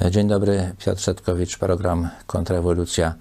Dzień 0.00 0.28
dobry, 0.28 0.74
Piotr 0.78 1.02
Setkowicz, 1.02 1.58
program 1.58 2.08
Kontrrewolucja. 2.26 3.14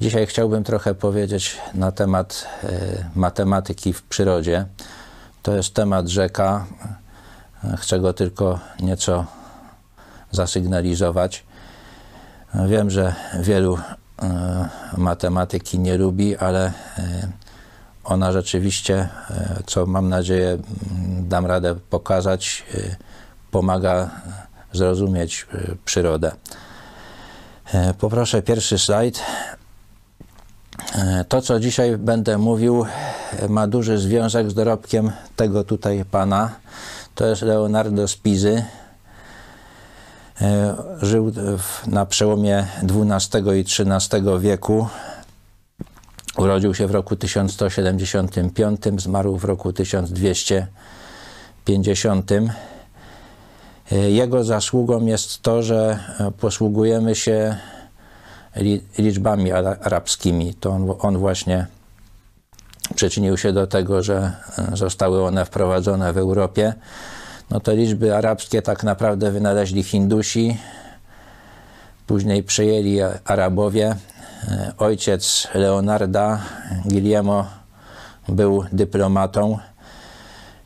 Dzisiaj 0.00 0.26
chciałbym 0.26 0.64
trochę 0.64 0.94
powiedzieć 0.94 1.58
na 1.74 1.92
temat 1.92 2.46
e, 2.64 2.68
matematyki 3.14 3.92
w 3.92 4.02
przyrodzie. 4.02 4.66
To 5.42 5.56
jest 5.56 5.74
temat 5.74 6.08
rzeka. 6.08 6.66
Chcę 7.78 8.00
go 8.00 8.12
tylko 8.12 8.58
nieco 8.80 9.26
zasygnalizować. 10.30 11.44
Wiem, 12.68 12.90
że 12.90 13.14
wielu 13.40 13.78
e, 14.22 14.68
matematyki 14.96 15.78
nie 15.78 15.96
lubi, 15.96 16.36
ale 16.36 16.66
e, 16.66 16.72
ona 18.04 18.32
rzeczywiście, 18.32 19.08
co 19.66 19.86
mam 19.86 20.08
nadzieję 20.08 20.58
dam 21.20 21.46
radę 21.46 21.74
pokazać, 21.90 22.64
pomaga 23.50 24.10
zrozumieć 24.72 25.46
przyrodę. 25.84 26.32
Poproszę 27.98 28.42
pierwszy 28.42 28.78
slajd. 28.78 29.22
To, 31.28 31.42
co 31.42 31.60
dzisiaj 31.60 31.98
będę 31.98 32.38
mówił, 32.38 32.86
ma 33.48 33.66
duży 33.66 33.98
związek 33.98 34.50
z 34.50 34.54
dorobkiem 34.54 35.12
tego 35.36 35.64
tutaj 35.64 36.04
pana. 36.04 36.50
To 37.14 37.26
jest 37.26 37.42
Leonardo 37.42 38.08
Spizy. 38.08 38.64
Żył 41.02 41.32
na 41.86 42.06
przełomie 42.06 42.66
XII 42.82 43.60
i 43.60 43.60
XIII 43.60 44.22
wieku. 44.40 44.88
Urodził 46.36 46.74
się 46.74 46.86
w 46.86 46.90
roku 46.90 47.16
1175, 47.16 49.02
zmarł 49.02 49.36
w 49.36 49.44
roku 49.44 49.72
1250. 49.72 52.30
Jego 53.90 54.44
zasługą 54.44 55.06
jest 55.06 55.42
to, 55.42 55.62
że 55.62 55.98
posługujemy 56.40 57.14
się 57.14 57.56
liczbami 58.98 59.52
arabskimi. 59.52 60.54
To 60.54 60.70
on, 60.70 60.94
on 60.98 61.18
właśnie 61.18 61.66
przyczynił 62.94 63.36
się 63.36 63.52
do 63.52 63.66
tego, 63.66 64.02
że 64.02 64.32
e, 64.58 64.76
zostały 64.76 65.24
one 65.24 65.44
wprowadzone 65.44 66.12
w 66.12 66.18
Europie. 66.18 66.74
No 67.50 67.60
te 67.60 67.76
liczby 67.76 68.16
arabskie 68.16 68.62
tak 68.62 68.84
naprawdę 68.84 69.30
wynaleźli 69.30 69.82
Hindusi, 69.82 70.56
później 72.06 72.42
przejęli 72.42 72.98
Arabowie. 73.24 73.96
E, 74.48 74.72
ojciec 74.78 75.48
Leonarda, 75.54 76.40
Guillermo, 76.84 77.46
był 78.28 78.64
dyplomatą. 78.72 79.58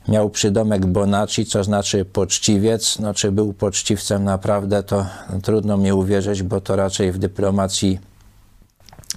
Miał 0.09 0.31
przydomek 0.31 0.87
Bonacci, 0.87 1.47
co 1.47 1.65
znaczy 1.65 2.05
poczciwiec. 2.05 2.99
No, 2.99 3.15
czy 3.15 3.33
był 3.33 3.53
poczciwcem 3.53 4.25
naprawdę, 4.25 4.83
to 4.83 5.07
trudno 5.43 5.77
mi 5.77 5.93
uwierzyć, 5.93 6.43
bo 6.43 6.61
to 6.61 6.77
raczej 6.77 7.12
w 7.12 7.19
dyplomacji 7.19 7.99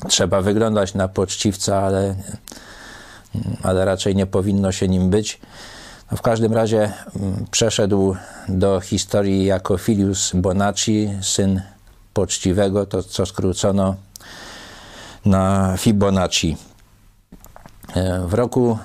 trzeba 0.08 0.42
wyglądać 0.42 0.94
na 0.94 1.08
poczciwca, 1.08 1.82
ale, 1.82 2.16
ale 3.64 3.86
raczej 3.86 4.16
nie 4.16 4.26
powinno 4.26 4.72
się 4.72 4.88
nim 4.88 5.10
być. 5.10 5.40
No, 6.12 6.18
w 6.18 6.22
każdym 6.22 6.54
razie 6.54 6.94
mm, 7.16 7.46
przeszedł 7.52 8.16
do 8.48 8.80
historii 8.82 9.46
jako 9.46 9.78
Filius 9.78 10.32
Bonacci, 10.36 11.10
syn 11.22 11.62
poczciwego, 12.14 12.86
to 12.86 13.04
co 13.04 13.26
skrócono 13.26 13.96
na 15.26 15.74
Fibonacci. 15.78 16.58
E, 17.96 18.28
w 18.28 18.34
roku 18.34 18.78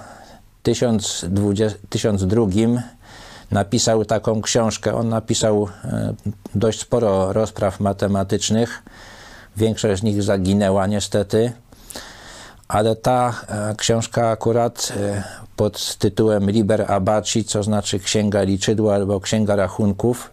1002 0.65 2.47
napisał 3.51 4.05
taką 4.05 4.43
książkę. 4.43 4.95
On 4.95 5.09
napisał 5.09 5.69
e, 5.85 6.15
dość 6.55 6.81
sporo 6.81 7.33
rozpraw 7.33 7.81
matematycznych. 7.81 8.83
Większość 9.57 10.01
z 10.01 10.05
nich 10.05 10.23
zaginęła 10.23 10.87
niestety, 10.87 11.53
ale 12.69 12.97
ta 12.97 13.35
e, 13.49 13.75
książka 13.77 14.31
akurat 14.31 14.93
e, 14.97 15.25
pod 15.57 15.97
tytułem 15.97 16.51
Liber 16.51 16.93
Abaci, 16.93 17.45
co 17.45 17.63
znaczy 17.63 17.99
Księga 17.99 18.43
Liczydła 18.43 18.95
albo 18.95 19.21
Księga 19.21 19.57
Rachunków, 19.57 20.31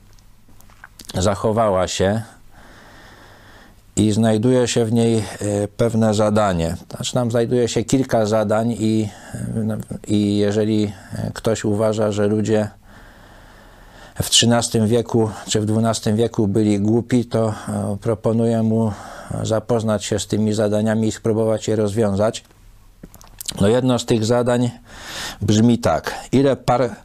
zachowała 1.14 1.88
się 1.88 2.22
i 4.02 4.12
znajduje 4.12 4.68
się 4.68 4.86
w 4.86 4.94
niej 4.94 5.18
e, 5.18 5.24
pewne 5.68 6.14
zadanie. 6.14 6.76
Znaczy 6.90 7.14
tam 7.14 7.32
znajduje 7.32 7.68
się 7.68 7.84
kilka 7.84 8.26
zadań 8.26 8.72
i, 8.80 9.10
i 10.08 10.38
jeżeli 10.38 10.92
ktoś 11.34 11.66
uważa, 11.66 12.12
że 12.12 12.28
ludzie 12.28 12.68
w 14.24 14.30
XIII 14.30 14.88
wieku 14.88 15.30
czy 15.48 15.62
w 15.62 15.78
XII 15.78 16.14
wieku 16.14 16.48
byli 16.48 16.80
głupi, 16.80 17.26
to 17.26 17.50
e, 17.50 17.98
proponuję 18.02 18.64
mu 18.64 18.92
zapoznać 19.44 20.06
się 20.06 20.20
z 20.20 20.28
tymi 20.28 20.54
zadaniami 20.54 21.08
i 21.08 21.12
spróbować 21.12 21.68
je 21.68 21.76
rozwiązać. 21.76 22.44
No 23.62 23.68
jedno 23.68 24.00
z 24.00 24.06
tych 24.06 24.26
zadań 24.26 24.70
brzmi 25.42 25.80
tak. 25.80 26.16
Ile 26.32 26.56
par 26.56 26.96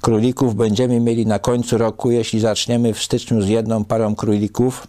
królików 0.00 0.54
będziemy 0.54 1.00
mieli 1.00 1.26
na 1.26 1.38
końcu 1.38 1.78
roku, 1.78 2.10
jeśli 2.10 2.40
zaczniemy 2.40 2.94
w 2.94 3.02
styczniu 3.02 3.42
z 3.42 3.48
jedną 3.48 3.84
parą 3.84 4.14
królików, 4.14 4.86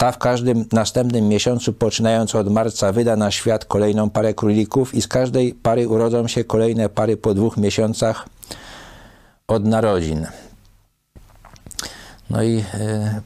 ta 0.00 0.12
w 0.12 0.18
każdym 0.18 0.64
następnym 0.72 1.28
miesiącu, 1.28 1.72
poczynając 1.72 2.34
od 2.34 2.52
marca, 2.52 2.92
wyda 2.92 3.16
na 3.16 3.30
świat 3.30 3.64
kolejną 3.64 4.10
parę 4.10 4.34
królików 4.34 4.94
i 4.94 5.02
z 5.02 5.08
każdej 5.08 5.54
pary 5.54 5.88
urodzą 5.88 6.28
się 6.28 6.44
kolejne 6.44 6.88
pary 6.88 7.16
po 7.16 7.34
dwóch 7.34 7.56
miesiącach 7.56 8.28
od 9.48 9.64
narodzin. 9.64 10.26
No 12.30 12.42
i 12.42 12.58
y, 12.58 12.62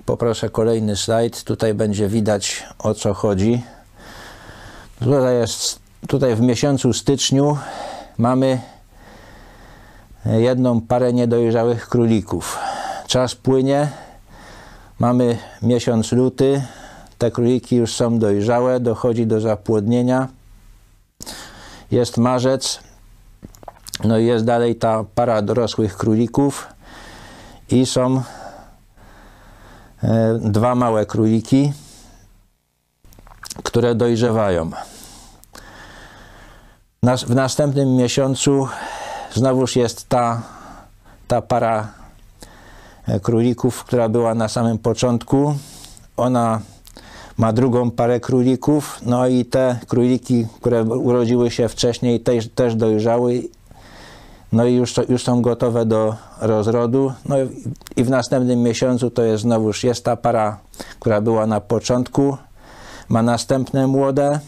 poproszę 0.07 0.51
kolejny 0.51 0.97
slajd. 0.97 1.45
Tutaj 1.45 1.75
będzie 1.75 2.09
widać 2.09 2.65
o 2.79 2.95
co 2.95 3.15
chodzi. 3.15 3.63
Tutaj 4.99 5.35
jest, 5.35 5.79
tutaj 6.09 6.35
w 6.35 6.41
miesiącu 6.41 6.93
styczniu 6.93 7.59
mamy 8.19 8.61
jedną 10.25 10.81
parę 10.81 11.13
niedojrzałych 11.13 11.89
królików. 11.89 12.59
Czas 13.07 13.35
płynie, 13.35 13.89
Mamy 14.99 15.39
miesiąc 15.63 16.13
luty, 16.13 16.63
te 17.19 17.31
króliki 17.31 17.77
już 17.77 17.95
są 17.95 18.19
dojrzałe, 18.19 18.81
dochodzi 18.81 19.27
do 19.27 19.41
zapłodnienia. 19.41 20.29
Jest 21.91 22.19
marzec, 22.19 22.81
no 24.05 24.19
i 24.19 24.27
jest 24.27 24.45
dalej 24.45 24.77
ta 24.77 25.05
para 25.15 25.43
dorosłych 25.43 25.97
królików 25.97 26.67
i 27.71 27.87
są 27.87 28.23
e, 30.03 30.39
dwa 30.43 30.75
małe 30.75 31.07
króliki, 31.07 31.73
które 33.63 33.95
dojrzewają. 33.95 34.71
w 37.03 37.35
następnym 37.35 37.97
miesiącu 37.97 38.69
znowuż 39.33 39.77
jest 39.77 40.09
ta, 40.09 40.43
ta 41.29 41.43
para 41.43 42.04
królików, 43.23 43.85
która 43.85 44.09
była 44.09 44.35
na 44.35 44.49
samym 44.49 44.79
początku. 44.79 45.55
Ona 46.17 46.61
ma 47.39 47.53
drugą 47.53 47.91
parę 47.91 48.21
królików, 48.21 49.01
no 49.07 49.27
i 49.27 49.45
te 49.45 49.79
króliki, 49.89 50.47
które 50.61 50.83
urodziły 50.83 51.51
się 51.51 51.69
wcześniej, 51.69 52.21
też, 52.21 52.49
też 52.49 52.75
dojrzały, 52.75 53.43
no 54.53 54.67
i 54.67 54.75
już, 54.75 54.95
już 55.09 55.25
są 55.25 55.43
gotowe 55.43 55.87
do 55.87 56.15
rozrodu. 56.41 57.13
No 57.29 57.37
i 57.97 58.05
w 58.05 58.11
następnym 58.11 58.63
miesiącu 58.63 59.11
to 59.11 59.23
jest 59.23 59.43
znowuż, 59.43 59.85
jest 59.85 60.05
ta 60.05 60.17
para, 60.17 60.59
która 61.01 61.21
była 61.21 61.47
na 61.47 61.61
początku, 61.61 62.37
ma 63.09 63.23
następne 63.23 63.87
młode. 63.87 64.41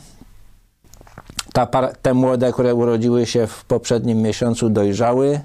Ta 1.52 1.66
para, 1.66 1.92
te 2.02 2.14
młode, 2.14 2.52
które 2.52 2.74
urodziły 2.74 3.26
się 3.26 3.46
w 3.46 3.64
poprzednim 3.64 4.22
miesiącu, 4.22 4.70
dojrzały 4.70 5.40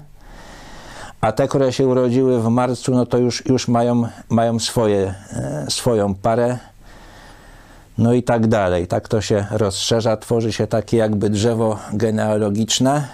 a 1.22 1.32
te, 1.32 1.48
które 1.48 1.72
się 1.72 1.86
urodziły 1.86 2.42
w 2.42 2.48
marcu, 2.48 2.92
no 2.92 3.06
to 3.06 3.18
już, 3.18 3.46
już 3.46 3.68
mają, 3.68 4.08
mają 4.28 4.58
swoje, 4.58 5.14
e, 5.32 5.66
swoją 5.70 6.14
parę. 6.14 6.58
No 7.98 8.12
i 8.12 8.22
tak 8.22 8.46
dalej. 8.46 8.86
Tak 8.86 9.08
to 9.08 9.20
się 9.20 9.46
rozszerza, 9.50 10.16
tworzy 10.16 10.52
się 10.52 10.66
takie 10.66 10.96
jakby 10.96 11.30
drzewo 11.30 11.78
genealogiczne. 11.92 13.08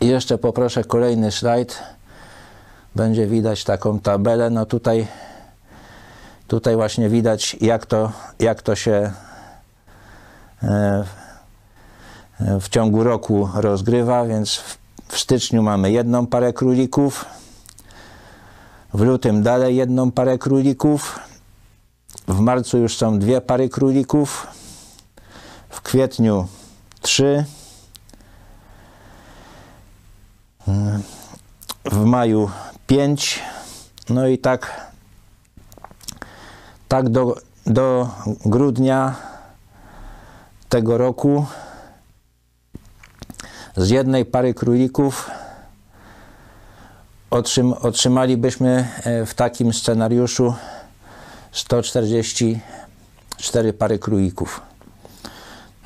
I 0.00 0.06
jeszcze 0.06 0.38
poproszę 0.38 0.84
kolejny 0.84 1.32
slajd. 1.32 1.82
Będzie 2.94 3.26
widać 3.26 3.64
taką 3.64 4.00
tabelę. 4.00 4.50
No 4.50 4.66
tutaj, 4.66 5.06
tutaj 6.48 6.76
właśnie 6.76 7.08
widać, 7.08 7.56
jak 7.60 7.86
to, 7.86 8.12
jak 8.38 8.62
to 8.62 8.76
się 8.76 9.12
e, 10.62 11.04
w 12.60 12.68
ciągu 12.68 13.04
roku 13.04 13.48
rozgrywa, 13.54 14.24
więc 14.24 14.56
w 14.56 14.83
w 15.08 15.18
styczniu 15.18 15.62
mamy 15.62 15.92
jedną 15.92 16.26
parę 16.26 16.52
królików. 16.52 17.24
W 18.94 19.00
lutym 19.00 19.42
dalej 19.42 19.76
jedną 19.76 20.10
parę 20.10 20.38
królików. 20.38 21.18
W 22.28 22.40
marcu 22.40 22.78
już 22.78 22.96
są 22.96 23.18
dwie 23.18 23.40
pary 23.40 23.68
królików. 23.68 24.46
W 25.68 25.80
kwietniu 25.80 26.46
trzy. 27.00 27.44
W 31.84 32.04
maju 32.04 32.50
pięć. 32.86 33.42
No 34.08 34.26
i 34.26 34.38
tak 34.38 34.92
tak 36.88 37.08
do, 37.08 37.34
do 37.66 38.08
grudnia 38.44 39.14
tego 40.68 40.98
roku 40.98 41.46
z 43.76 43.90
jednej 43.90 44.24
pary 44.24 44.54
królików 44.54 45.30
otrzym, 47.30 47.72
otrzymalibyśmy 47.72 48.88
e, 49.04 49.26
w 49.26 49.34
takim 49.34 49.72
scenariuszu 49.72 50.54
144 51.52 53.72
pary 53.72 53.98
królików. 53.98 54.60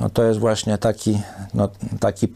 No 0.00 0.10
to 0.10 0.24
jest 0.24 0.40
właśnie 0.40 0.78
taki, 0.78 1.20
no, 1.54 1.68
taki, 2.00 2.28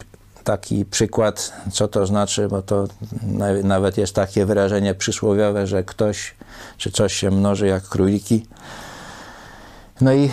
taki 0.43 0.85
przykład, 0.85 1.53
co 1.71 1.87
to 1.87 2.05
znaczy, 2.05 2.47
bo 2.47 2.61
to 2.61 2.87
nawet 3.63 3.97
jest 3.97 4.15
takie 4.15 4.45
wyrażenie 4.45 4.95
przysłowiowe, 4.95 5.67
że 5.67 5.83
ktoś 5.83 6.35
czy 6.77 6.91
coś 6.91 7.13
się 7.13 7.31
mnoży 7.31 7.67
jak 7.67 7.83
króliki. 7.83 8.45
No 10.01 10.13
i 10.13 10.25
y, 10.25 10.29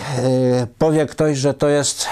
powie 0.78 1.06
ktoś, 1.06 1.38
że 1.38 1.54
to 1.54 1.68
jest 1.68 2.06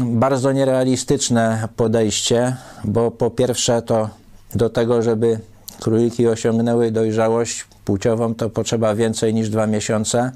bardzo 0.00 0.52
nierealistyczne 0.52 1.68
podejście, 1.76 2.56
bo 2.84 3.10
po 3.10 3.30
pierwsze 3.30 3.82
to 3.82 4.10
do 4.54 4.70
tego, 4.70 5.02
żeby 5.02 5.40
króliki 5.80 6.28
osiągnęły 6.28 6.90
dojrzałość 6.90 7.64
płciową, 7.84 8.34
to 8.34 8.50
potrzeba 8.50 8.94
więcej 8.94 9.34
niż 9.34 9.50
dwa 9.50 9.66
miesiące. 9.66 10.32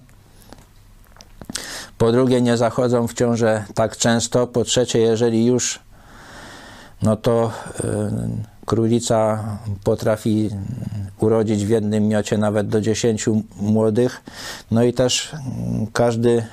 Po 1.98 2.12
drugie, 2.12 2.40
nie 2.40 2.56
zachodzą 2.56 3.06
w 3.06 3.14
ciążę 3.14 3.64
tak 3.74 3.96
często. 3.96 4.46
Po 4.46 4.64
trzecie, 4.64 4.98
jeżeli 4.98 5.46
już, 5.46 5.80
no 7.02 7.16
to 7.16 7.52
y, 7.80 8.49
królica 8.70 9.44
potrafi 9.84 10.50
urodzić 11.20 11.66
w 11.66 11.68
jednym 11.68 12.08
miocie 12.08 12.38
nawet 12.38 12.68
do 12.68 12.80
10 12.80 13.26
młodych. 13.60 14.20
No 14.70 14.82
i 14.82 14.92
też 14.92 15.32
mm, 15.32 15.86
każdy 15.92 16.46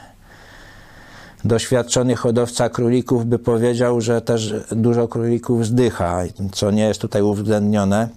doświadczony 1.43 2.15
hodowca 2.15 2.69
królików 2.69 3.25
by 3.25 3.39
powiedział, 3.39 4.01
że 4.01 4.21
też 4.21 4.53
dużo 4.71 5.07
królików 5.07 5.65
zdycha, 5.65 6.23
co 6.51 6.71
nie 6.71 6.83
jest 6.83 7.01
tutaj 7.01 7.21
uwzględnione. 7.21 8.09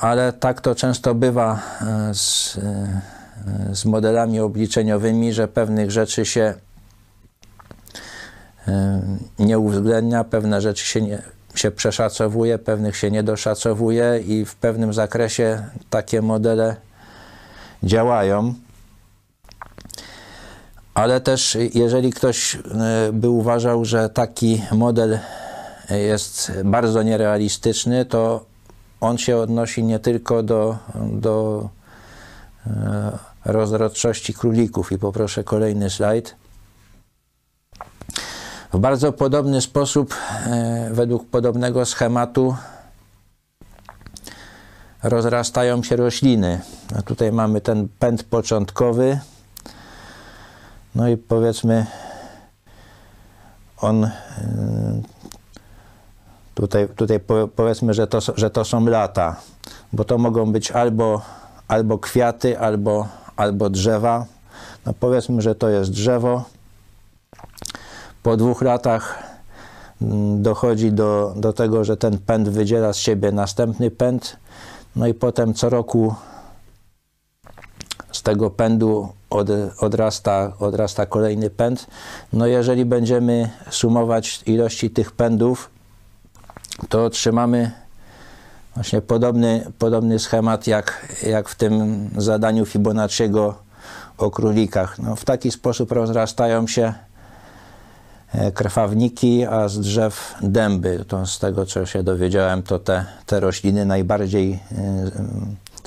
Ale 0.00 0.32
tak 0.32 0.60
to 0.60 0.74
często 0.74 1.14
bywa 1.14 1.60
e, 1.80 2.14
z, 2.14 2.58
e, 2.58 3.74
z 3.74 3.84
modelami 3.84 4.40
obliczeniowymi, 4.40 5.32
że 5.32 5.48
pewnych 5.48 5.90
rzeczy 5.90 6.24
się 6.24 6.54
nie 9.38 9.58
uwzględnia, 9.58 10.24
pewne 10.24 10.60
rzeczy 10.60 10.86
się 10.86 11.02
nie, 11.02 11.22
się 11.54 11.70
przeszacowuje, 11.70 12.58
pewnych 12.58 12.96
się 12.96 13.10
nie 13.10 13.22
doszacowuje 13.22 14.22
i 14.26 14.44
w 14.44 14.54
pewnym 14.54 14.92
zakresie 14.92 15.64
takie 15.90 16.22
modele 16.22 16.76
działają. 17.82 18.54
Ale 20.94 21.20
też 21.20 21.58
jeżeli 21.74 22.12
ktoś 22.12 22.54
e, 22.54 22.58
by 23.12 23.28
uważał, 23.28 23.84
że 23.84 24.08
taki 24.08 24.62
model 24.72 25.18
jest 25.90 26.52
bardzo 26.64 27.02
nierealistyczny, 27.02 28.04
to 28.04 28.44
on 29.00 29.18
się 29.18 29.36
odnosi 29.36 29.84
nie 29.84 29.98
tylko 29.98 30.42
do, 30.42 30.76
do 31.12 31.68
e, 32.66 33.18
rozrodczości 33.44 34.34
królików. 34.34 34.92
I 34.92 34.98
poproszę 34.98 35.44
kolejny 35.44 35.90
slajd. 35.90 36.34
W 38.74 38.78
bardzo 38.78 39.12
podobny 39.12 39.60
sposób, 39.60 40.14
e, 40.46 40.88
według 40.92 41.26
podobnego 41.26 41.86
schematu, 41.86 42.56
rozrastają 45.02 45.82
się 45.82 45.96
rośliny. 45.96 46.60
A 46.98 47.02
tutaj 47.02 47.32
mamy 47.32 47.60
ten 47.60 47.88
pęd 47.98 48.24
początkowy. 48.24 49.18
No 50.94 51.08
i 51.08 51.16
powiedzmy, 51.16 51.86
on 53.80 54.04
e, 54.04 54.10
tutaj, 56.54 56.88
tutaj 56.88 57.20
powiedzmy, 57.56 57.94
że 57.94 58.06
to, 58.06 58.18
że 58.36 58.50
to 58.50 58.64
są 58.64 58.86
lata, 58.86 59.36
bo 59.92 60.04
to 60.04 60.18
mogą 60.18 60.52
być 60.52 60.70
albo, 60.70 61.22
albo 61.68 61.98
kwiaty, 61.98 62.58
albo, 62.58 63.08
albo 63.36 63.70
drzewa. 63.70 64.26
No 64.86 64.94
powiedzmy, 65.00 65.42
że 65.42 65.54
to 65.54 65.68
jest 65.68 65.90
drzewo 65.90 66.44
po 68.24 68.36
dwóch 68.36 68.62
latach 68.62 69.22
mm, 70.02 70.42
dochodzi 70.42 70.92
do, 70.92 71.34
do 71.36 71.52
tego, 71.52 71.84
że 71.84 71.96
ten 71.96 72.18
pęd 72.18 72.48
wydziela 72.48 72.92
z 72.92 72.96
siebie 72.96 73.32
następny 73.32 73.90
pęd, 73.90 74.36
no 74.96 75.06
i 75.06 75.14
potem 75.14 75.54
co 75.54 75.68
roku 75.68 76.14
z 78.12 78.22
tego 78.22 78.50
pędu 78.50 79.08
od, 79.30 79.48
odrasta, 79.78 80.52
odrasta 80.58 81.06
kolejny 81.06 81.50
pęd. 81.50 81.86
No 82.32 82.46
jeżeli 82.46 82.84
będziemy 82.84 83.50
sumować 83.70 84.42
ilości 84.46 84.90
tych 84.90 85.12
pędów, 85.12 85.70
to 86.88 87.04
otrzymamy 87.04 87.70
właśnie 88.74 89.00
podobny, 89.00 89.66
podobny 89.78 90.18
schemat 90.18 90.66
jak, 90.66 91.16
jak 91.26 91.48
w 91.48 91.54
tym 91.54 92.10
zadaniu 92.16 92.66
Fibonacciego 92.66 93.54
o 94.18 94.30
królikach. 94.30 94.98
No, 94.98 95.16
w 95.16 95.24
taki 95.24 95.50
sposób 95.50 95.92
rozrastają 95.92 96.66
się 96.66 96.94
krwawniki, 98.54 99.44
a 99.44 99.68
z 99.68 99.80
drzew 99.80 100.34
dęby. 100.42 101.04
To 101.08 101.26
z 101.26 101.38
tego, 101.38 101.66
co 101.66 101.86
się 101.86 102.02
dowiedziałem, 102.02 102.62
to 102.62 102.78
te, 102.78 103.06
te 103.26 103.40
rośliny 103.40 103.84
najbardziej 103.84 104.52
e, 104.52 104.58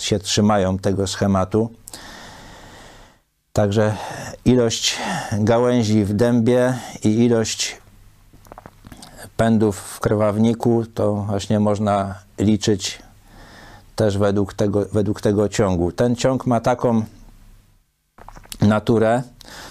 się 0.01 0.19
trzymają 0.19 0.77
tego 0.77 1.07
schematu. 1.07 1.69
Także 3.53 3.95
ilość 4.45 4.97
gałęzi 5.31 6.05
w 6.05 6.13
dębie 6.13 6.73
i 7.03 7.09
ilość 7.09 7.77
pędów 9.37 9.77
w 9.77 9.99
krwawniku 9.99 10.85
to 10.93 11.13
właśnie 11.13 11.59
można 11.59 12.15
liczyć 12.39 12.99
też 13.95 14.17
według 14.17 14.53
tego, 14.53 14.85
według 14.93 15.21
tego 15.21 15.49
ciągu. 15.49 15.91
Ten 15.91 16.15
ciąg 16.15 16.45
ma 16.45 16.59
taką 16.59 17.03
naturę, 18.61 19.23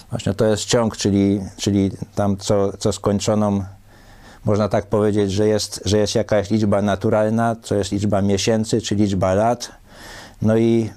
Właśnie 0.09 0.33
to 0.33 0.45
jest 0.45 0.65
ciąg, 0.65 0.97
czyli, 0.97 1.41
czyli 1.57 1.91
tam 2.15 2.37
co, 2.37 2.77
co 2.77 2.93
skończoną, 2.93 3.63
można 4.45 4.69
tak 4.69 4.85
powiedzieć, 4.85 5.31
że 5.31 5.47
jest, 5.47 5.81
że 5.85 5.97
jest 5.97 6.15
jakaś 6.15 6.49
liczba 6.49 6.81
naturalna, 6.81 7.55
co 7.63 7.75
jest 7.75 7.91
liczba 7.91 8.21
miesięcy, 8.21 8.81
czy 8.81 8.95
liczba 8.95 9.33
lat. 9.33 9.71
No 10.41 10.57
i, 10.57 10.89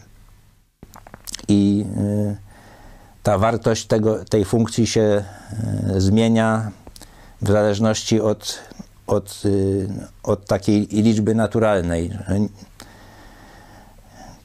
i 1.49 1.85
y, 1.99 2.37
ta 3.23 3.38
wartość 3.38 3.87
tego, 3.87 4.25
tej 4.25 4.45
funkcji 4.45 4.87
się 4.87 5.25
y, 5.97 6.00
zmienia 6.00 6.71
w 7.43 7.49
zależności 7.49 8.21
od, 8.21 8.59
od, 9.07 9.43
y, 9.45 9.88
od 10.23 10.47
takiej 10.47 10.87
liczby 10.87 11.35
naturalnej. 11.35 12.11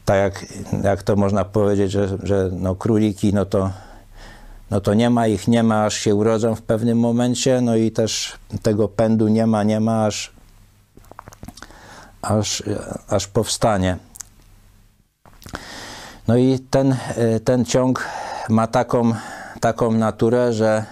Tak 0.05 0.17
jak, 0.17 0.45
jak 0.83 1.03
to 1.03 1.15
można 1.15 1.45
powiedzieć, 1.45 1.91
że, 1.91 2.17
że 2.23 2.49
no 2.51 2.75
króliki, 2.75 3.33
no 3.33 3.45
to 3.45 3.71
no 4.71 4.81
to 4.81 4.93
nie 4.93 5.09
ma 5.09 5.27
ich, 5.27 5.47
nie 5.47 5.63
ma, 5.63 5.85
aż 5.85 5.93
się 5.93 6.15
urodzą 6.15 6.55
w 6.55 6.61
pewnym 6.61 6.99
momencie, 6.99 7.61
no 7.61 7.75
i 7.75 7.91
też 7.91 8.33
tego 8.61 8.87
pędu 8.87 9.27
nie 9.27 9.47
ma, 9.47 9.63
nie 9.63 9.79
ma, 9.79 10.05
aż, 10.05 10.31
aż, 12.21 12.63
aż 13.09 13.27
powstanie. 13.27 13.97
No 16.27 16.37
i 16.37 16.59
ten, 16.59 16.95
ten 17.43 17.65
ciąg 17.65 18.09
ma 18.49 18.67
taką, 18.67 19.13
taką 19.59 19.91
naturę, 19.91 20.53
że, 20.53 20.85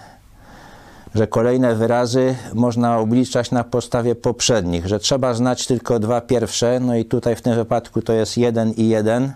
że 1.15 1.27
kolejne 1.27 1.75
wyrazy 1.75 2.35
można 2.53 2.97
obliczać 2.97 3.51
na 3.51 3.63
podstawie 3.63 4.15
poprzednich, 4.15 4.87
że 4.87 4.99
trzeba 4.99 5.33
znać 5.33 5.67
tylko 5.67 5.99
dwa 5.99 6.21
pierwsze, 6.21 6.79
no 6.79 6.95
i 6.95 7.05
tutaj 7.05 7.35
w 7.35 7.41
tym 7.41 7.55
wypadku 7.55 8.01
to 8.01 8.13
jest 8.13 8.37
jeden 8.37 8.71
i 8.71 8.87
jeden. 8.87 9.33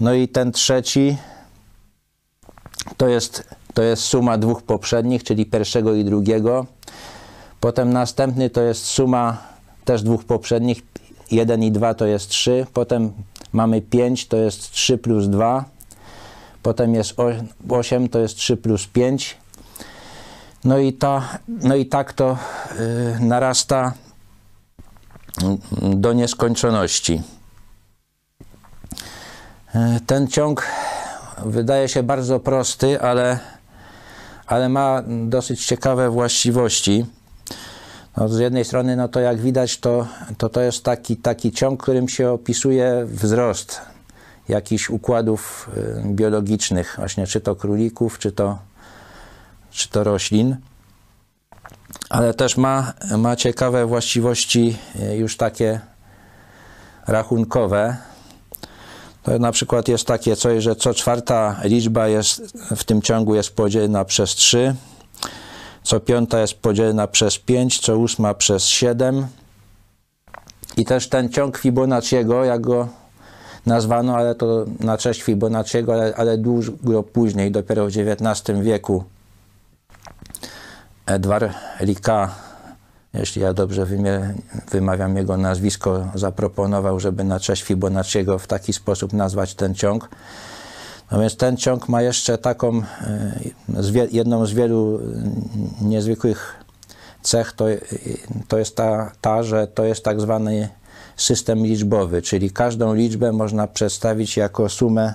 No 0.00 0.12
i 0.12 0.28
ten 0.28 0.52
trzeci 0.52 1.16
to 2.96 3.08
jest, 3.08 3.48
to 3.74 3.82
jest 3.82 4.02
suma 4.02 4.38
dwóch 4.38 4.62
poprzednich, 4.62 5.24
czyli 5.24 5.46
pierwszego 5.46 5.94
i 5.94 6.04
drugiego. 6.04 6.66
Potem 7.60 7.92
następny 7.92 8.50
to 8.50 8.62
jest 8.62 8.84
suma 8.84 9.42
też 9.84 10.02
dwóch 10.02 10.24
poprzednich, 10.24 10.82
1 11.30 11.62
i 11.62 11.72
2 11.72 11.94
to 11.94 12.06
jest 12.06 12.28
3. 12.28 12.66
Potem 12.72 13.12
mamy 13.52 13.82
5, 13.82 14.26
to 14.26 14.36
jest 14.36 14.70
3 14.70 14.98
plus 14.98 15.28
2. 15.28 15.64
Potem 16.62 16.94
jest 16.94 17.14
8, 17.68 18.08
to 18.08 18.18
jest 18.18 18.36
3 18.36 18.56
plus 18.56 18.86
5. 18.86 19.36
No 20.64 20.78
i, 20.78 20.92
ta, 20.92 21.38
no 21.48 21.76
i 21.76 21.86
tak 21.86 22.12
to 22.12 22.38
yy, 23.20 23.26
narasta 23.26 23.92
do 25.80 26.12
nieskończoności. 26.12 27.22
Yy, 29.74 30.00
ten 30.06 30.28
ciąg 30.28 30.66
wydaje 31.46 31.88
się 31.88 32.02
bardzo 32.02 32.40
prosty, 32.40 33.00
ale, 33.00 33.38
ale 34.46 34.68
ma 34.68 35.02
dosyć 35.06 35.66
ciekawe 35.66 36.10
właściwości. 36.10 37.06
No, 38.16 38.28
z 38.28 38.38
jednej 38.38 38.64
strony, 38.64 38.96
no 38.96 39.08
to 39.08 39.20
jak 39.20 39.40
widać, 39.40 39.78
to 39.78 40.06
to, 40.38 40.48
to 40.48 40.60
jest 40.60 40.84
taki, 40.84 41.16
taki 41.16 41.52
ciąg, 41.52 41.82
którym 41.82 42.08
się 42.08 42.30
opisuje 42.30 43.06
wzrost. 43.06 43.80
jakichś 44.48 44.90
układów 44.90 45.70
y, 45.76 46.02
biologicznych, 46.14 46.94
właśnie 46.98 47.26
czy 47.26 47.40
to 47.40 47.56
królików, 47.56 48.18
czy 48.18 48.32
to, 48.32 48.58
czy 49.70 49.88
to 49.88 50.04
roślin. 50.04 50.56
Ale 52.10 52.34
też 52.34 52.56
ma, 52.56 52.92
ma 53.18 53.36
ciekawe 53.36 53.86
właściwości 53.86 54.78
y, 55.12 55.16
już 55.16 55.36
takie 55.36 55.80
rachunkowe. 57.06 57.96
To 59.28 59.38
na 59.38 59.52
przykład 59.52 59.88
jest 59.88 60.06
takie 60.06 60.36
coś, 60.36 60.62
że 60.62 60.76
co 60.76 60.94
czwarta 60.94 61.60
liczba 61.64 62.08
jest 62.08 62.42
w 62.76 62.84
tym 62.84 63.02
ciągu 63.02 63.34
jest 63.34 63.56
podzielona 63.56 64.04
przez 64.04 64.30
3, 64.30 64.74
co 65.82 66.00
piąta 66.00 66.40
jest 66.40 66.54
podzielona 66.54 67.06
przez 67.06 67.38
5, 67.38 67.80
co 67.80 67.98
ósma 67.98 68.34
przez 68.34 68.64
7. 68.64 69.26
I 70.76 70.84
też 70.84 71.08
ten 71.08 71.28
ciąg 71.28 71.58
Fibonacciego, 71.58 72.44
jak 72.44 72.60
go 72.60 72.88
nazwano, 73.66 74.16
ale 74.16 74.34
to 74.34 74.64
na 74.80 74.98
cześć 74.98 75.22
Fibonacciego, 75.22 75.92
ale, 75.92 76.14
ale 76.16 76.38
dużo 76.38 76.72
później, 77.12 77.50
dopiero 77.50 77.86
w 77.86 77.88
XIX 77.88 78.60
wieku. 78.60 79.04
Edward 81.06 81.52
Rika, 81.80 82.34
jeśli 83.14 83.42
ja 83.42 83.54
dobrze 83.54 83.86
wymawiam 84.70 85.16
jego 85.16 85.36
nazwisko, 85.36 86.08
zaproponował, 86.14 87.00
żeby 87.00 87.24
na 87.24 87.40
cześć 87.40 87.62
Fibonacciego 87.62 88.38
w 88.38 88.46
taki 88.46 88.72
sposób 88.72 89.12
nazwać 89.12 89.54
ten 89.54 89.74
ciąg. 89.74 90.08
No 91.10 91.20
więc 91.20 91.36
ten 91.36 91.56
ciąg 91.56 91.88
ma 91.88 92.02
jeszcze 92.02 92.38
taką, 92.38 92.82
e, 93.00 94.06
jedną 94.10 94.46
z 94.46 94.52
wielu 94.52 95.00
niezwykłych 95.80 96.64
cech, 97.22 97.52
to, 97.52 97.64
to 98.48 98.58
jest 98.58 98.76
ta, 98.76 99.12
ta, 99.20 99.42
że 99.42 99.66
to 99.66 99.84
jest 99.84 100.04
tak 100.04 100.20
zwany 100.20 100.68
system 101.16 101.66
liczbowy, 101.66 102.22
czyli 102.22 102.50
każdą 102.50 102.94
liczbę 102.94 103.32
można 103.32 103.66
przedstawić 103.66 104.36
jako 104.36 104.68
sumę 104.68 105.14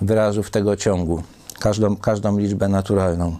wyrazów 0.00 0.50
tego 0.50 0.76
ciągu, 0.76 1.22
każdą, 1.58 1.96
każdą 1.96 2.38
liczbę 2.38 2.68
naturalną. 2.68 3.36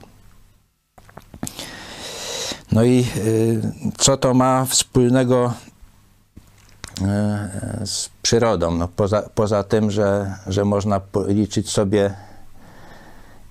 No 2.73 2.85
i 2.85 3.07
y, 3.17 3.61
co 3.99 4.17
to 4.17 4.35
ma 4.35 4.65
wspólnego 4.65 5.55
y, 7.01 7.87
z 7.87 8.11
przyrodą? 8.23 8.71
No 8.71 8.89
poza, 8.89 9.23
poza 9.35 9.63
tym, 9.65 9.91
że, 9.91 10.35
że 10.47 10.65
można 10.65 11.01
policzyć 11.01 11.71
sobie 11.71 12.15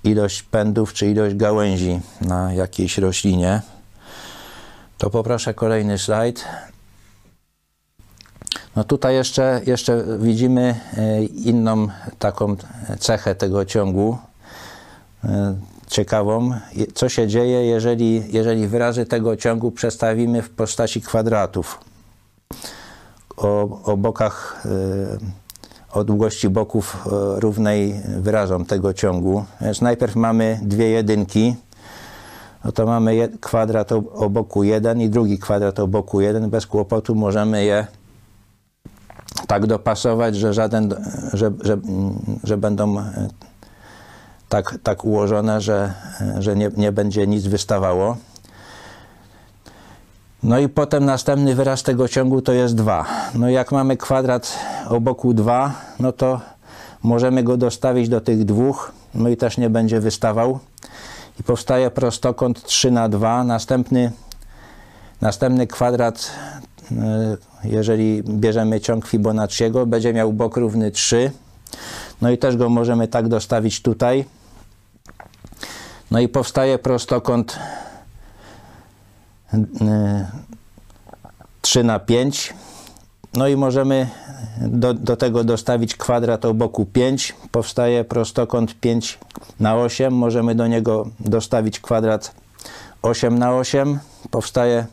ilość 0.04 0.42
pędów 0.42 0.92
czy 0.92 1.10
ilość 1.10 1.34
gałęzi 1.36 2.00
na 2.20 2.52
jakiejś 2.52 2.98
roślinie, 2.98 3.62
to 4.98 5.10
poproszę 5.10 5.54
kolejny 5.54 5.98
slajd. 5.98 6.44
No 8.76 8.84
tutaj 8.84 9.14
jeszcze, 9.14 9.60
jeszcze 9.66 10.04
widzimy 10.18 10.80
inną 11.34 11.88
taką 12.18 12.56
cechę 12.98 13.34
tego 13.34 13.64
ciągu, 13.64 14.18
ciekawą. 15.92 16.50
Co 16.94 17.08
się 17.08 17.28
dzieje, 17.28 17.66
jeżeli, 17.66 18.22
jeżeli 18.32 18.66
wyrazy 18.66 19.06
tego 19.06 19.36
ciągu 19.36 19.70
przestawimy 19.70 20.42
w 20.42 20.50
postaci 20.50 21.00
kwadratów 21.00 21.78
o, 23.36 23.82
o 23.84 23.96
bokach, 23.96 24.62
e, 24.64 25.98
o 25.98 26.04
długości 26.04 26.48
boków 26.48 27.08
równej 27.36 27.94
wyrazom 28.18 28.64
tego 28.64 28.94
ciągu. 28.94 29.44
Więc 29.60 29.80
najpierw 29.80 30.16
mamy 30.16 30.60
dwie 30.62 30.88
jedynki, 30.88 31.56
no 32.64 32.72
to 32.72 32.86
mamy 32.86 33.28
kwadrat 33.40 33.92
o 33.92 34.30
boku 34.30 34.62
1 34.62 35.00
i 35.00 35.08
drugi 35.08 35.38
kwadrat 35.38 35.80
o 35.80 35.86
boku 35.86 36.20
1. 36.20 36.50
Bez 36.50 36.66
kłopotu 36.66 37.14
możemy 37.14 37.64
je 37.64 37.86
tak 39.46 39.66
dopasować, 39.66 40.36
że, 40.36 40.54
żaden, 40.54 40.94
że, 41.32 41.50
że, 41.60 41.78
że 42.44 42.56
będą 42.56 42.98
e, 42.98 43.28
tak, 44.52 44.78
tak 44.82 45.04
ułożone, 45.04 45.60
że, 45.60 45.94
że 46.38 46.56
nie, 46.56 46.70
nie 46.76 46.92
będzie 46.92 47.26
nic 47.26 47.46
wystawało. 47.46 48.16
No 50.42 50.58
i 50.58 50.68
potem 50.68 51.04
następny 51.04 51.54
wyraz 51.54 51.82
tego 51.82 52.08
ciągu 52.08 52.42
to 52.42 52.52
jest 52.52 52.74
2. 52.74 53.06
No 53.34 53.50
jak 53.50 53.72
mamy 53.72 53.96
kwadrat 53.96 54.58
o 54.88 55.00
boku 55.00 55.34
2, 55.34 55.74
no 56.00 56.12
to 56.12 56.40
możemy 57.02 57.42
go 57.42 57.56
dostawić 57.56 58.08
do 58.08 58.20
tych 58.20 58.44
dwóch, 58.44 58.92
no 59.14 59.28
i 59.28 59.36
też 59.36 59.58
nie 59.58 59.70
będzie 59.70 60.00
wystawał. 60.00 60.58
I 61.40 61.42
powstaje 61.42 61.90
prostokąt 61.90 62.62
3 62.62 62.90
na 62.90 63.08
2. 63.08 63.44
Następny, 63.44 64.12
następny 65.20 65.66
kwadrat 65.66 66.30
E, 66.98 67.36
jeżeli 67.64 68.22
bierzemy 68.22 68.80
ciąg 68.80 69.06
Fibonacciego, 69.06 69.86
będzie 69.86 70.12
miał 70.12 70.32
bok 70.32 70.56
równy 70.56 70.90
3. 70.90 71.30
No 72.22 72.30
i 72.30 72.38
też 72.38 72.56
go 72.56 72.68
możemy 72.68 73.08
tak 73.08 73.28
dostawić 73.28 73.82
tutaj. 73.82 74.24
No 76.12 76.20
i 76.20 76.28
powstaje 76.28 76.78
prostokąt 76.78 77.58
3 81.60 81.80
e, 81.80 81.84
na 81.84 81.98
5. 81.98 82.54
No 83.34 83.48
i 83.48 83.56
możemy 83.56 84.08
do, 84.60 84.94
do 84.94 85.16
tego 85.16 85.44
dostawić 85.44 85.96
kwadrat 85.96 86.44
o 86.44 86.54
boku 86.54 86.86
5. 86.86 87.34
Powstaje 87.50 88.04
prostokąt 88.04 88.80
5 88.80 89.18
na 89.60 89.76
8. 89.76 90.14
Możemy 90.14 90.54
do 90.54 90.66
niego 90.66 91.08
dostawić 91.20 91.80
kwadrat 91.80 92.34
8 93.02 93.38
na 93.38 93.54
8. 93.54 93.98
Powstaje 94.30 94.86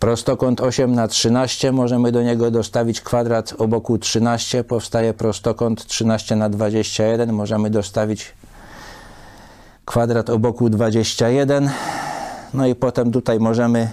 Prostokąt 0.00 0.60
8 0.60 0.94
na 0.94 1.08
13, 1.08 1.72
możemy 1.72 2.12
do 2.12 2.22
niego 2.22 2.50
dostawić 2.50 3.00
kwadrat 3.00 3.54
o 3.58 3.68
boku 3.68 3.98
13, 3.98 4.64
powstaje 4.64 5.14
prostokąt 5.14 5.86
13 5.86 6.36
na 6.36 6.48
21, 6.48 7.32
możemy 7.32 7.70
dostawić 7.70 8.34
kwadrat 9.86 10.30
o 10.30 10.38
boku 10.38 10.70
21, 10.70 11.70
no 12.54 12.66
i 12.66 12.74
potem 12.74 13.12
tutaj 13.12 13.40
możemy 13.40 13.90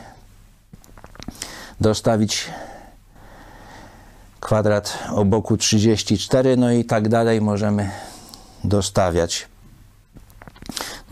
dostawić 1.81 2.51
kwadrat 4.39 5.00
o 5.12 5.25
boku 5.25 5.57
34, 5.57 6.57
no 6.57 6.71
i 6.71 6.85
tak 6.85 7.09
dalej 7.09 7.41
możemy 7.41 7.91
dostawiać. 8.63 9.47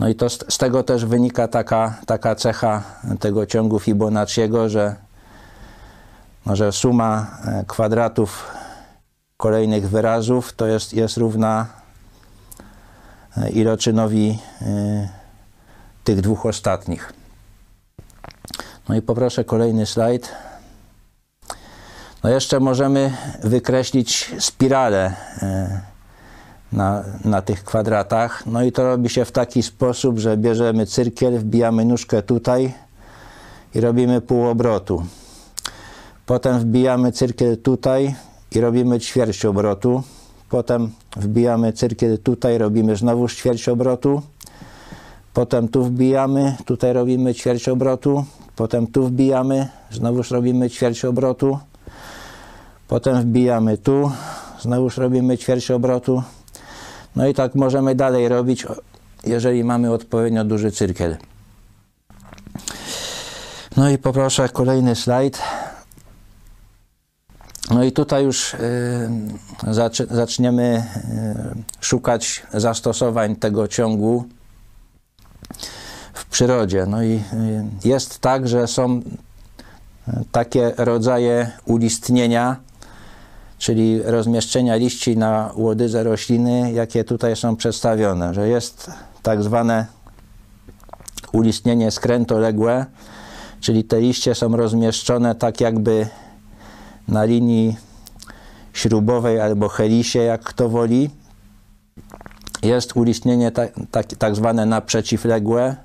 No 0.00 0.08
i 0.08 0.14
to 0.14 0.30
z, 0.30 0.44
z, 0.48 0.58
tego 0.58 0.82
też 0.82 1.04
wynika 1.04 1.48
taka, 1.48 1.94
taka 2.06 2.34
cecha 2.34 2.82
tego 3.20 3.46
ciągu 3.46 3.78
Fibonacciego, 3.78 4.68
że, 4.68 4.96
no, 6.46 6.56
że 6.56 6.72
suma 6.72 7.26
e, 7.44 7.64
kwadratów 7.66 8.50
kolejnych 9.36 9.88
wyrazów 9.88 10.52
to 10.52 10.66
jest, 10.66 10.94
jest 10.94 11.16
równa 11.16 11.81
iloczynowi 13.52 14.38
y, 14.62 15.08
tych 16.04 16.20
dwóch 16.20 16.46
ostatnich. 16.46 17.12
No 18.88 18.94
i 18.94 19.02
poproszę 19.02 19.44
kolejny 19.44 19.86
slajd. 19.86 20.32
No 22.24 22.30
jeszcze 22.30 22.60
możemy 22.60 23.16
wykreślić 23.42 24.34
spiralę 24.38 25.14
y, 25.42 25.92
na, 26.72 27.04
na 27.24 27.42
tych 27.42 27.64
kwadratach. 27.64 28.46
No 28.46 28.62
i 28.62 28.72
to 28.72 28.82
robi 28.82 29.08
się 29.08 29.24
w 29.24 29.32
taki 29.32 29.62
sposób, 29.62 30.18
że 30.18 30.36
bierzemy 30.36 30.86
cyrkiel, 30.86 31.38
wbijamy 31.38 31.84
nóżkę 31.84 32.22
tutaj 32.22 32.74
i 33.74 33.80
robimy 33.80 34.20
pół 34.20 34.46
obrotu. 34.46 35.06
Potem 36.26 36.58
wbijamy 36.58 37.12
cyrkiel 37.12 37.62
tutaj 37.62 38.14
i 38.52 38.60
robimy 38.60 39.00
ćwierć 39.00 39.44
obrotu. 39.44 40.02
Potem 40.52 40.92
wbijamy 41.16 41.72
cyrkiel 41.72 42.18
tutaj, 42.18 42.58
robimy 42.58 42.96
znowu 42.96 43.28
ćwierć 43.28 43.68
obrotu. 43.68 44.22
Potem 45.32 45.68
tu 45.68 45.84
wbijamy, 45.84 46.56
tutaj 46.64 46.92
robimy 46.92 47.34
ćwierć 47.34 47.68
obrotu. 47.68 48.24
Potem 48.56 48.86
tu 48.86 49.06
wbijamy, 49.06 49.68
znowuż 49.90 50.30
robimy 50.30 50.70
ćwierć 50.70 51.04
obrotu. 51.04 51.58
Potem 52.88 53.22
wbijamy 53.22 53.78
tu, 53.78 54.12
znowuż 54.60 54.96
robimy 54.96 55.38
ćwierć 55.38 55.70
obrotu. 55.70 56.22
No 57.16 57.26
i 57.26 57.34
tak 57.34 57.54
możemy 57.54 57.94
dalej 57.94 58.28
robić, 58.28 58.66
jeżeli 59.24 59.64
mamy 59.64 59.92
odpowiednio 59.92 60.44
duży 60.44 60.70
cyrkiel. 60.70 61.16
No 63.76 63.90
i 63.90 63.98
poproszę 63.98 64.48
kolejny 64.48 64.94
slajd. 64.94 65.38
No 67.74 67.84
i 67.84 67.92
tutaj 67.92 68.24
już 68.24 68.54
y, 68.54 68.58
zaczniemy 70.10 70.84
y, 71.80 71.84
szukać 71.84 72.42
zastosowań 72.54 73.36
tego 73.36 73.68
ciągu 73.68 74.24
w 76.14 76.26
przyrodzie. 76.26 76.86
No 76.86 77.02
i 77.02 77.12
y, 77.12 77.20
jest 77.84 78.18
tak, 78.18 78.48
że 78.48 78.66
są 78.66 79.02
takie 80.32 80.72
rodzaje 80.76 81.50
ulistnienia, 81.64 82.56
czyli 83.58 84.02
rozmieszczenia 84.02 84.76
liści 84.76 85.16
na 85.16 85.50
łodydze 85.54 86.04
rośliny, 86.04 86.72
jakie 86.72 87.04
tutaj 87.04 87.36
są 87.36 87.56
przedstawione, 87.56 88.34
że 88.34 88.48
jest 88.48 88.90
tak 89.22 89.42
zwane 89.42 89.86
ulistnienie 91.32 91.90
skrętoległe, 91.90 92.86
czyli 93.60 93.84
te 93.84 94.00
liście 94.00 94.34
są 94.34 94.56
rozmieszczone 94.56 95.34
tak 95.34 95.60
jakby 95.60 96.08
na 97.08 97.24
linii 97.24 97.76
śrubowej 98.72 99.40
albo 99.40 99.68
helisie, 99.68 100.18
jak 100.18 100.42
kto 100.44 100.68
woli. 100.68 101.10
Jest 102.62 102.96
ulistnienie 102.96 103.50
tak, 103.50 103.72
tak, 103.90 104.06
tak 104.06 104.36
zwane 104.36 104.66
naprzeciwległe. 104.66 105.76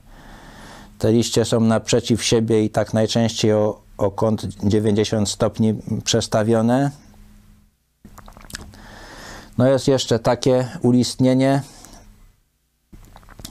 Te 0.99 1.11
liście 1.11 1.45
są 1.45 1.59
naprzeciw 1.59 2.23
siebie 2.23 2.63
i 2.63 2.69
tak 2.69 2.93
najczęściej 2.93 3.53
o, 3.53 3.81
o 3.97 4.11
kąt 4.11 4.41
90 4.63 5.29
stopni 5.29 5.75
przestawione. 6.03 6.91
No 9.57 9.67
jest 9.67 9.87
jeszcze 9.87 10.19
takie 10.19 10.67
ulistnienie, 10.81 11.61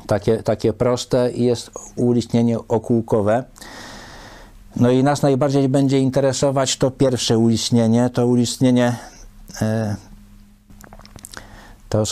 takie, 0.06 0.42
takie 0.42 0.72
proste 0.72 1.30
i 1.30 1.44
jest 1.44 1.70
ulistnienie 1.96 2.58
okółkowe. 2.58 3.44
No 4.76 4.90
i 4.90 5.04
nas 5.04 5.22
najbardziej 5.22 5.68
będzie 5.68 5.98
interesować 5.98 6.76
to 6.76 6.90
pierwsze 6.90 7.38
ulistnienie, 7.38 8.10
to 8.10 8.26
ulistnienie 8.26 8.96
e, 9.62 9.96
to 11.88 12.04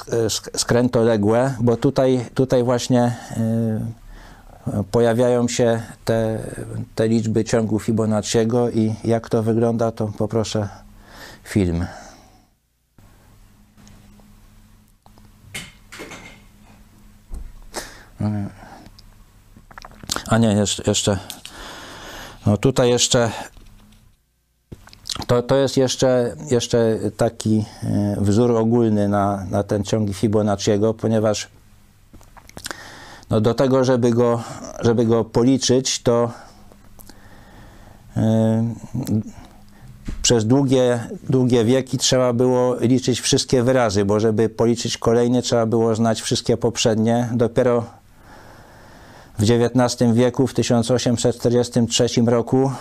skrętoległe, 0.57 1.55
bo 1.61 1.77
tutaj, 1.77 2.27
tutaj 2.35 2.65
właśnie 2.65 3.03
e, 3.03 4.85
pojawiają 4.91 5.49
się 5.49 5.83
te, 6.05 6.39
te 6.95 7.09
liczby 7.09 7.45
ciągu 7.45 7.79
Fibonacciego 7.79 8.71
i 8.71 8.95
jak 9.05 9.29
to 9.29 9.43
wygląda, 9.43 9.93
to 9.93 10.07
poproszę 10.19 10.69
film. 11.45 11.87
A 20.29 20.39
nie, 20.39 20.49
jeszcze, 20.49 20.83
jeszcze 20.87 21.19
no 22.47 22.57
tutaj 22.57 22.91
jeszcze 22.91 23.31
to, 25.27 25.43
to 25.43 25.57
jest 25.57 25.77
jeszcze, 25.77 26.37
jeszcze 26.51 26.99
taki 27.17 27.65
e, 27.83 28.17
wzór 28.21 28.57
ogólny 28.57 29.09
na, 29.09 29.47
na 29.51 29.63
ten 29.63 29.85
ciąg 29.85 30.15
Fibonacciego, 30.15 30.95
ponieważ 30.95 31.49
no 33.31 33.41
do 33.41 33.55
tego, 33.55 33.85
żeby 33.85 34.11
go, 34.11 34.43
żeby 34.81 35.07
go 35.07 35.25
policzyć, 35.25 36.03
to 36.03 36.31
yy, 38.17 38.23
przez 40.23 40.47
długie, 40.47 41.09
długie 41.29 41.65
wieki 41.65 41.99
trzeba 41.99 42.33
było 42.33 42.77
liczyć 42.81 43.21
wszystkie 43.21 43.63
wyrazy, 43.63 44.05
bo 44.05 44.21
żeby 44.21 44.49
policzyć 44.49 44.99
kolejny, 44.99 45.43
trzeba 45.43 45.67
było 45.67 45.95
znać 45.95 46.21
wszystkie 46.23 46.57
poprzednie. 46.57 47.29
Dopiero 47.33 47.85
w 49.39 49.43
XIX 49.43 50.13
wieku, 50.13 50.47
w 50.47 50.55
1843 50.55 52.07
roku 52.27 52.73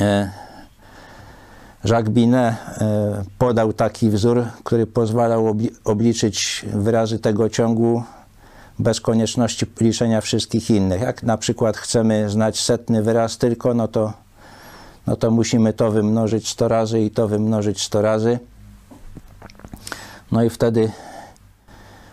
e, 0.00 0.30
Jacques 1.84 2.14
Binet 2.14 2.54
e, 2.54 3.24
podał 3.38 3.72
taki 3.72 4.10
wzór, 4.10 4.44
który 4.64 4.86
pozwalał 4.86 5.56
obliczyć 5.84 6.66
wyrazy 6.74 7.18
tego 7.18 7.48
ciągu 7.48 8.02
bez 8.78 9.00
konieczności 9.00 9.66
liczenia 9.80 10.20
wszystkich 10.20 10.70
innych. 10.70 11.00
Jak 11.00 11.22
na 11.22 11.38
przykład 11.38 11.76
chcemy 11.76 12.30
znać 12.30 12.60
setny 12.60 13.02
wyraz 13.02 13.38
tylko, 13.38 13.74
no 13.74 13.88
to, 13.88 14.12
no 15.06 15.16
to 15.16 15.30
musimy 15.30 15.72
to 15.72 15.90
wymnożyć 15.90 16.48
100 16.48 16.68
razy 16.68 17.00
i 17.00 17.10
to 17.10 17.28
wymnożyć 17.28 17.82
100 17.82 18.02
razy. 18.02 18.38
No 20.32 20.44
i 20.44 20.50
wtedy, 20.50 20.90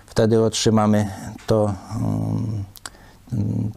wtedy 0.06 0.44
otrzymamy 0.44 1.10
to 1.50 1.74
um, 1.96 2.64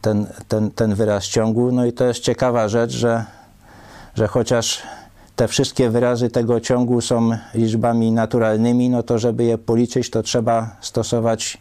ten, 0.00 0.26
ten, 0.49 0.71
ten 0.71 0.95
wyraz 0.95 1.25
ciągu. 1.25 1.73
No 1.73 1.87
i 1.87 1.93
to 1.93 2.05
jest 2.05 2.21
ciekawa 2.21 2.69
rzecz, 2.69 2.91
że, 2.91 3.25
że 4.14 4.29
chociaż 4.29 4.83
te 5.37 5.49
wszystkie 5.49 5.90
wyrazy 5.90 6.31
tego 6.31 6.61
ciągu 6.61 7.01
są 7.01 7.31
liczbami 7.55 8.12
naturalnymi, 8.12 8.90
no 8.90 9.03
to 9.03 9.18
żeby 9.18 9.44
je 9.44 9.59
policzyć, 9.59 10.11
to 10.11 10.23
trzeba 10.23 10.77
stosować 10.81 11.59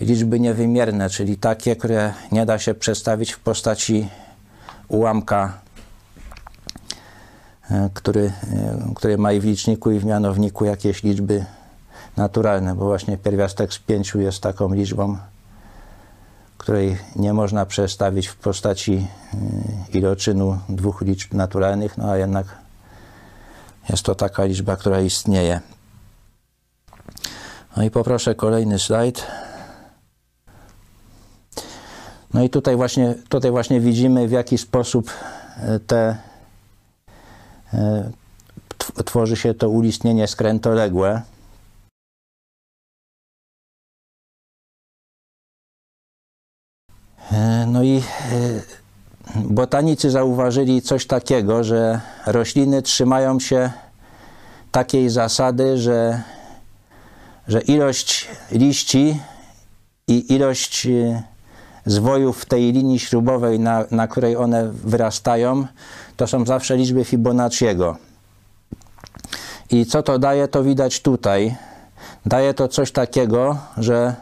liczby 0.00 0.40
niewymierne, 0.40 1.10
czyli 1.10 1.36
takie, 1.36 1.76
które 1.76 2.12
nie 2.32 2.46
da 2.46 2.58
się 2.58 2.74
przedstawić 2.74 3.32
w 3.32 3.40
postaci 3.40 4.08
ułamka, 4.88 5.60
e, 7.70 7.90
który, 7.94 8.32
e, 8.52 8.94
który 8.94 9.18
ma 9.18 9.32
i 9.32 9.40
w 9.40 9.44
liczniku, 9.44 9.90
i 9.90 9.98
w 9.98 10.04
mianowniku 10.04 10.64
jakieś 10.64 11.02
liczby 11.02 11.44
naturalne, 12.18 12.74
bo 12.74 12.84
właśnie 12.84 13.18
pierwiastek 13.18 13.72
z 13.74 13.78
pięciu 13.78 14.20
jest 14.20 14.42
taką 14.42 14.74
liczbą, 14.74 15.18
której 16.58 16.98
nie 17.16 17.32
można 17.32 17.66
przestawić 17.66 18.26
w 18.26 18.36
postaci 18.36 19.06
y, 19.94 19.98
iloczynu 19.98 20.58
dwóch 20.68 21.00
liczb 21.00 21.34
naturalnych, 21.34 21.98
no 21.98 22.10
a 22.10 22.16
jednak 22.16 22.46
jest 23.90 24.02
to 24.02 24.14
taka 24.14 24.44
liczba, 24.44 24.76
która 24.76 25.00
istnieje. 25.00 25.60
No 27.76 27.82
i 27.82 27.90
poproszę 27.90 28.34
kolejny 28.34 28.78
slajd. 28.78 29.26
No 32.34 32.42
i 32.42 32.50
tutaj 32.50 32.76
właśnie, 32.76 33.14
tutaj 33.28 33.50
właśnie 33.50 33.80
widzimy, 33.80 34.28
w 34.28 34.30
jaki 34.30 34.58
sposób 34.58 35.10
y, 35.10 35.80
te 35.80 36.16
y, 37.74 39.04
tworzy 39.04 39.36
się 39.36 39.54
to 39.54 39.68
ulistnienie 39.68 40.28
skrętoległe. 40.28 41.22
No 47.66 47.82
i 47.82 47.96
e, 47.96 48.02
botanicy 49.36 50.10
zauważyli 50.10 50.82
coś 50.82 51.06
takiego, 51.06 51.64
że 51.64 52.00
rośliny 52.26 52.82
trzymają 52.82 53.40
się 53.40 53.70
takiej 54.70 55.10
zasady, 55.10 55.78
że, 55.78 56.22
że 57.48 57.60
ilość 57.60 58.28
liści 58.52 59.20
i 60.08 60.34
ilość 60.34 60.86
e, 60.86 61.22
zwojów 61.86 62.42
w 62.42 62.46
tej 62.46 62.72
linii 62.72 62.98
śrubowej, 62.98 63.60
na, 63.60 63.84
na 63.90 64.08
której 64.08 64.36
one 64.36 64.68
wyrastają, 64.72 65.66
to 66.16 66.26
są 66.26 66.46
zawsze 66.46 66.76
liczby 66.76 67.04
Fibonacciego. 67.04 67.96
I 69.70 69.86
co 69.86 70.02
to 70.02 70.18
daje, 70.18 70.48
to 70.48 70.62
widać 70.62 71.00
tutaj. 71.00 71.56
Daje 72.26 72.54
to 72.54 72.68
coś 72.68 72.92
takiego, 72.92 73.58
że, 73.76 74.14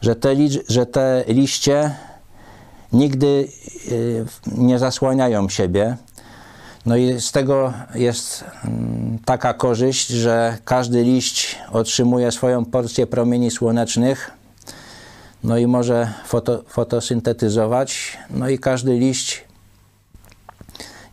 że, 0.00 0.16
te, 0.16 0.34
że 0.68 0.86
te 0.86 1.24
liście 1.28 1.94
nigdy 2.92 3.48
y, 3.88 4.24
nie 4.46 4.78
zasłaniają 4.78 5.48
siebie. 5.48 5.96
No 6.86 6.96
i 6.96 7.20
z 7.20 7.32
tego 7.32 7.72
jest 7.94 8.44
mm, 8.64 9.18
taka 9.24 9.54
korzyść, 9.54 10.08
że 10.08 10.58
każdy 10.64 11.02
liść 11.04 11.58
otrzymuje 11.72 12.32
swoją 12.32 12.64
porcję 12.64 13.06
promieni 13.06 13.50
słonecznych, 13.50 14.30
no 15.44 15.58
i 15.58 15.66
może 15.66 16.12
foto, 16.24 16.62
fotosyntetyzować. 16.68 18.18
No 18.30 18.48
i 18.48 18.58
każdy 18.58 18.98
liść, 18.98 19.44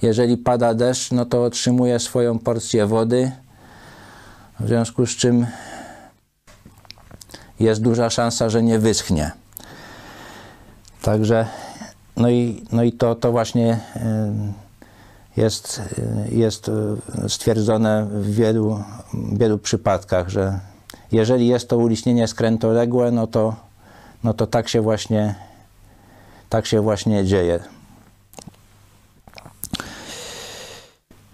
jeżeli 0.01 0.37
pada 0.37 0.73
deszcz, 0.73 1.11
no 1.11 1.25
to 1.25 1.43
otrzymuje 1.43 1.99
swoją 1.99 2.39
porcję 2.39 2.85
wody, 2.85 3.31
w 4.59 4.67
związku 4.67 5.05
z 5.05 5.09
czym 5.09 5.47
jest 7.59 7.81
duża 7.81 8.09
szansa, 8.09 8.49
że 8.49 8.63
nie 8.63 8.79
wyschnie. 8.79 9.31
Także 11.01 11.47
no 12.17 12.29
i, 12.29 12.63
no 12.71 12.83
i 12.83 12.91
to, 12.91 13.15
to 13.15 13.31
właśnie 13.31 13.79
jest, 15.37 15.81
jest 16.31 16.71
stwierdzone 17.27 18.07
w 18.11 18.35
wielu, 18.35 18.83
wielu 19.13 19.57
przypadkach, 19.57 20.29
że 20.29 20.59
jeżeli 21.11 21.47
jest 21.47 21.69
to 21.69 21.77
uliśnienie 21.77 22.27
skrętoległe, 22.27 23.11
no 23.11 23.27
to, 23.27 23.55
no 24.23 24.33
to 24.33 24.47
tak 24.47 24.69
się 24.69 24.81
właśnie 24.81 25.35
tak 26.49 26.65
się 26.65 26.81
właśnie 26.81 27.25
dzieje. 27.25 27.59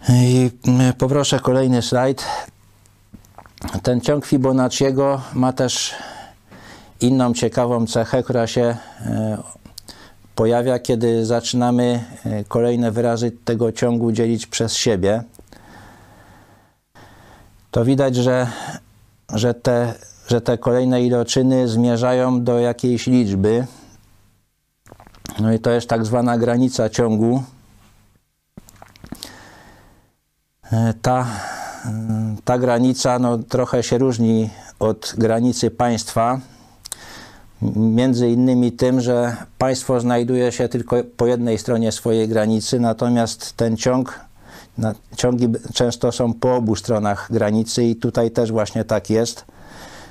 I 0.09 0.51
poproszę 0.97 1.39
kolejny 1.39 1.81
slajd. 1.81 2.25
Ten 3.83 4.01
ciąg 4.01 4.25
Fibonacciego 4.25 5.21
ma 5.33 5.53
też 5.53 5.95
inną 7.01 7.33
ciekawą 7.33 7.87
cechę, 7.87 8.23
która 8.23 8.47
się 8.47 8.61
e, 8.61 9.37
pojawia, 10.35 10.79
kiedy 10.79 11.25
zaczynamy 11.25 12.03
e, 12.25 12.43
kolejne 12.43 12.91
wyrazy 12.91 13.31
tego 13.31 13.71
ciągu 13.71 14.11
dzielić 14.11 14.47
przez 14.47 14.73
siebie. 14.73 15.23
To 17.71 17.85
widać, 17.85 18.15
że, 18.15 18.47
że, 19.33 19.53
te, 19.53 19.93
że 20.27 20.41
te 20.41 20.57
kolejne 20.57 21.03
iloczyny 21.03 21.67
zmierzają 21.67 22.43
do 22.43 22.59
jakiejś 22.59 23.07
liczby. 23.07 23.67
No 25.39 25.53
i 25.53 25.59
to 25.59 25.71
jest 25.71 25.89
tak 25.89 26.05
zwana 26.05 26.37
granica 26.37 26.89
ciągu. 26.89 27.43
E, 30.71 30.93
ta, 31.01 31.27
ta 32.45 32.57
granica 32.57 33.19
no, 33.19 33.37
trochę 33.37 33.83
się 33.83 33.97
różni 33.97 34.49
od 34.79 35.13
granicy 35.17 35.71
państwa 35.71 36.39
między 37.75 38.29
innymi 38.29 38.71
tym, 38.71 39.01
że 39.01 39.35
państwo 39.57 39.99
znajduje 39.99 40.51
się 40.51 40.69
tylko 40.69 40.95
po 41.17 41.27
jednej 41.27 41.57
stronie 41.57 41.91
swojej 41.91 42.27
granicy, 42.27 42.79
natomiast 42.79 43.53
ten 43.53 43.77
ciąg 43.77 44.31
ciągi 45.17 45.47
często 45.73 46.11
są 46.11 46.33
po 46.33 46.55
obu 46.55 46.75
stronach 46.75 47.27
granicy 47.31 47.83
i 47.83 47.95
tutaj 47.95 48.31
też 48.31 48.51
właśnie 48.51 48.85
tak 48.85 49.09
jest. 49.09 49.45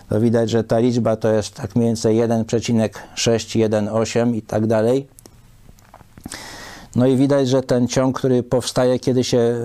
To 0.08 0.20
widać, 0.20 0.50
że 0.50 0.64
ta 0.64 0.78
liczba 0.78 1.16
to 1.16 1.32
jest 1.32 1.54
tak 1.54 1.76
mniej 1.76 1.88
więcej 1.88 2.16
1,618 2.16 4.26
i 4.34 4.42
tak 4.42 4.66
dalej. 4.66 5.08
No 6.96 7.06
i 7.06 7.16
widać, 7.16 7.48
że 7.48 7.62
ten 7.62 7.88
ciąg, 7.88 8.18
który 8.18 8.42
powstaje, 8.42 8.98
kiedy 8.98 9.24
się 9.24 9.56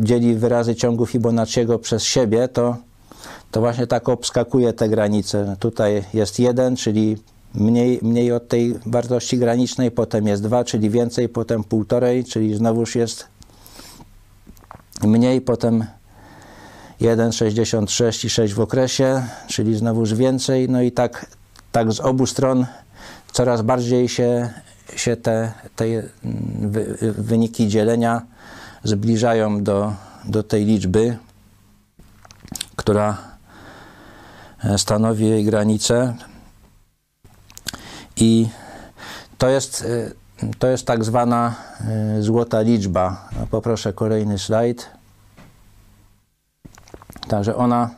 dzieli 0.00 0.34
wyrazy 0.34 0.74
ciągu 0.74 1.06
Fibonacciego 1.06 1.78
przez 1.78 2.02
siebie, 2.02 2.48
to, 2.48 2.76
to 3.52 3.60
właśnie 3.60 3.86
tak 3.86 4.08
obskakuje 4.08 4.72
te 4.72 4.88
granice. 4.88 5.56
Tutaj 5.58 6.04
jest 6.14 6.38
1, 6.38 6.76
czyli 6.76 7.16
mniej, 7.54 7.98
mniej 8.02 8.32
od 8.32 8.48
tej 8.48 8.74
wartości 8.86 9.38
granicznej, 9.38 9.90
potem 9.90 10.26
jest 10.26 10.42
2, 10.42 10.64
czyli 10.64 10.90
więcej, 10.90 11.28
potem 11.28 11.62
1,5, 11.62 12.28
czyli 12.28 12.54
znowuż 12.54 12.94
jest 12.94 13.26
mniej, 15.04 15.40
potem 15.40 15.84
1,66 17.00 18.26
i 18.26 18.30
6 18.30 18.54
w 18.54 18.60
okresie, 18.60 19.22
czyli 19.46 19.76
znowuż 19.76 20.14
więcej. 20.14 20.68
No 20.68 20.82
i 20.82 20.92
tak, 20.92 21.26
tak 21.72 21.92
z 21.92 22.00
obu 22.00 22.26
stron 22.26 22.66
coraz 23.32 23.62
bardziej 23.62 24.08
się, 24.08 24.50
się 24.96 25.16
te, 25.16 25.52
te 25.76 25.84
wy, 26.60 26.96
wyniki 27.18 27.68
dzielenia 27.68 28.22
zbliżają 28.84 29.64
do, 29.64 29.92
do 30.24 30.42
tej 30.42 30.64
liczby, 30.64 31.16
która 32.76 33.31
stanowi 34.76 35.28
jej 35.28 35.44
granicę. 35.44 36.14
I 38.16 38.48
to 39.38 39.48
jest, 39.48 39.86
to 40.58 40.66
jest 40.66 40.86
tak 40.86 41.04
zwana 41.04 41.54
złota 42.20 42.60
liczba. 42.60 43.28
Poproszę 43.50 43.92
kolejny 43.92 44.38
slajd. 44.38 44.90
Także 47.28 47.56
ona 47.56 47.90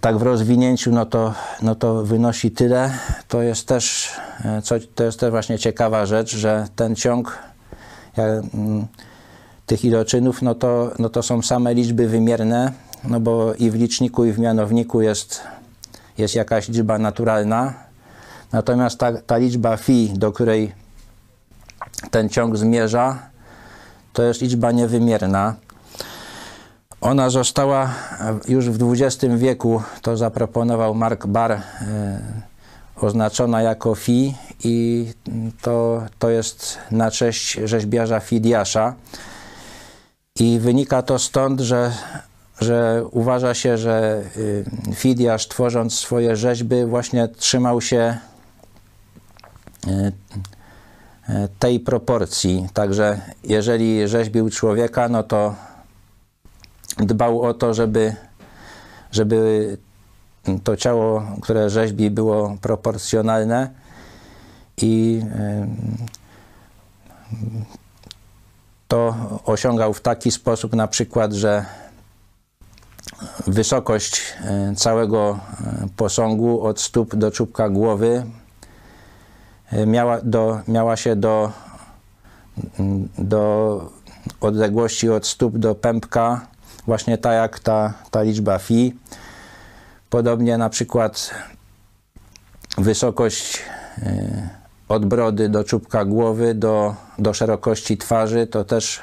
tak 0.00 0.18
w 0.18 0.22
rozwinięciu, 0.22 0.92
no 0.92 1.06
to, 1.06 1.34
no 1.62 1.74
to 1.74 2.04
wynosi 2.04 2.50
tyle. 2.50 2.90
To 3.28 3.42
jest 3.42 3.68
też, 3.68 4.12
co, 4.62 4.74
to 4.94 5.04
jest 5.04 5.20
też 5.20 5.30
właśnie 5.30 5.58
ciekawa 5.58 6.06
rzecz, 6.06 6.36
że 6.36 6.68
ten 6.76 6.96
ciąg 6.96 7.38
mm, 8.16 8.86
tych 9.66 9.84
iloczynów, 9.84 10.42
no 10.42 10.54
to, 10.54 10.90
no 10.98 11.08
to 11.08 11.22
są 11.22 11.42
same 11.42 11.74
liczby 11.74 12.08
wymierne, 12.08 12.72
no 13.04 13.20
bo 13.20 13.54
i 13.54 13.70
w 13.70 13.74
liczniku, 13.74 14.24
i 14.24 14.32
w 14.32 14.38
mianowniku 14.38 15.00
jest, 15.00 15.40
jest 16.18 16.34
jakaś 16.34 16.68
liczba 16.68 16.98
naturalna. 16.98 17.74
Natomiast 18.52 18.98
ta, 18.98 19.12
ta 19.22 19.36
liczba 19.36 19.76
phi, 19.76 20.12
do 20.16 20.32
której 20.32 20.72
ten 22.10 22.28
ciąg 22.28 22.56
zmierza, 22.56 23.18
to 24.12 24.22
jest 24.22 24.40
liczba 24.40 24.72
niewymierna. 24.72 25.54
Ona 27.00 27.30
została 27.30 27.90
już 28.48 28.70
w 28.70 28.92
XX 28.92 29.34
wieku, 29.36 29.82
to 30.02 30.16
zaproponował 30.16 30.94
Mark 30.94 31.26
Barr, 31.26 31.52
e, 31.52 31.62
oznaczona 32.96 33.62
jako 33.62 33.94
Fi 33.94 34.34
i 34.64 35.06
to, 35.62 36.02
to 36.18 36.30
jest 36.30 36.78
na 36.90 37.10
cześć 37.10 37.60
rzeźbiarza 37.64 38.20
Fidiasza. 38.20 38.94
I 40.40 40.58
wynika 40.58 41.02
to 41.02 41.18
stąd, 41.18 41.60
że, 41.60 41.92
że 42.60 43.04
uważa 43.10 43.54
się, 43.54 43.78
że 43.78 44.22
y, 44.36 44.64
Fidiasz 44.94 45.48
tworząc 45.48 45.94
swoje 45.94 46.36
rzeźby 46.36 46.84
właśnie 46.84 47.28
trzymał 47.28 47.80
się 47.80 48.18
y, 49.86 49.90
y, 49.90 51.48
tej 51.58 51.80
proporcji. 51.80 52.68
Także 52.74 53.20
jeżeli 53.44 54.08
rzeźbił 54.08 54.50
człowieka, 54.50 55.08
no 55.08 55.22
to 55.22 55.54
dbał 56.96 57.42
o 57.42 57.54
to, 57.54 57.74
żeby, 57.74 58.16
żeby 59.12 59.76
to 60.64 60.76
ciało, 60.76 61.22
które 61.42 61.70
rzeźbi, 61.70 62.10
było 62.10 62.56
proporcjonalne 62.60 63.70
i 64.76 65.22
to 68.88 69.14
osiągał 69.44 69.94
w 69.94 70.00
taki 70.00 70.30
sposób 70.30 70.72
na 70.74 70.88
przykład, 70.88 71.32
że 71.32 71.64
wysokość 73.46 74.20
e, 74.44 74.74
całego 74.76 75.38
e, 75.60 75.88
posągu 75.96 76.62
od 76.62 76.80
stóp 76.80 77.14
do 77.14 77.30
czubka 77.30 77.68
głowy 77.68 78.26
e, 79.72 79.86
miała, 79.86 80.20
do, 80.22 80.60
miała 80.68 80.96
się 80.96 81.16
do, 81.16 81.52
do 83.18 83.90
odległości 84.40 85.10
od 85.10 85.26
stóp 85.26 85.58
do 85.58 85.74
pępka 85.74 86.46
właśnie 86.86 87.18
tak 87.18 87.32
jak 87.32 87.58
ta, 87.58 87.94
ta 88.10 88.22
liczba 88.22 88.58
fi. 88.58 88.96
Podobnie 90.10 90.58
na 90.58 90.68
przykład 90.68 91.30
wysokość 92.78 93.62
od 94.88 95.06
brody 95.06 95.48
do 95.48 95.64
czubka 95.64 96.04
głowy 96.04 96.54
do, 96.54 96.94
do 97.18 97.34
szerokości 97.34 97.96
twarzy 97.96 98.46
to 98.46 98.64
też, 98.64 99.00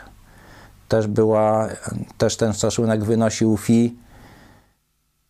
też 0.88 1.08
była, 1.08 1.68
też 2.18 2.38
ten 2.38 2.54
stosunek 2.54 3.04
wynosił 3.04 3.58
fi. 3.58 3.96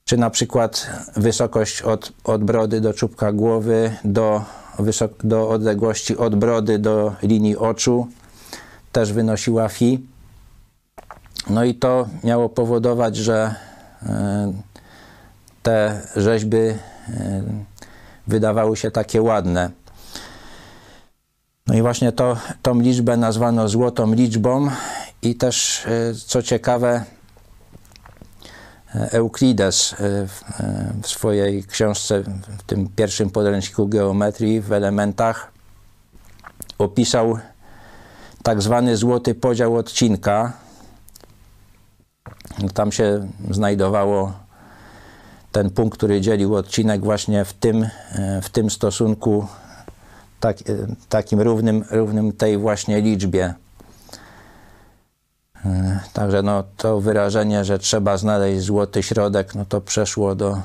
Czy 0.05 0.17
na 0.17 0.29
przykład 0.29 0.87
wysokość 1.15 1.81
od, 1.81 2.11
od 2.23 2.43
brody 2.43 2.81
do 2.81 2.93
czubka 2.93 3.31
głowy 3.31 3.95
do, 4.03 4.41
do 5.23 5.49
odległości 5.49 6.17
od 6.17 6.35
brody 6.35 6.79
do 6.79 7.15
linii 7.23 7.57
oczu 7.57 8.07
też 8.91 9.13
wynosiła 9.13 9.69
fi. 9.69 10.07
No 11.49 11.63
i 11.63 11.75
to 11.75 12.07
miało 12.23 12.49
powodować, 12.49 13.15
że 13.15 13.55
e, 14.03 14.53
te 15.63 16.01
rzeźby 16.15 16.57
e, 16.57 16.75
wydawały 18.27 18.77
się 18.77 18.91
takie 18.91 19.21
ładne. 19.21 19.69
No 21.67 21.75
i 21.75 21.81
właśnie 21.81 22.11
to, 22.11 22.37
tą 22.61 22.79
liczbę 22.79 23.17
nazwano 23.17 23.69
złotą 23.69 24.13
liczbą 24.13 24.67
i 25.21 25.35
też, 25.35 25.85
e, 25.85 26.13
co 26.25 26.43
ciekawe, 26.43 27.03
Euklides 29.11 29.95
w 31.03 31.07
swojej 31.07 31.63
książce, 31.63 32.23
w 32.57 32.63
tym 32.63 32.89
pierwszym 32.95 33.29
podręczniku 33.29 33.87
geometrii 33.87 34.61
w 34.61 34.71
elementach 34.71 35.51
opisał 36.77 37.39
tak 38.43 38.61
zwany 38.61 38.97
złoty 38.97 39.35
podział 39.35 39.75
odcinka, 39.75 40.53
tam 42.73 42.91
się 42.91 43.27
znajdowało 43.51 44.33
ten 45.51 45.69
punkt, 45.69 45.97
który 45.97 46.21
dzielił 46.21 46.55
odcinek 46.55 47.03
właśnie 47.03 47.45
w 47.45 47.53
tym, 47.53 47.83
e, 47.83 48.41
w 48.41 48.49
tym 48.49 48.69
stosunku 48.69 49.47
tak, 50.39 50.57
e, 50.61 50.63
takim 51.09 51.41
równym, 51.41 51.85
równym 51.91 52.31
tej 52.31 52.57
właśnie 52.57 53.01
liczbie. 53.01 53.53
E, 55.65 55.99
także 56.13 56.43
no, 56.43 56.63
to 56.77 57.01
wyrażenie, 57.01 57.65
że 57.65 57.79
trzeba 57.79 58.17
znaleźć 58.17 58.61
złoty 58.61 59.03
środek, 59.03 59.55
no 59.55 59.65
to 59.65 59.81
przeszło 59.81 60.35
do, 60.35 60.57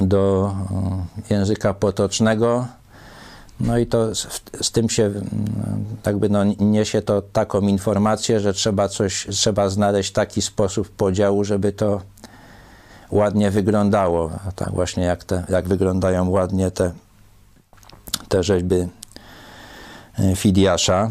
do 0.00 0.54
języka 1.30 1.74
potocznego. 1.74 2.66
No 3.60 3.78
i 3.78 3.86
to 3.86 4.14
z, 4.14 4.28
z, 4.60 4.70
tym 4.70 4.88
się 4.88 5.10
jakby 6.06 6.28
no, 6.28 6.44
niesie 6.44 7.02
to 7.02 7.22
taką 7.22 7.60
informację, 7.60 8.40
że 8.40 8.52
trzeba 8.52 8.88
coś, 8.88 9.26
trzeba 9.30 9.68
znaleźć 9.68 10.12
taki 10.12 10.42
sposób 10.42 10.88
podziału, 10.88 11.44
żeby 11.44 11.72
to 11.72 12.00
ładnie 13.10 13.50
wyglądało. 13.50 14.30
A 14.48 14.52
tak 14.52 14.70
właśnie 14.70 15.04
jak, 15.04 15.24
te, 15.24 15.44
jak 15.48 15.68
wyglądają 15.68 16.28
ładnie 16.28 16.70
te, 16.70 16.92
te 18.28 18.42
rzeźby 18.42 18.88
e, 20.18 20.36
Fidiasza. 20.36 21.10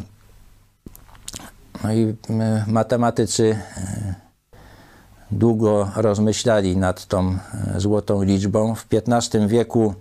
No 1.84 1.94
i 1.94 2.16
e, 2.30 2.66
matematycy 2.68 3.58
e, 3.78 4.16
długo 5.32 5.92
rozmyślali 5.96 6.78
nad 6.78 7.06
tą 7.06 7.38
złotą 7.78 8.24
liczbą. 8.24 8.76
W 8.76 8.86
XV 8.92 9.48
wieku 9.48 9.96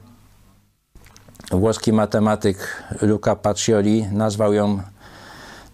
Włoski 1.51 1.93
matematyk 1.93 2.85
Luca 3.03 3.37
Pacioli 3.37 4.07
nazwał 4.13 4.53
ją 4.53 4.83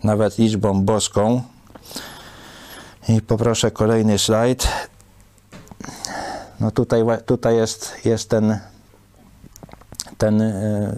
nawet 0.04 0.38
liczbą 0.38 0.84
boską. 0.84 1.42
I 3.08 3.22
poproszę 3.22 3.70
kolejny 3.70 4.18
slajd. 4.18 4.68
No 6.60 6.70
tutaj, 6.70 7.02
tutaj 7.26 7.56
jest, 7.56 8.04
jest 8.04 8.30
ten, 8.30 8.58
ten 10.18 10.42
e, 10.42 10.96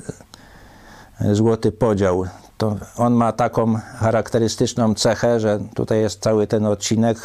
złoty 1.32 1.72
podział. 1.72 2.26
To 2.58 2.76
on 2.96 3.14
ma 3.14 3.32
taką 3.32 3.74
charakterystyczną 3.98 4.94
cechę, 4.94 5.40
że 5.40 5.58
tutaj 5.74 6.00
jest 6.00 6.22
cały 6.22 6.46
ten 6.46 6.66
odcinek 6.66 7.18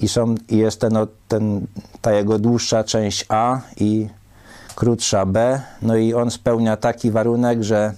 i, 0.00 0.08
są, 0.08 0.34
i 0.48 0.56
jest 0.56 0.80
ten, 0.80 0.98
ten, 1.28 1.66
ta 2.00 2.12
jego 2.12 2.38
dłuższa 2.38 2.84
część 2.84 3.24
A 3.28 3.60
i 3.76 4.08
krótsza 4.74 5.26
B. 5.26 5.60
No 5.82 5.96
i 5.96 6.14
on 6.14 6.30
spełnia 6.30 6.76
taki 6.76 7.10
warunek, 7.10 7.62
że, 7.62 7.92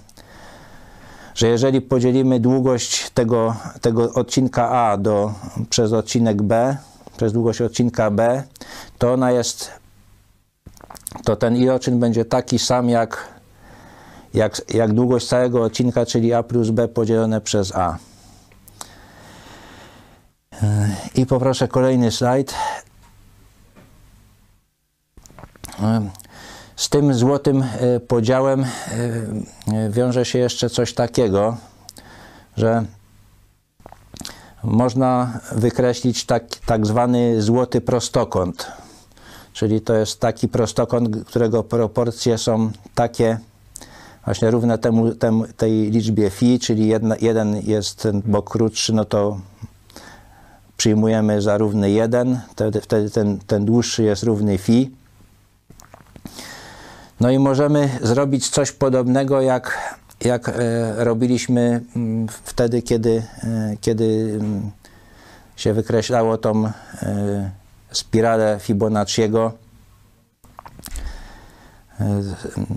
że 1.35 1.47
jeżeli 1.47 1.81
podzielimy 1.81 2.39
długość 2.39 3.09
tego, 3.09 3.55
tego 3.81 4.13
odcinka 4.13 4.69
A 4.69 4.97
do, 4.97 5.33
przez 5.69 5.93
odcinek 5.93 6.41
B, 6.41 6.77
przez 7.17 7.33
długość 7.33 7.61
odcinka 7.61 8.11
B, 8.11 8.43
to 8.97 9.13
ona 9.13 9.31
jest, 9.31 9.71
to 11.23 11.35
ten 11.35 11.55
iloczyn 11.55 11.99
będzie 11.99 12.25
taki 12.25 12.59
sam 12.59 12.89
jak, 12.89 13.40
jak, 14.33 14.61
jak 14.73 14.93
długość 14.93 15.27
całego 15.27 15.63
odcinka, 15.63 16.05
czyli 16.05 16.33
A 16.33 16.43
plus 16.43 16.69
B 16.69 16.87
podzielone 16.87 17.41
przez 17.41 17.75
A. 17.75 17.97
I 21.15 21.25
poproszę 21.25 21.67
kolejny 21.67 22.11
slajd. 22.11 22.53
Z 26.75 26.89
tym 26.89 27.13
złotym 27.13 27.63
e, 27.63 27.99
podziałem 27.99 28.65
wiąże 29.89 30.25
się 30.25 30.39
jeszcze 30.39 30.69
coś 30.69 30.93
takiego, 30.93 31.57
że 32.57 32.85
można 34.63 35.39
wykreślić 35.51 36.25
tak, 36.25 36.43
tak 36.65 36.87
zwany 36.87 37.41
złoty 37.41 37.81
prostokąt. 37.81 38.71
Czyli 39.53 39.81
to 39.81 39.93
jest 39.93 40.19
taki 40.19 40.47
prostokąt, 40.47 41.25
którego 41.25 41.63
proporcje 41.63 42.37
są 42.37 42.71
takie 42.95 43.39
właśnie 44.25 44.51
równe 44.51 44.77
temu, 44.77 45.15
temu 45.15 45.45
tej 45.57 45.91
liczbie 45.91 46.29
phi, 46.29 46.59
czyli 46.59 46.87
jedna, 46.87 47.15
jeden 47.21 47.61
jest 47.61 48.01
ten 48.01 48.21
bok 48.25 48.49
krótszy, 48.49 48.93
no 48.93 49.05
to 49.05 49.39
przyjmujemy 50.77 51.41
za 51.41 51.57
równy 51.57 51.91
1, 51.91 52.39
wtedy, 52.81 53.09
ten, 53.09 53.39
ten 53.47 53.65
dłuższy 53.65 54.03
jest 54.03 54.23
równy 54.23 54.57
phi. 54.57 54.91
No 57.19 57.31
i 57.31 57.39
możemy 57.39 57.89
zrobić 58.01 58.49
coś 58.49 58.71
podobnego, 58.71 59.41
jak, 59.41 59.95
jak 60.21 60.49
e, 60.49 60.53
robiliśmy 61.03 61.81
m, 61.95 62.27
wtedy, 62.43 62.81
kiedy, 62.81 63.23
e, 63.43 63.75
kiedy 63.81 64.37
m, 64.41 64.71
się 65.55 65.73
wykreślało 65.73 66.37
tą 66.37 66.65
e, 66.65 66.71
spiralę 67.91 68.57
Fibonacciego 68.59 69.53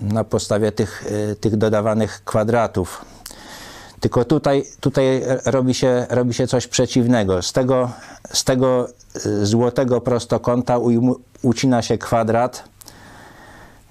na 0.03 0.25
podstawie 0.25 0.73
tych, 0.73 1.05
e, 1.33 1.37
tych 1.37 1.57
dodawanych 1.57 2.23
kwadratów. 2.25 3.05
Tylko 4.05 4.25
tutaj, 4.25 4.65
tutaj 4.81 5.23
robi, 5.45 5.75
się, 5.75 6.07
robi 6.11 6.35
się 6.35 6.47
coś 6.47 6.67
przeciwnego. 6.67 7.43
Z 7.43 7.53
tego, 7.53 7.91
z 8.33 8.45
tego 8.45 8.89
y, 9.27 9.47
złotego 9.47 10.01
prostokąta 10.01 10.79
ucina 11.43 11.83
się 11.83 11.99
kwadrat. 11.99 12.65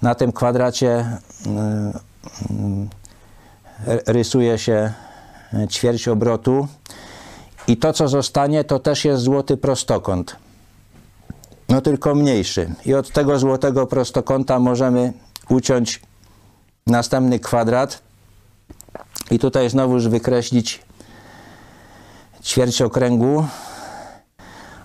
Na 0.02 0.14
tym 0.14 0.32
kwadracie 0.32 1.18
rysuje 4.06 4.58
się 4.58 4.92
ćwierć 5.70 6.08
obrotu. 6.08 6.68
I 7.66 7.76
to, 7.76 7.92
co 7.92 8.08
zostanie, 8.08 8.64
to 8.64 8.78
też 8.78 9.04
jest 9.04 9.22
złoty 9.22 9.56
prostokąt. 9.56 10.36
No 11.68 11.80
tylko 11.80 12.14
mniejszy. 12.14 12.74
I 12.86 12.94
od 12.94 13.10
tego 13.10 13.38
złotego 13.38 13.86
prostokąta 13.86 14.58
możemy 14.58 15.12
uciąć 15.48 16.00
następny 16.86 17.38
kwadrat 17.38 18.02
i 19.30 19.38
tutaj 19.38 19.70
znowuż 19.70 20.08
wykreślić 20.08 20.82
ćwierć 22.42 22.82
okręgu. 22.82 23.46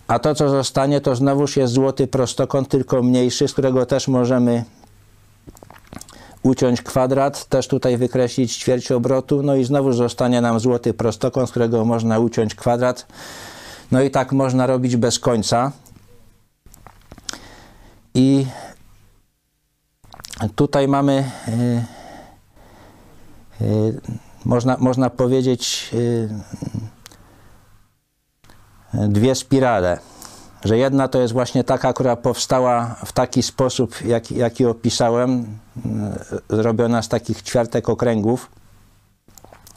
A 0.08 0.20
to, 0.20 0.36
co 0.36 0.50
zostanie, 0.50 1.02
to 1.02 1.16
znowuż 1.16 1.58
jest 1.58 1.74
złoty 1.74 2.08
prostokąt, 2.08 2.70
tylko 2.70 3.04
mniejszy, 3.04 3.48
z 3.48 3.54
którego 3.54 3.86
też 3.86 4.08
możemy 4.08 4.64
uciąć 6.44 6.82
kwadrat, 6.82 7.46
też 7.46 7.68
tutaj 7.68 7.98
wykreślić 7.98 8.58
ćwierć 8.58 8.92
obrotu, 8.92 9.44
no 9.44 9.56
i 9.56 9.64
znowu 9.64 9.94
zostanie 9.94 10.42
nam 10.42 10.60
złoty 10.60 10.94
prostokąt, 10.94 11.50
z 11.50 11.52
którego 11.52 11.86
można 11.86 12.20
uciąć 12.20 12.56
kwadrat. 12.56 13.08
No 13.92 14.02
i 14.02 14.12
tak 14.12 14.32
można 14.32 14.68
robić 14.68 14.96
bez 14.96 15.20
końca. 15.20 15.72
I 18.14 18.46
tutaj 20.56 20.88
mamy 20.88 21.32
yy, 23.62 23.68
yy, 23.68 24.02
można, 24.46 24.78
można 24.80 25.10
powiedzieć, 25.10 25.90
y, 25.94 26.30
dwie 28.94 29.36
spirale. 29.36 30.00
Że 30.64 30.78
jedna 30.78 31.08
to 31.08 31.20
jest 31.20 31.34
właśnie 31.34 31.64
taka, 31.64 31.94
która 31.94 32.16
powstała 32.16 32.96
w 33.06 33.12
taki 33.12 33.44
sposób, 33.44 34.06
jak, 34.06 34.32
jaki 34.32 34.66
opisałem, 34.66 35.58
zrobiona 36.50 37.02
z 37.02 37.10
takich 37.10 37.42
ćwiartek 37.42 37.90
okręgów, 37.90 38.52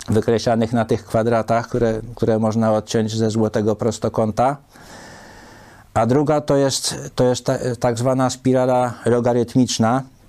wykreślanych 0.08 0.72
na 0.72 0.84
tych 0.84 1.04
kwadratach, 1.04 1.68
które, 1.68 2.00
które 2.14 2.38
można 2.38 2.72
odciąć 2.72 3.16
ze 3.16 3.30
złotego 3.30 3.76
prostokąta. 3.76 4.56
A 5.94 6.06
druga 6.06 6.40
to 6.40 6.56
jest, 6.56 7.10
to 7.14 7.24
jest 7.24 7.46
ta, 7.46 7.58
tak 7.80 7.98
zwana 7.98 8.30
spirala 8.30 8.94
logarytmiczna, 9.04 10.02
E, 10.02 10.21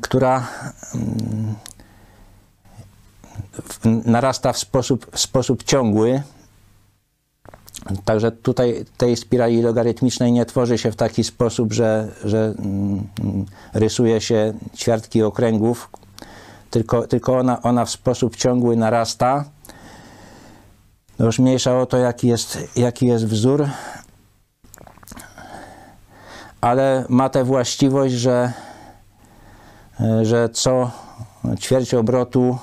która 0.00 0.46
mm, 0.94 1.54
narasta 4.04 4.52
w 4.52 4.58
sposób, 4.58 5.06
w 5.12 5.20
sposób 5.20 5.62
ciągły. 5.62 6.22
Także 8.04 8.32
tutaj 8.32 8.84
tej 8.96 9.16
spirali 9.16 9.62
logarytmicznej 9.62 10.32
nie 10.32 10.46
tworzy 10.46 10.78
się 10.78 10.92
w 10.92 10.96
taki 10.96 11.24
sposób, 11.24 11.72
że, 11.72 12.08
że 12.24 12.54
mm, 12.58 13.06
rysuje 13.74 14.20
się 14.20 14.52
ćwiartki 14.76 15.22
okręgów, 15.22 15.90
tylko, 16.70 17.06
tylko 17.06 17.38
ona, 17.38 17.62
ona 17.62 17.84
w 17.84 17.90
sposób 17.90 18.36
ciągły 18.36 18.76
narasta. 18.76 19.44
No 21.18 21.26
już 21.26 21.38
mniejsza 21.38 21.78
o 21.78 21.86
to, 21.86 21.96
jaki 21.96 22.28
jest, 22.28 22.58
jaki 22.76 23.06
jest 23.06 23.26
wzór, 23.26 23.68
ale 26.60 27.04
ma 27.08 27.28
tę 27.28 27.44
właściwość, 27.44 28.14
że 28.14 28.52
E, 28.52 28.67
że 30.22 30.48
co 30.48 30.90
ćwierć 31.56 31.94
obrotu 31.94 32.58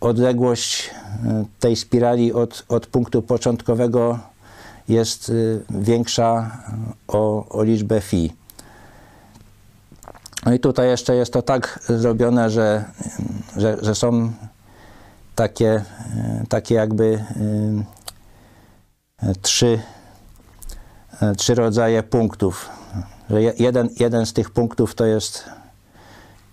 odległość 0.00 0.90
e, 1.26 1.44
tej 1.60 1.76
spirali 1.76 2.32
od, 2.32 2.64
od 2.68 2.86
punktu 2.86 3.22
początkowego 3.22 4.18
jest 4.88 5.30
e, 5.30 5.32
większa 5.82 6.58
o, 7.08 7.48
o 7.48 7.62
liczbę 7.62 8.00
phi. 8.00 8.32
No 10.46 10.54
i 10.54 10.60
tutaj 10.60 10.88
jeszcze 10.88 11.14
jest 11.14 11.32
to 11.32 11.42
tak 11.42 11.78
zrobione, 11.88 12.50
że, 12.50 12.84
że, 13.56 13.76
że 13.82 13.94
są 13.94 14.32
takie, 15.34 15.84
takie 16.48 16.74
jakby 16.74 17.24
trzy, 19.42 19.80
trzy 21.36 21.54
rodzaje 21.54 22.02
punktów. 22.02 22.68
Że 23.30 23.42
jeden, 23.42 23.88
jeden 24.00 24.26
z 24.26 24.32
tych 24.32 24.50
punktów 24.50 24.94
to 24.94 25.06
jest 25.06 25.44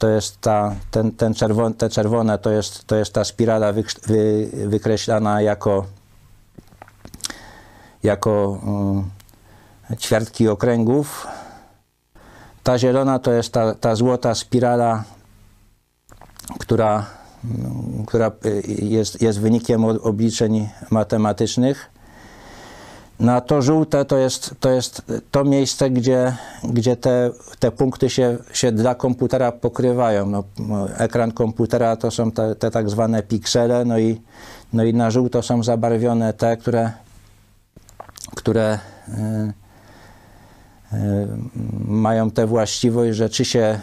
to 0.05 0.09
jest 0.09 0.41
ta, 0.41 0.75
ten, 0.91 1.11
ten 1.11 1.33
czerwon, 1.33 1.73
te 1.73 1.89
czerwone 1.89 2.37
to 2.37 2.51
jest, 2.51 2.85
to 2.85 2.95
jest 2.95 3.13
ta 3.13 3.23
spirala 3.23 3.73
wy, 3.73 3.83
wy, 4.07 4.49
wykreślana 4.67 5.41
jako, 5.41 5.85
jako 8.03 8.59
um, 8.65 9.09
ćwiartki 9.99 10.47
okręgów. 10.47 11.27
Ta 12.63 12.77
zielona 12.77 13.19
to 13.19 13.31
jest 13.31 13.53
ta, 13.53 13.75
ta 13.75 13.95
złota 13.95 14.35
spirala, 14.35 15.03
która, 16.59 17.05
um, 17.43 18.05
która 18.05 18.31
y, 18.45 18.63
jest, 18.67 19.21
jest 19.21 19.39
wynikiem 19.39 19.85
obliczeń 19.85 20.69
matematycznych. 20.89 21.89
No 23.19 23.31
a 23.31 23.41
to 23.41 23.61
żółte 23.61 24.05
to 24.05 24.17
jest 24.17 24.55
to, 24.59 24.69
jest 24.69 25.01
to 25.31 25.43
miejsce, 25.43 25.89
gdzie, 25.89 26.35
gdzie 26.63 26.95
te, 26.95 27.31
te 27.59 27.71
punkty 27.71 28.09
się, 28.09 28.37
się 28.53 28.71
dla 28.71 28.95
komputera 28.95 29.51
pokrywają. 29.51 30.25
No, 30.25 30.43
ekran 30.97 31.31
komputera 31.31 31.95
to 31.95 32.11
są 32.11 32.31
te, 32.31 32.55
te 32.55 32.71
tak 32.71 32.89
zwane 32.89 33.23
piksele, 33.23 33.85
no 33.85 33.99
i, 33.99 34.21
no 34.73 34.83
i 34.83 34.93
na 34.93 35.11
żółto 35.11 35.41
są 35.41 35.63
zabarwione 35.63 36.33
te, 36.33 36.57
które, 36.57 36.91
które 38.35 38.79
yy, 39.07 39.53
yy, 40.99 41.27
mają 41.87 42.31
tę 42.31 42.47
właściwość, 42.47 43.17
że 43.17 43.29
czy 43.29 43.45
się, 43.45 43.79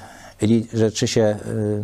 że 0.73 0.93
czy 0.93 1.09
się 1.09 1.37
yy, 1.47 1.83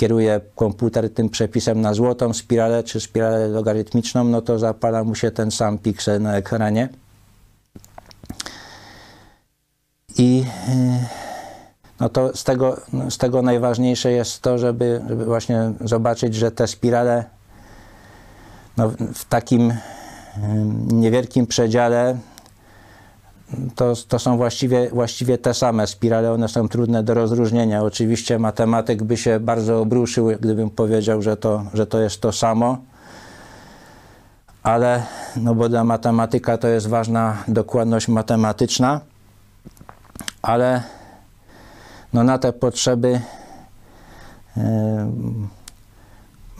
kieruje 0.00 0.40
komputer 0.54 1.14
tym 1.14 1.28
przepisem 1.28 1.80
na 1.80 1.94
złotą 1.94 2.32
spiralę 2.32 2.82
czy 2.82 3.00
spiralę 3.00 3.48
logarytmiczną, 3.48 4.24
no 4.24 4.42
to 4.42 4.58
zapala 4.58 5.04
mu 5.04 5.14
się 5.14 5.30
ten 5.30 5.50
sam 5.50 5.78
piksel 5.78 6.22
na 6.22 6.36
ekranie. 6.36 6.88
I 10.18 10.44
y, 10.68 11.06
no 12.00 12.08
to 12.08 12.36
z 12.36 12.44
tego, 12.44 12.80
z 13.10 13.18
tego 13.18 13.42
najważniejsze 13.42 14.12
jest 14.12 14.40
to, 14.40 14.58
żeby, 14.58 15.02
żeby 15.08 15.24
właśnie 15.24 15.72
zobaczyć, 15.80 16.34
że 16.34 16.50
te 16.50 16.66
spirale 16.66 17.24
no, 18.76 18.92
w 19.14 19.24
takim 19.24 19.70
y, 19.70 19.76
niewielkim 20.86 21.46
przedziale 21.46 22.16
to, 23.74 23.92
to 24.08 24.18
są 24.18 24.36
właściwie, 24.36 24.90
właściwie 24.90 25.38
te 25.38 25.54
same 25.54 25.86
spirale, 25.86 26.32
one 26.32 26.48
są 26.48 26.68
trudne 26.68 27.02
do 27.02 27.14
rozróżnienia. 27.14 27.82
Oczywiście 27.82 28.38
matematyk 28.38 29.02
by 29.02 29.16
się 29.16 29.40
bardzo 29.40 29.80
obruszył, 29.80 30.28
gdybym 30.40 30.70
powiedział, 30.70 31.22
że 31.22 31.36
to, 31.36 31.64
że 31.74 31.86
to 31.86 32.00
jest 32.00 32.20
to 32.20 32.32
samo, 32.32 32.78
ale 34.62 35.02
no 35.36 35.54
bo 35.54 35.68
dla 35.68 35.84
matematyka 35.84 36.58
to 36.58 36.68
jest 36.68 36.88
ważna 36.88 37.36
dokładność 37.48 38.08
matematyczna, 38.08 39.00
ale 40.42 40.82
no 42.12 42.24
na 42.24 42.38
te 42.38 42.52
potrzeby 42.52 43.20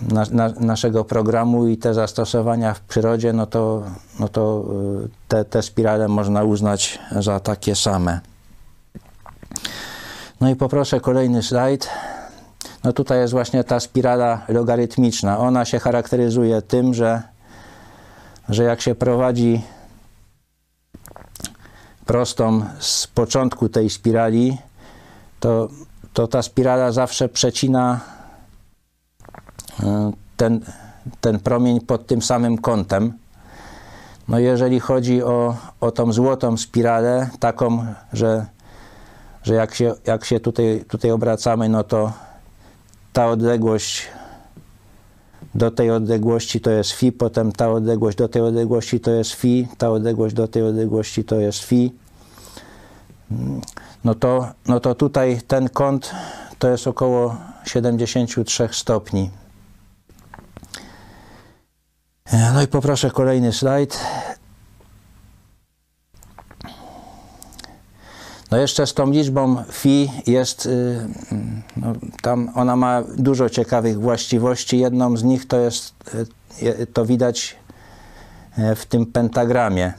na, 0.02 0.24
na, 0.30 0.48
naszego 0.48 1.04
programu 1.04 1.66
i 1.66 1.76
te 1.76 1.94
zastosowania 1.94 2.74
w 2.74 2.80
przyrodzie, 2.80 3.32
no 3.32 3.46
to, 3.46 3.82
no 4.20 4.28
to 4.28 4.64
y, 5.04 5.08
te, 5.28 5.44
te 5.44 5.62
spirale 5.62 6.08
można 6.08 6.44
uznać 6.44 6.98
za 7.18 7.40
takie 7.40 7.76
same. 7.76 8.20
No 10.40 10.50
i 10.50 10.56
poproszę 10.56 11.00
kolejny 11.00 11.42
slajd. 11.42 11.88
No 12.84 12.92
tutaj 12.92 13.18
jest 13.18 13.32
właśnie 13.32 13.64
ta 13.64 13.80
spirala 13.80 14.42
logarytmiczna. 14.48 15.38
Ona 15.38 15.64
się 15.64 15.78
charakteryzuje 15.78 16.62
tym, 16.62 16.94
że, 16.94 17.22
że 18.48 18.64
jak 18.64 18.80
się 18.80 18.94
prowadzi 18.94 19.62
prostą 22.06 22.62
z 22.78 23.06
początku 23.06 23.68
tej 23.68 23.90
spirali, 23.90 24.58
to, 25.40 25.68
to 26.12 26.26
ta 26.26 26.42
spirala 26.42 26.92
zawsze 26.92 27.28
przecina 27.28 28.00
ten, 30.37 30.61
ten 31.21 31.40
promień 31.40 31.81
pod 31.81 32.07
tym 32.07 32.23
samym 32.23 32.59
kątem. 32.59 33.12
No 34.29 34.38
jeżeli 34.38 34.81
chodzi 34.81 35.23
o, 35.23 35.57
o 35.81 35.90
tą 35.90 36.12
złotą 36.12 36.57
spiralę, 36.57 37.31
taką, 37.40 37.87
że, 38.12 38.47
że 39.43 39.55
jak 39.55 39.75
się, 39.75 39.95
jak 40.07 40.25
się 40.25 40.40
tutaj, 40.40 40.85
tutaj 40.88 41.11
obracamy, 41.11 41.69
no 41.69 41.85
to 41.85 42.12
ta 43.12 43.27
odległość 43.27 44.09
do 45.55 45.71
tej 45.71 45.90
odległości 45.90 46.61
to 46.61 46.71
jest 46.71 46.93
phi, 46.93 47.12
potem 47.12 47.53
ta 47.53 47.71
odległość 47.71 48.19
do 48.19 48.29
tej 48.29 48.43
odległości 48.43 49.01
to 49.01 49.11
jest 49.11 49.33
phi, 49.33 49.69
ta 49.79 49.90
odległość 49.90 50.35
do 50.35 50.49
tej 50.49 50.62
odległości 50.62 51.25
to 51.25 51.40
jest 51.40 51.64
phi. 51.64 51.93
No 54.05 54.14
to, 54.14 54.49
no 54.69 54.81
to 54.81 54.95
tutaj 54.95 55.40
ten 55.47 55.69
kąt 55.69 56.11
to 56.59 56.69
jest 56.69 56.87
około 56.87 57.37
73 57.66 58.69
stopni. 58.73 59.31
No 62.33 62.62
i 62.62 62.66
poproszę 62.66 63.11
kolejny 63.11 63.53
slajd. 63.53 64.01
No 68.51 68.57
jeszcze 68.59 68.87
z 68.87 68.95
tą 68.95 69.11
liczbą 69.11 69.64
phi 69.73 70.11
jest, 70.27 70.66
y, 70.66 71.09
no 71.77 71.93
tam 72.23 72.51
ona 72.55 72.77
ma 72.77 73.03
dużo 73.16 73.49
ciekawych 73.49 74.01
właściwości. 74.01 74.79
Jedną 74.79 75.16
z 75.16 75.23
nich 75.23 75.49
to 75.49 75.59
jest, 75.59 75.95
y, 76.62 76.87
to 76.87 77.07
widać 77.07 77.57
y, 78.59 78.75
w 78.75 78.87
tym 78.87 79.07
pentagramie. 79.07 79.93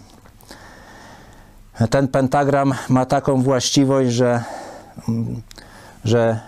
Ten 1.89 2.08
pentagram 2.08 2.74
ma 2.89 3.06
taką 3.06 3.41
właściwość, 3.41 4.12
że, 4.12 4.44
mm, 5.10 5.41
że 6.06 6.39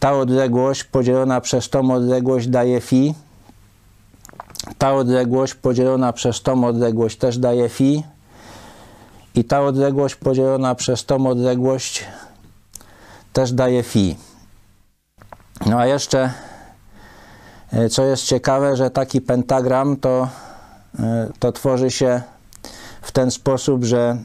ta 0.00 0.12
odległość 0.12 0.84
podzielona 0.84 1.40
przez 1.40 1.70
tą 1.70 1.94
odległość 1.94 2.48
daje 2.48 2.80
phi. 2.80 3.14
Ta 4.78 4.94
odległość 4.94 5.54
podzielona 5.54 6.12
przez 6.12 6.42
tą 6.42 6.64
odległość 6.64 7.18
też 7.18 7.38
daje 7.38 7.68
phi 7.68 8.02
i 9.34 9.44
ta 9.44 9.62
odległość 9.62 10.14
podzielona 10.14 10.74
przez 10.74 11.04
tą 11.04 11.26
odległość 11.26 12.04
też 13.32 13.52
daje 13.52 13.82
phi. 13.82 14.16
No 15.66 15.78
a 15.78 15.86
jeszcze, 15.86 16.32
e, 17.72 17.88
co 17.88 18.04
jest 18.04 18.24
ciekawe, 18.24 18.76
że 18.76 18.90
taki 18.90 19.20
pentagram 19.20 19.96
to, 19.96 20.28
e, 20.98 21.28
to 21.38 21.52
tworzy 21.52 21.90
się 21.90 22.22
w 23.02 23.12
ten 23.12 23.30
sposób, 23.30 23.84
że, 23.84 24.16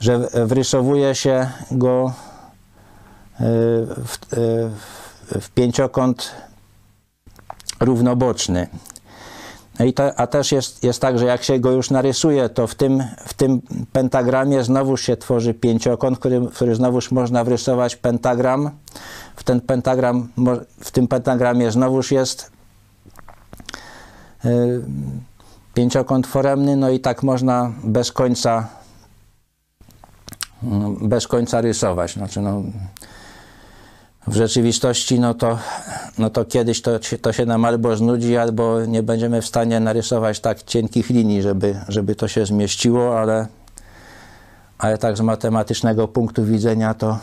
że 0.00 0.18
wrysowuje 0.34 1.14
się 1.14 1.50
go 1.70 2.12
e, 3.34 3.44
w, 4.04 4.18
w 5.40 5.50
pięciokąt 5.50 6.32
równoboczny. 7.80 8.66
No 9.78 9.84
i 9.84 9.94
a 10.16 10.26
też 10.26 10.52
jest, 10.52 10.84
jest 10.84 11.00
tak, 11.00 11.18
że 11.18 11.26
jak 11.26 11.42
się 11.42 11.58
go 11.58 11.70
już 11.70 11.90
narysuje, 11.90 12.48
to 12.48 12.66
w 12.66 12.74
tym, 12.74 13.02
w 13.26 13.34
tym 13.34 13.62
pentagramie 13.92 14.64
znowu 14.64 14.96
się 14.96 15.16
tworzy 15.16 15.54
pięciokąt, 15.54 16.18
który, 16.18 16.46
który 16.54 16.74
znowuż 16.74 17.10
można 17.10 17.44
wrysować 17.44 17.96
pentagram. 17.96 18.70
W, 19.36 19.44
ten 19.44 19.60
pentagram, 19.60 20.28
w 20.80 20.90
tym 20.90 21.08
pentagramie 21.08 21.70
znowuż 21.70 22.12
jest 22.12 22.50
yy, 24.44 24.84
pięciokąt 25.74 26.26
foremny, 26.26 26.76
no 26.76 26.90
i 26.90 27.00
tak 27.00 27.22
można 27.22 27.72
bez 27.84 28.12
końca 28.12 28.68
yy, 30.62 31.08
bez 31.08 31.28
końca 31.28 31.60
rysować. 31.60 32.12
Znaczy, 32.12 32.40
no, 32.40 32.62
w 34.26 34.34
rzeczywistości, 34.34 35.20
no 35.20 35.34
to, 35.34 35.58
no 36.18 36.30
to 36.30 36.44
kiedyś 36.44 36.82
to, 36.82 36.98
to 37.22 37.32
się 37.32 37.46
nam 37.46 37.64
albo 37.64 37.96
znudzi, 37.96 38.36
albo 38.36 38.84
nie 38.86 39.02
będziemy 39.02 39.42
w 39.42 39.46
stanie 39.46 39.80
narysować 39.80 40.40
tak 40.40 40.62
cienkich 40.62 41.10
linii, 41.10 41.42
żeby, 41.42 41.80
żeby 41.88 42.14
to 42.14 42.28
się 42.28 42.46
zmieściło, 42.46 43.20
ale, 43.20 43.46
ale 44.78 44.98
tak 44.98 45.16
z 45.16 45.20
matematycznego 45.20 46.08
punktu 46.08 46.44
widzenia 46.44 46.94
to, 46.94 47.18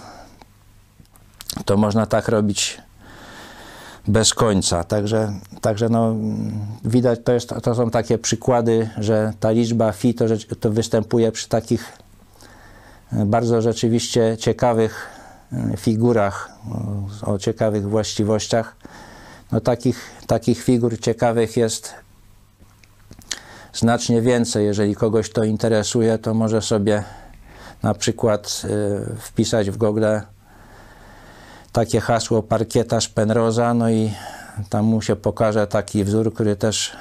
to 1.65 1.77
można 1.77 2.05
tak 2.05 2.27
robić 2.27 2.81
bez 4.07 4.33
końca. 4.33 4.83
Także, 4.83 5.33
także 5.61 5.89
no, 5.89 6.15
widać, 6.85 7.19
to, 7.23 7.33
jest, 7.33 7.53
to 7.63 7.75
są 7.75 7.89
takie 7.89 8.17
przykłady, 8.17 8.89
że 8.97 9.33
ta 9.39 9.51
liczba 9.51 9.91
phi 9.91 10.13
to, 10.13 10.25
to 10.59 10.71
występuje 10.71 11.31
przy 11.31 11.49
takich 11.49 11.97
bardzo 13.11 13.61
rzeczywiście 13.61 14.37
ciekawych 14.39 15.12
figurach 15.77 16.49
o, 17.25 17.31
o 17.33 17.37
ciekawych 17.37 17.89
właściwościach. 17.89 18.75
No 19.51 19.61
takich, 19.61 20.11
takich 20.27 20.63
figur 20.63 20.99
ciekawych 20.99 21.57
jest 21.57 21.93
znacznie 23.73 24.21
więcej. 24.21 24.65
Jeżeli 24.65 24.95
kogoś 24.95 25.29
to 25.29 25.43
interesuje, 25.43 26.17
to 26.17 26.33
może 26.33 26.61
sobie 26.61 27.03
na 27.83 27.93
przykład 27.93 28.61
y, 28.65 29.17
wpisać 29.17 29.71
w 29.71 29.77
Google 29.77 30.05
takie 31.71 32.01
hasło 32.01 32.43
parkietarz 32.43 33.09
Penroza, 33.09 33.73
no 33.73 33.89
i 33.89 34.11
tam 34.69 34.85
mu 34.85 35.01
się 35.01 35.15
pokaże 35.15 35.67
taki 35.67 36.03
wzór, 36.03 36.33
który 36.33 36.55
też, 36.55 36.97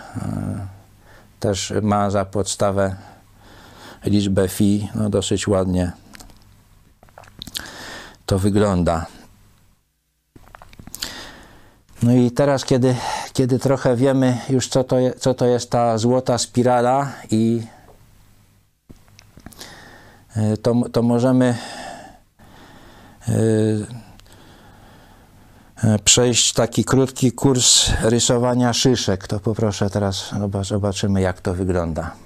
też 1.41 1.73
ma 1.83 2.11
za 2.11 2.25
podstawę 2.25 2.97
liczbę 4.05 4.49
fi, 4.49 4.89
no 4.95 5.11
dosyć 5.11 5.49
ładnie 5.49 5.93
to 8.27 8.39
wygląda. 8.39 9.07
No 12.03 12.13
i 12.13 12.31
teraz, 12.31 12.65
kiedy, 12.65 12.95
kiedy 13.33 13.59
trochę 13.59 13.97
wiemy 13.97 14.39
już, 14.51 14.69
co 14.69 14.85
to, 14.85 14.97
co 15.19 15.35
to 15.35 15.47
jest 15.47 15.71
ta 15.71 15.99
złota 15.99 16.39
spirala, 16.39 17.13
i 17.31 17.63
e, 20.37 20.57
to, 20.57 20.75
to 20.93 21.03
możemy 21.03 21.57
e, 23.29 23.33
e, 25.85 25.99
przejść 25.99 26.53
taki 26.53 26.85
krótki 26.85 27.33
kurs 27.33 27.91
rysowania 28.03 28.73
szyszek. 28.73 29.27
To 29.27 29.41
poproszę 29.41 29.91
teraz, 29.91 30.31
zobaczymy, 30.63 31.21
jak 31.21 31.41
to 31.41 31.55
wygląda. 31.55 32.22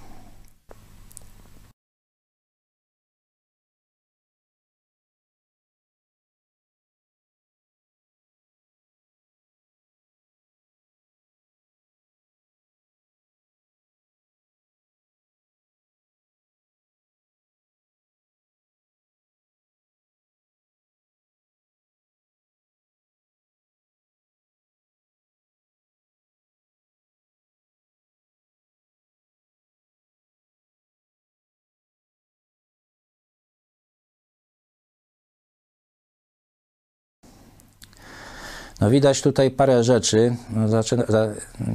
No 38.87 38.91
widać 38.91 39.23
tutaj 39.23 39.51
parę 39.51 39.85
rzeczy, 39.85 40.37
no, 40.51 40.69
zaczyna, 40.69 41.05
za, 41.09 41.29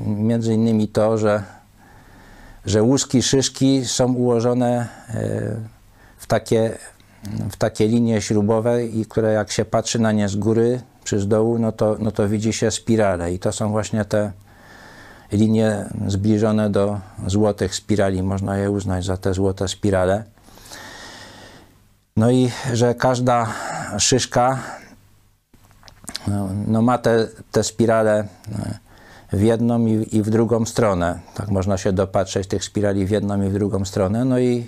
między 0.06 0.54
innymi 0.54 0.88
to, 0.88 1.18
że, 1.18 1.44
że 2.66 2.84
łuski 2.84 3.24
szyszki 3.24 3.86
są 3.86 4.14
ułożone 4.14 4.88
e, 5.10 5.56
w 6.18 6.28
takie, 6.28 6.78
w 7.52 7.58
takie 7.58 7.88
linie 7.88 8.22
śrubowe, 8.22 8.86
i 8.86 9.06
które 9.06 9.34
jak 9.34 9.52
się 9.52 9.66
patrzy 9.66 10.00
na 10.00 10.12
nie 10.12 10.30
z 10.30 10.36
góry 10.36 10.82
czy 11.04 11.20
z 11.20 11.28
dołu, 11.28 11.60
no 11.60 11.72
to, 11.72 11.96
no 12.00 12.12
to 12.12 12.30
widzi 12.30 12.54
się 12.54 12.72
spirale. 12.72 13.34
I 13.34 13.40
to 13.40 13.52
są 13.52 13.72
właśnie 13.72 14.06
te 14.06 14.32
linie 15.32 15.86
zbliżone 16.08 16.70
do 16.70 17.00
złotych 17.28 17.76
spirali. 17.76 18.24
Można 18.24 18.58
je 18.58 18.72
uznać 18.72 19.06
za 19.06 19.18
te 19.18 19.34
złote 19.34 19.68
spirale. 19.68 20.24
No 22.18 22.32
i 22.32 22.52
że 22.74 22.96
każda 22.96 23.48
szyszka 23.98 24.60
no, 26.28 26.50
no 26.68 26.82
ma 26.82 26.98
te, 26.98 27.28
te 27.52 27.64
spirale 27.64 28.20
e, 28.20 28.80
w 29.34 29.42
jedną 29.42 29.86
i, 29.86 30.08
i, 30.12 30.22
w 30.22 30.30
drugą 30.30 30.66
stronę. 30.66 31.20
Tak 31.36 31.50
można 31.50 31.78
się 31.78 31.94
dopatrzeć 31.94 32.48
tych 32.48 32.64
spirali 32.64 33.06
w 33.06 33.10
jedną 33.10 33.42
i 33.42 33.50
w 33.50 33.54
drugą 33.54 33.86
stronę. 33.86 34.26
No 34.26 34.40
i, 34.40 34.68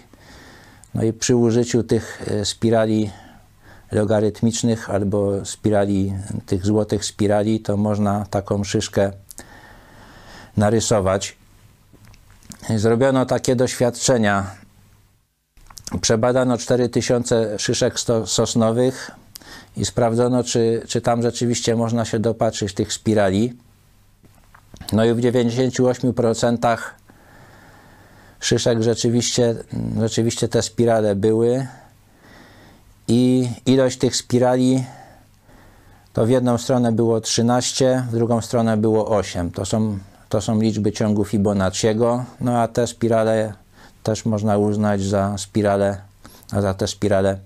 no 0.93 1.04
i 1.04 1.14
przy 1.14 1.36
użyciu 1.36 1.84
tych 1.84 2.28
e, 2.28 2.45
spirali 2.45 3.12
logarytmicznych 3.91 4.89
albo 4.89 5.45
spirali, 5.45 6.14
tych 6.45 6.66
złotych 6.66 7.06
spirali, 7.06 7.60
to 7.60 7.78
można 7.78 8.26
taką 8.26 8.64
szyszkę 8.64 9.12
narysować. 10.58 11.38
Zrobiono 12.76 13.26
takie 13.26 13.56
doświadczenia. 13.56 14.56
Przebadano 16.01 16.58
4000 16.58 17.60
szyszek 17.60 17.99
sosnowych 18.26 19.12
i 19.78 19.86
sprawdzono, 19.86 20.44
czy, 20.44 20.82
czy 20.88 21.02
tam 21.02 21.22
rzeczywiście 21.22 21.76
można 21.76 22.06
się 22.06 22.20
dopatrzyć 22.20 22.74
tych 22.74 22.94
spirali. 22.94 23.54
No 24.94 25.06
i 25.06 25.14
w 25.14 25.18
98% 25.18 26.78
szyszek 28.40 28.84
rzeczywiście, 28.84 29.56
rzeczywiście 30.00 30.48
te 30.48 30.62
spirale 30.62 31.16
były 31.16 31.68
i 33.08 33.50
ilość 33.66 33.98
tych 33.98 34.16
spirali 34.16 34.84
to 36.14 36.26
w 36.26 36.30
jedną 36.30 36.58
stronę 36.58 36.92
było 36.92 37.22
13, 37.22 38.04
w 38.10 38.12
drugą 38.12 38.42
stronę 38.42 38.78
było 38.78 39.18
8. 39.18 39.52
To 39.52 39.66
są, 39.66 39.98
to 40.30 40.42
są 40.42 40.62
liczby 40.62 40.92
ciągu 40.92 41.26
Fibonacciego, 41.26 42.26
no 42.42 42.62
a 42.62 42.68
te 42.68 42.88
spirale 42.88 43.54
też 44.04 44.26
można 44.26 44.58
uznać 44.58 45.02
za 45.02 45.38
spirale, 45.38 46.02
za 46.52 46.74
te 46.74 46.88
spirale 46.88 47.38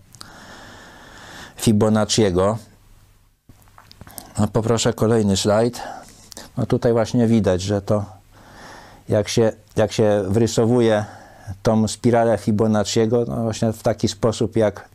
Fibonacciego. 1.58 2.58
No 4.40 4.48
poproszę 4.48 4.94
kolejny 4.94 5.38
slajd. 5.38 5.82
No 6.58 6.66
tutaj 6.66 6.94
właśnie 6.94 7.28
widać, 7.28 7.62
że 7.62 7.82
to 7.82 8.06
jak 9.10 9.28
się, 9.28 9.52
jak 9.76 9.92
się 9.92 10.24
wrysowuje 10.28 11.06
tą 11.64 11.88
spiralę 11.88 12.38
Fibonacciego, 12.38 13.26
no 13.28 13.44
właśnie 13.44 13.74
w 13.74 13.84
taki 13.84 14.08
sposób, 14.08 14.56
jak, 14.56 14.90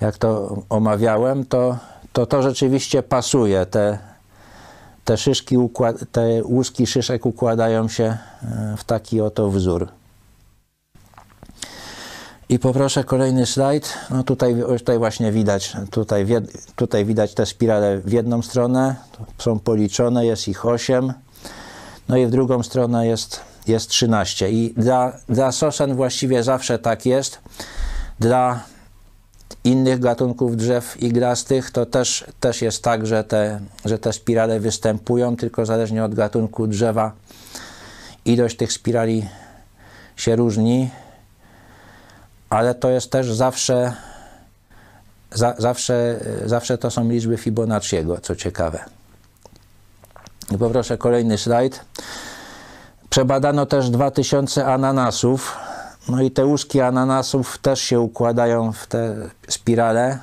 jak 0.00 0.18
to 0.18 0.56
omawiałem, 0.68 1.46
to, 1.46 1.78
to 2.12 2.26
to 2.26 2.42
rzeczywiście 2.42 3.02
pasuje. 3.02 3.66
Te, 3.66 3.98
te, 5.04 5.16
szyszki, 5.16 5.56
te 6.12 6.44
łuski 6.44 6.86
szyszek 6.86 7.26
układają 7.26 7.88
się 7.88 8.04
e, 8.04 8.74
w 8.76 8.84
taki 8.84 9.20
oto 9.20 9.50
wzór. 9.50 9.88
I 12.52 12.58
poproszę 12.58 13.04
kolejny 13.04 13.46
slajd. 13.46 13.98
No 14.10 14.22
tutaj, 14.22 14.56
tutaj 14.78 14.98
właśnie 14.98 15.32
widać, 15.32 15.76
tutaj, 15.90 16.26
tutaj 16.76 17.04
widać 17.04 17.34
te 17.34 17.46
spirale 17.46 17.98
w 17.98 18.12
jedną 18.12 18.42
stronę, 18.42 18.96
są 19.38 19.58
policzone, 19.58 20.26
jest 20.26 20.48
ich 20.48 20.66
8, 20.66 21.12
no 22.08 22.16
i 22.16 22.26
w 22.26 22.30
drugą 22.30 22.62
stronę 22.62 23.06
jest, 23.06 23.40
jest 23.66 23.88
13. 23.88 24.50
I 24.50 24.74
dla, 24.76 25.12
dla 25.28 25.52
sosen 25.52 25.94
właściwie 25.94 26.42
zawsze 26.42 26.78
tak 26.78 27.06
jest. 27.06 27.38
Dla 28.20 28.64
innych 29.64 30.00
gatunków 30.00 30.56
drzew 30.56 31.02
igrastych 31.02 31.70
to 31.70 31.86
też, 31.86 32.24
też 32.40 32.62
jest 32.62 32.82
tak, 32.84 33.06
że 33.06 33.24
te, 33.24 33.60
że 33.84 33.98
te 33.98 34.12
spirale 34.12 34.60
występują, 34.60 35.36
tylko 35.36 35.66
zależnie 35.66 36.04
od 36.04 36.14
gatunku 36.14 36.66
drzewa 36.66 37.12
ilość 38.24 38.56
tych 38.56 38.72
spirali 38.72 39.28
się 40.16 40.36
różni 40.36 40.90
ale 42.52 42.74
to 42.74 42.90
jest 42.90 43.10
też 43.10 43.32
zawsze, 43.32 43.92
za, 45.30 45.54
zawsze, 45.58 46.20
zawsze 46.44 46.78
to 46.78 46.90
są 46.90 47.08
liczby 47.08 47.36
Fibonacciego, 47.36 48.18
co 48.18 48.36
ciekawe. 48.36 48.84
I 50.50 50.58
poproszę 50.58 50.98
kolejny 50.98 51.38
slajd. 51.38 51.84
Przebadano 53.10 53.66
też 53.66 53.90
2000 53.90 54.66
ananasów. 54.66 55.56
No 56.08 56.22
i 56.22 56.30
te 56.30 56.46
łuski 56.46 56.80
ananasów 56.80 57.58
też 57.58 57.80
się 57.80 58.00
układają 58.00 58.72
w 58.72 58.86
te 58.86 59.16
spirale. 59.48 60.18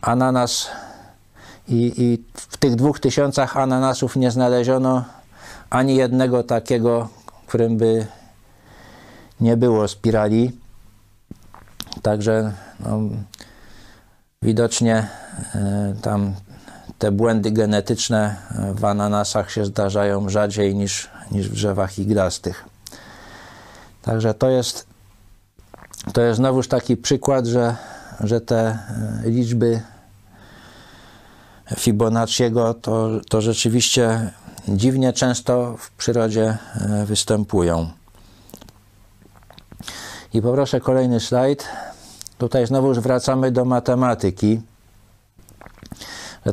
Ananas 0.00 0.68
i, 1.68 1.92
i 1.96 2.24
w 2.34 2.56
tych 2.56 2.74
2000 2.74 3.48
ananasów 3.48 4.16
nie 4.16 4.30
znaleziono 4.30 5.04
ani 5.70 5.96
jednego 5.96 6.42
takiego, 6.42 7.08
którym 7.46 7.76
by 7.76 8.06
nie 9.40 9.56
było 9.56 9.88
spirali. 9.88 10.65
Także 12.02 12.52
no, 12.80 13.00
widocznie 14.42 15.08
e, 15.54 15.94
tam 16.02 16.34
te 16.98 17.12
błędy 17.12 17.50
genetyczne 17.50 18.36
w 18.74 18.84
ananasach 18.84 19.50
się 19.50 19.64
zdarzają 19.64 20.28
rzadziej 20.28 20.74
niż, 20.74 21.10
niż 21.30 21.48
w 21.48 21.54
drzewach 21.54 21.98
iglastych. 21.98 22.64
Także 24.02 24.34
to 24.34 24.50
jest, 24.50 24.86
to 26.12 26.20
jest 26.20 26.36
znowuż 26.36 26.68
taki 26.68 26.96
przykład, 26.96 27.46
że, 27.46 27.76
że 28.20 28.40
te 28.40 28.58
e, 28.58 28.78
liczby 29.24 29.80
Fibonacciego 31.76 32.74
to, 32.74 33.10
to 33.28 33.40
rzeczywiście 33.40 34.30
dziwnie 34.68 35.12
często 35.12 35.76
w 35.78 35.90
przyrodzie 35.90 36.58
e, 36.74 37.06
występują. 37.06 37.90
I 40.36 40.42
poproszę 40.42 40.80
kolejny 40.80 41.20
slajd. 41.20 41.68
Tutaj 42.38 42.66
znowu 42.66 42.88
już 42.88 43.00
wracamy 43.00 43.50
do 43.50 43.64
matematyki. 43.64 44.60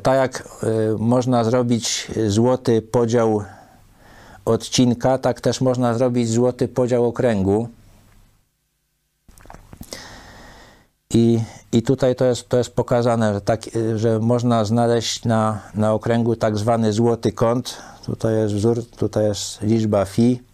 Tak 0.03 0.15
jak 0.15 0.43
y, 0.63 0.95
można 0.97 1.43
zrobić 1.43 2.11
złoty 2.27 2.81
podział 2.81 3.43
odcinka, 4.45 5.17
tak 5.17 5.41
też 5.41 5.61
można 5.61 5.93
zrobić 5.93 6.29
złoty 6.29 6.67
podział 6.67 7.05
okręgu. 7.05 7.67
I, 11.09 11.39
i 11.71 11.81
tutaj 11.81 12.15
to 12.15 12.25
jest, 12.25 12.49
to 12.49 12.57
jest 12.57 12.75
pokazane, 12.75 13.33
że, 13.33 13.41
tak, 13.41 13.61
że 13.95 14.19
można 14.19 14.65
znaleźć 14.65 15.25
na, 15.25 15.59
na 15.75 15.93
okręgu 15.93 16.35
tak 16.35 16.57
zwany 16.57 16.93
złoty 16.93 17.31
kąt. 17.31 17.77
Tutaj 18.05 18.35
jest 18.35 18.53
wzór, 18.53 18.85
tutaj 18.89 19.25
jest 19.25 19.61
liczba 19.61 20.05
phi 20.05 20.52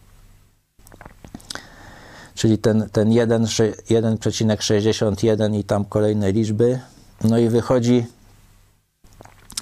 czyli 2.40 2.58
ten, 2.58 2.90
ten 2.90 3.10
1,61 3.10 5.56
i 5.56 5.64
tam 5.64 5.86
kolejne 5.86 6.32
liczby. 6.32 6.80
No 7.24 7.38
i 7.38 7.50
wychodzi, 7.50 8.06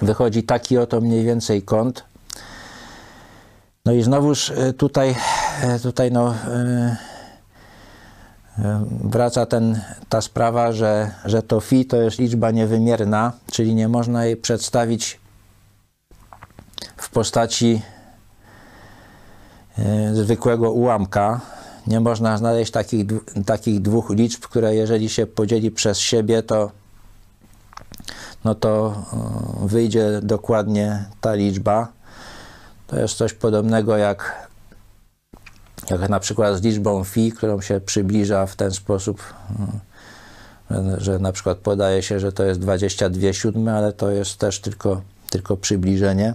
wychodzi 0.02 0.44
taki 0.44 0.78
oto 0.78 1.02
mniej 1.02 1.26
więcej 1.26 1.62
kąt. 1.62 2.04
No 3.86 3.94
i 3.94 4.04
znowuż 4.04 4.52
e, 4.52 4.74
tutaj, 4.74 5.16
e, 5.62 5.80
tutaj 5.80 6.12
no, 6.12 6.34
e, 6.34 6.98
wraca 9.04 9.46
ten, 9.46 9.82
ta 10.10 10.22
sprawa, 10.22 10.72
że, 10.72 11.12
że 11.26 11.44
to 11.44 11.60
fi 11.60 11.86
to 11.86 11.98
jest 11.98 12.20
liczba 12.20 12.52
niewymierna, 12.52 13.32
czyli 13.52 13.76
nie 13.76 13.88
można 13.88 14.26
jej 14.26 14.38
przedstawić 14.38 15.20
w 16.98 17.10
postaci 17.10 17.82
zwykłego 20.14 20.72
ułamka, 20.72 21.42
nie 21.88 22.00
można 22.00 22.38
znaleźć 22.38 22.72
takich, 22.72 23.06
takich 23.46 23.82
dwóch 23.82 24.10
liczb, 24.10 24.42
które 24.42 24.76
jeżeli 24.76 25.10
się 25.10 25.28
podzieli 25.28 25.72
przez 25.72 26.00
siebie, 26.00 26.44
to 26.44 26.72
no 28.46 28.56
to 28.56 29.04
e, 29.64 29.68
wyjdzie 29.68 30.20
dokładnie 30.24 31.06
ta 31.22 31.34
liczba. 31.34 31.88
To 32.88 33.00
jest 33.00 33.14
coś 33.14 33.34
podobnego 33.34 33.98
jak, 33.98 34.48
jak 35.90 36.10
na 36.10 36.20
przykład 36.20 36.58
z 36.58 36.62
liczbą 36.62 37.04
fi, 37.04 37.32
którą 37.32 37.62
się 37.62 37.80
przybliża 37.80 38.46
w 38.46 38.56
ten 38.56 38.72
sposób, 38.72 39.22
e, 40.72 40.96
że 40.98 41.20
na 41.20 41.32
przykład 41.32 41.58
podaje 41.58 42.04
się, 42.04 42.20
że 42.20 42.32
to 42.32 42.44
jest 42.44 42.60
22 42.60 43.34
siódme, 43.34 43.76
ale 43.76 43.94
to 43.94 44.12
jest 44.12 44.38
też 44.38 44.60
tylko, 44.60 45.02
tylko 45.30 45.58
przybliżenie. 45.58 46.34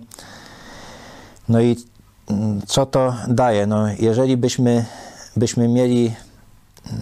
No 1.48 1.61
i 1.61 1.76
mm, 2.30 2.62
co 2.66 2.86
to 2.86 3.14
daje? 3.28 3.66
No, 3.66 3.86
jeżeli 3.98 4.36
byśmy 4.36 4.84
byśmy 5.37 5.68
mieli 5.68 6.14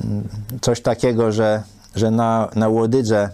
mm, 0.04 0.28
coś 0.60 0.80
takiego, 0.80 1.32
że, 1.32 1.62
że 1.94 2.10
na, 2.10 2.48
na 2.54 2.68
Łodydze 2.68 3.30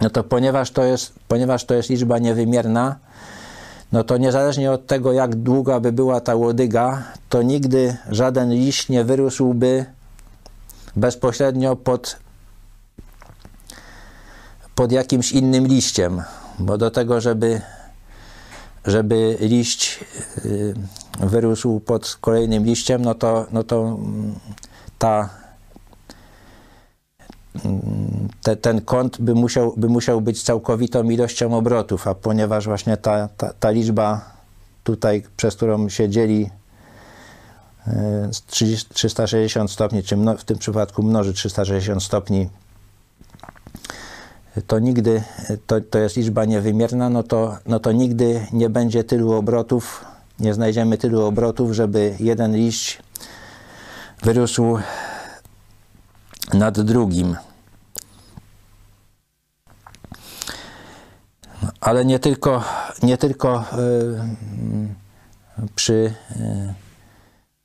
no 0.00 0.10
to 0.10 0.24
ponieważ 0.24 0.70
to 0.70 0.84
jest, 0.84 1.12
ponieważ 1.28 1.64
to 1.64 1.74
jest 1.74 1.90
liczba 1.90 2.18
niewymierna, 2.18 2.96
no 3.92 4.04
to 4.04 4.16
niezależnie 4.16 4.72
od 4.72 4.86
tego, 4.86 5.12
jak 5.12 5.36
długa 5.36 5.80
by 5.80 5.92
była 5.92 6.20
ta 6.20 6.34
łodyga, 6.34 7.02
to 7.28 7.42
nigdy 7.42 7.96
żaden 8.10 8.50
liść 8.50 8.88
nie 8.88 9.04
wyrósłby 9.04 9.84
bezpośrednio 10.96 11.76
pod, 11.76 12.16
pod 14.74 14.92
jakimś 14.92 15.32
innym 15.32 15.66
liściem, 15.66 16.22
bo 16.58 16.78
do 16.78 16.90
tego, 16.90 17.20
żeby, 17.20 17.60
żeby 18.84 19.36
liść 19.40 20.04
y, 20.44 20.74
wyrósł 21.20 21.80
pod 21.80 22.18
kolejnym 22.20 22.64
liściem, 22.64 23.02
no 23.02 23.14
to, 23.14 23.46
no 23.52 23.62
to 23.64 23.82
mm, 23.82 24.34
ta 24.98 25.41
te, 28.42 28.56
ten 28.56 28.80
kąt 28.80 29.20
by 29.20 29.34
musiał, 29.34 29.74
by 29.76 29.88
musiał 29.88 30.20
być 30.20 30.42
całkowitą 30.42 31.10
ilością 31.10 31.56
obrotów, 31.56 32.08
a 32.08 32.14
ponieważ 32.14 32.66
właśnie 32.66 32.96
ta, 32.96 33.28
ta, 33.36 33.52
ta 33.60 33.70
liczba 33.70 34.20
tutaj, 34.84 35.22
przez 35.36 35.56
którą 35.56 35.88
się 35.88 36.08
dzieli 36.08 36.50
360 38.88 39.70
e, 39.70 39.72
stopni, 39.72 40.02
czy 40.02 40.16
w 40.16 40.44
tym 40.44 40.58
przypadku 40.58 41.02
mnoży 41.02 41.32
360 41.32 42.02
stopni, 42.02 42.48
to 44.66 44.78
nigdy, 44.78 45.22
to, 45.66 45.80
to 45.80 45.98
jest 45.98 46.16
liczba 46.16 46.44
niewymierna, 46.44 47.10
no 47.10 47.22
to, 47.22 47.58
no 47.66 47.80
to 47.80 47.92
nigdy 47.92 48.46
nie 48.52 48.70
będzie 48.70 49.04
tylu 49.04 49.32
obrotów, 49.32 50.04
nie 50.40 50.54
znajdziemy 50.54 50.98
tylu 50.98 51.22
obrotów, 51.22 51.72
żeby 51.72 52.14
jeden 52.20 52.56
liść 52.56 53.02
wyrósł 54.22 54.78
nad 56.54 56.80
drugim. 56.80 57.36
Ale 61.80 62.04
nie 62.04 62.18
tylko, 62.18 62.64
nie 63.02 63.18
tylko 63.18 63.64
y, 65.58 65.66
przy, 65.74 66.14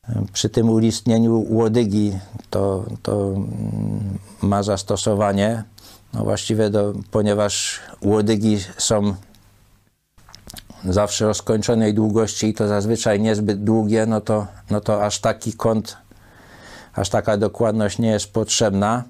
y, 0.10 0.16
przy 0.34 0.50
tym 0.50 0.70
ulistnieniu 0.70 1.46
łodygi 1.50 2.14
to, 2.50 2.86
to 3.04 3.34
ma 4.42 4.64
zastosowanie. 4.64 5.64
No 6.14 6.24
właściwie, 6.24 6.70
do, 6.70 6.94
ponieważ 7.12 7.80
łodygi 8.02 8.58
są 8.78 9.16
zawsze 10.86 11.30
o 11.30 11.34
skończonej 11.34 11.94
długości 11.94 12.48
i 12.48 12.54
to 12.54 12.68
zazwyczaj 12.68 13.20
niezbyt 13.20 13.64
długie, 13.64 14.06
no 14.06 14.22
to, 14.22 14.48
no 14.70 14.82
to 14.82 15.06
aż 15.06 15.20
taki 15.20 15.54
kąt 15.54 15.98
aż 16.98 17.10
taka 17.10 17.38
dokładność 17.38 18.00
nie 18.00 18.10
jest 18.10 18.34
potrzebna. 18.34 19.04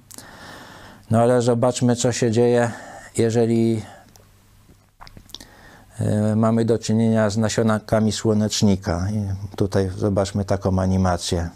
No 1.12 1.22
ale 1.22 1.42
zobaczmy, 1.42 1.96
co 1.96 2.12
się 2.12 2.32
dzieje, 2.32 2.72
jeżeli 3.18 3.82
e, 6.00 6.36
mamy 6.36 6.66
do 6.66 6.80
czynienia 6.80 7.30
z 7.30 7.38
nasionkami 7.38 8.12
słonecznika. 8.12 9.08
I 9.12 9.56
tutaj 9.56 9.92
zobaczmy 9.98 10.46
taką 10.46 10.80
animację. 10.80 11.50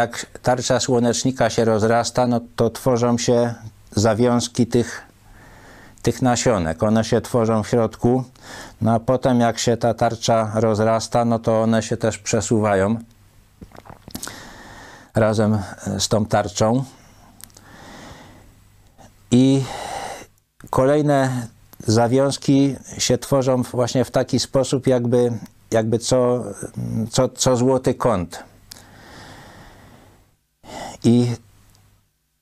Jak 0.00 0.26
tarcza 0.42 0.80
słonecznika 0.80 1.50
się 1.50 1.64
rozrasta, 1.64 2.26
no 2.26 2.40
to 2.56 2.70
tworzą 2.70 3.18
się 3.18 3.54
zawiązki 3.90 4.66
tych, 4.66 5.02
tych 6.02 6.22
nasionek. 6.22 6.82
One 6.82 7.04
się 7.04 7.20
tworzą 7.20 7.62
w 7.62 7.68
środku, 7.68 8.24
no 8.80 8.94
a 8.94 9.00
potem 9.00 9.40
jak 9.40 9.58
się 9.58 9.76
ta 9.76 9.94
tarcza 9.94 10.52
rozrasta, 10.54 11.24
no 11.24 11.38
to 11.38 11.62
one 11.62 11.82
się 11.82 11.96
też 11.96 12.18
przesuwają 12.18 12.98
razem 15.14 15.58
z 15.98 16.08
tą 16.08 16.26
tarczą. 16.26 16.84
I 19.30 19.62
kolejne 20.70 21.46
zawiązki 21.86 22.76
się 22.98 23.18
tworzą 23.18 23.62
właśnie 23.62 24.04
w 24.04 24.10
taki 24.10 24.38
sposób, 24.38 24.86
jakby, 24.86 25.32
jakby 25.70 25.98
co, 25.98 26.44
co, 27.10 27.28
co 27.28 27.56
złoty 27.56 27.94
kąt. 27.94 28.49
I, 31.04 31.26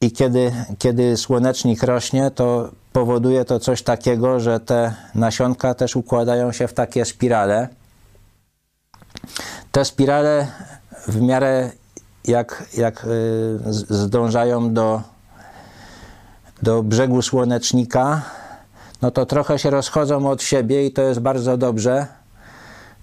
i 0.01 0.13
kiedy, 0.13 0.53
kiedy 0.79 1.17
słonecznik 1.17 1.83
rośnie, 1.83 2.31
to 2.31 2.71
powoduje 2.93 3.45
to 3.45 3.61
coś 3.61 3.83
takiego, 3.83 4.41
że 4.41 4.61
te 4.61 4.95
nasionka 5.15 5.75
też 5.75 5.97
układają 5.97 6.53
się 6.53 6.69
w 6.69 6.73
takie 6.73 7.05
spirale. 7.05 7.69
Te 9.73 9.85
spirale 9.85 10.47
w 11.09 11.21
miarę 11.21 11.71
jak, 12.25 12.65
jak 12.77 13.05
y, 13.05 13.59
zdążają 13.89 14.75
do, 14.75 15.03
do 16.63 16.83
brzegu 16.83 17.23
słonecznika, 17.23 18.23
no 19.03 19.11
to 19.11 19.27
trochę 19.27 19.59
się 19.59 19.71
rozchodzą 19.71 20.31
od 20.31 20.43
siebie 20.43 20.87
i 20.87 20.93
to 20.93 21.03
jest 21.03 21.21
bardzo 21.21 21.57
dobrze, 21.57 22.07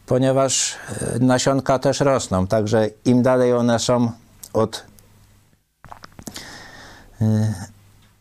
ponieważ 0.06 0.76
y, 1.16 1.20
nasionka 1.20 1.80
też 1.80 2.00
rosną, 2.00 2.48
także 2.48 2.90
im 3.06 3.24
dalej 3.24 3.54
one 3.54 3.80
są 3.80 4.12
od 4.54 4.84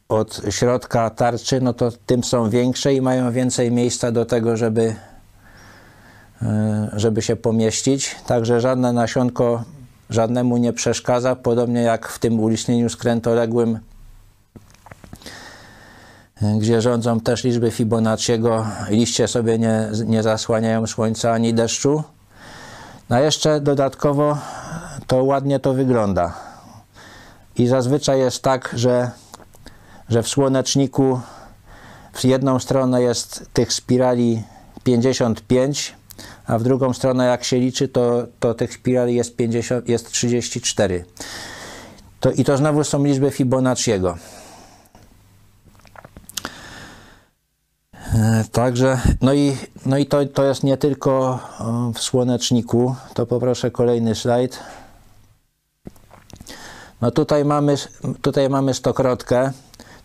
od 0.09 0.41
środka 0.51 1.11
tarczy, 1.11 1.61
no 1.61 1.73
to 1.73 1.93
tym 2.07 2.25
są 2.25 2.51
większe 2.51 2.95
i 2.95 3.01
mają 3.01 3.33
więcej 3.33 3.73
miejsca 3.73 4.13
do 4.13 4.25
tego, 4.25 4.57
żeby, 4.57 4.83
y, 6.43 6.47
żeby 6.93 7.23
się 7.23 7.37
pomieścić. 7.37 8.17
Także 8.27 8.61
żadne 8.61 8.93
nasionko 8.93 9.65
żadnemu 10.11 10.57
nie 10.57 10.73
przeszkadza, 10.73 11.37
podobnie 11.37 11.83
jak 11.83 12.09
w 12.09 12.19
tym 12.19 12.41
ulicznieniu 12.41 12.89
skrętoległym, 12.89 13.79
y, 16.43 16.59
gdzie 16.59 16.81
rządzą 16.81 17.21
też 17.21 17.45
liczby 17.45 17.71
Fibonacciego, 17.71 18.67
liście 18.89 19.29
sobie 19.29 19.59
nie, 19.59 19.91
nie 20.07 20.23
zasłaniają 20.23 20.87
słońca 20.87 21.33
ani 21.33 21.55
deszczu. 21.55 22.03
No 23.11 23.17
a 23.17 23.21
jeszcze 23.21 23.61
dodatkowo 23.61 24.39
to 25.07 25.25
ładnie 25.25 25.61
to 25.61 25.75
wygląda. 25.75 26.54
I 27.57 27.67
zazwyczaj 27.67 28.19
jest 28.19 28.43
tak, 28.43 28.75
że, 28.77 29.11
że 30.09 30.23
w 30.23 30.29
słoneczniku 30.29 31.21
w 32.13 32.25
jedną 32.25 32.59
stronę 32.59 33.03
jest 33.03 33.47
tych 33.53 33.73
spirali 33.73 34.43
55, 34.85 35.95
a 36.47 36.59
w 36.59 36.63
drugą 36.63 36.93
stronę 36.93 37.27
jak 37.27 37.45
się 37.45 37.59
liczy, 37.59 37.89
to, 37.89 38.27
to 38.41 38.55
tych 38.55 38.75
spirali 38.75 39.15
jest, 39.15 39.37
50, 39.37 39.89
jest 39.89 40.11
34. 40.11 41.05
To, 42.21 42.31
I 42.31 42.45
to 42.45 42.57
znowu 42.57 42.85
są 42.85 43.05
liczby 43.05 43.31
Fibonacciego. 43.31 44.17
E, 48.15 48.45
także, 48.53 49.01
no 49.21 49.35
i, 49.35 49.57
no 49.87 49.99
i 49.99 50.07
to, 50.07 50.27
to 50.27 50.45
jest 50.45 50.63
nie 50.63 50.77
tylko 50.77 51.39
w 51.95 51.99
słoneczniku. 51.99 52.95
To 53.15 53.27
poproszę 53.27 53.71
kolejny 53.71 54.15
slajd. 54.15 54.61
No 57.05 57.11
tutaj 57.11 57.45
mamy, 57.45 57.75
tutaj 58.23 58.49
mamy 58.49 58.75
stokrotkę. 58.75 59.53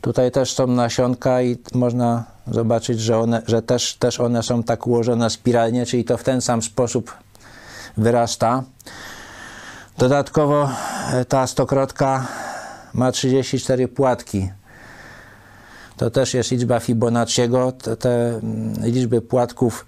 Tutaj 0.02 0.32
też 0.32 0.54
są 0.54 0.68
nasionka 0.68 1.42
i 1.42 1.58
można 1.74 2.24
zobaczyć, 2.48 3.00
że, 3.00 3.18
one, 3.18 3.42
że 3.48 3.62
też, 3.62 3.96
też 3.96 4.20
one 4.20 4.44
są 4.44 4.64
tak 4.64 4.88
ułożone 4.88 5.30
spiralnie, 5.30 5.86
czyli 5.86 6.06
to 6.06 6.18
w 6.18 6.24
ten 6.24 6.42
sam 6.42 6.62
sposób 6.62 7.14
wyrasta. 7.98 8.64
Dodatkowo 9.98 10.70
e, 11.14 11.26
ta 11.26 11.48
stokrotka 11.48 12.28
ma 12.94 13.12
34 13.12 13.88
płatki. 13.88 14.50
To 15.98 16.12
też 16.12 16.34
jest 16.34 16.52
liczba 16.52 16.80
Fibonacciego. 16.80 17.72
Te, 17.72 17.98
te 17.98 18.28
mm, 18.28 18.74
liczby 18.84 19.22
płatków, 19.22 19.86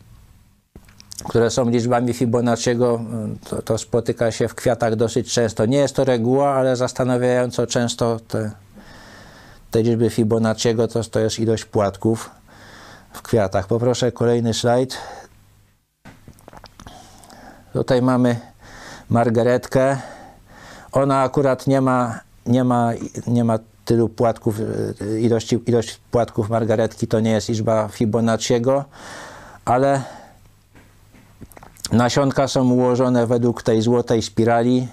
które 1.24 1.50
są 1.50 1.70
liczbami 1.70 2.14
Fibonacciego, 2.14 3.02
to, 3.50 3.62
to, 3.62 3.78
spotyka 3.78 4.32
się 4.32 4.48
w 4.48 4.56
kwiatach 4.56 4.96
dosyć 4.96 5.34
często. 5.34 5.66
Nie 5.66 5.78
jest 5.78 5.96
to 5.96 6.04
reguła, 6.04 6.50
ale 6.50 6.76
zastanawiająco 6.76 7.68
często 7.68 8.20
te, 8.28 8.52
te 9.72 9.84
liczby 9.84 10.10
Fibonacciego 10.10 10.88
to, 10.88 11.04
to 11.04 11.20
jest 11.20 11.40
ilość 11.40 11.66
płatków 11.66 12.30
w 13.14 13.22
kwiatach. 13.22 13.68
Poproszę 13.68 14.12
kolejny 14.12 14.54
slajd. 14.54 14.98
Tutaj 17.74 18.02
mamy 18.02 18.36
margaretkę. 19.10 19.98
Ona 20.92 21.22
akurat 21.24 21.68
nie 21.68 21.82
ma, 21.82 22.20
nie 22.46 22.64
ma, 22.64 22.92
nie 23.28 23.44
ma 23.44 23.60
tylu 23.86 24.10
płatków, 24.10 24.56
ilości, 25.20 25.60
ilość 25.66 26.00
płatków 26.12 26.50
margaretki 26.50 27.08
to 27.08 27.20
nie 27.20 27.32
jest 27.32 27.50
liczba 27.50 27.88
Fibonacciego, 27.88 28.86
ale 29.66 30.02
nasionka 31.92 32.48
są 32.48 32.70
ułożone 32.70 33.28
według 33.28 33.64
tej 33.64 33.82
złotej 33.82 34.22
spirali, 34.22 34.88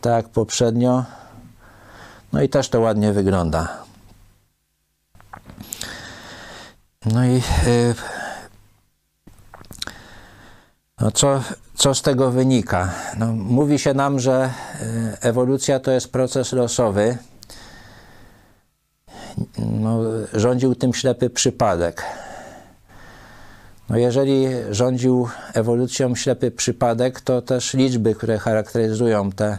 tak 0.00 0.28
poprzednio. 0.28 1.04
No 2.32 2.42
i 2.42 2.48
też 2.48 2.68
to 2.68 2.80
ładnie 2.80 3.12
wygląda. 3.12 3.68
No 7.06 7.24
i 7.24 7.32
yy, 7.32 7.94
no 11.00 11.10
co, 11.10 11.42
co 11.74 11.94
z 11.94 12.02
tego 12.02 12.30
wynika? 12.30 12.90
No, 13.18 13.26
mówi 13.32 13.78
się 13.78 13.94
nam, 13.94 14.20
że 14.20 14.50
y, 14.80 15.16
ewolucja 15.20 15.80
to 15.80 15.90
jest 15.90 16.12
proces 16.12 16.52
losowy. 16.52 17.18
No, 19.58 20.00
rządził 20.32 20.74
tym 20.74 20.94
ślepy 20.94 21.30
przypadek. 21.30 22.02
No 23.88 23.96
jeżeli 23.98 24.46
rządził 24.70 25.28
ewolucją 25.54 26.14
ślepy 26.14 26.50
przypadek, 26.50 27.20
to 27.20 27.42
też 27.42 27.74
liczby, 27.74 28.14
które 28.14 28.38
charakteryzują 28.38 29.32
te, 29.32 29.58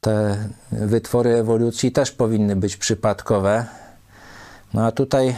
te 0.00 0.36
wytwory 0.72 1.30
ewolucji, 1.30 1.92
też 1.92 2.10
powinny 2.10 2.56
być 2.56 2.76
przypadkowe. 2.76 3.66
No 4.74 4.86
a 4.86 4.92
tutaj 4.92 5.36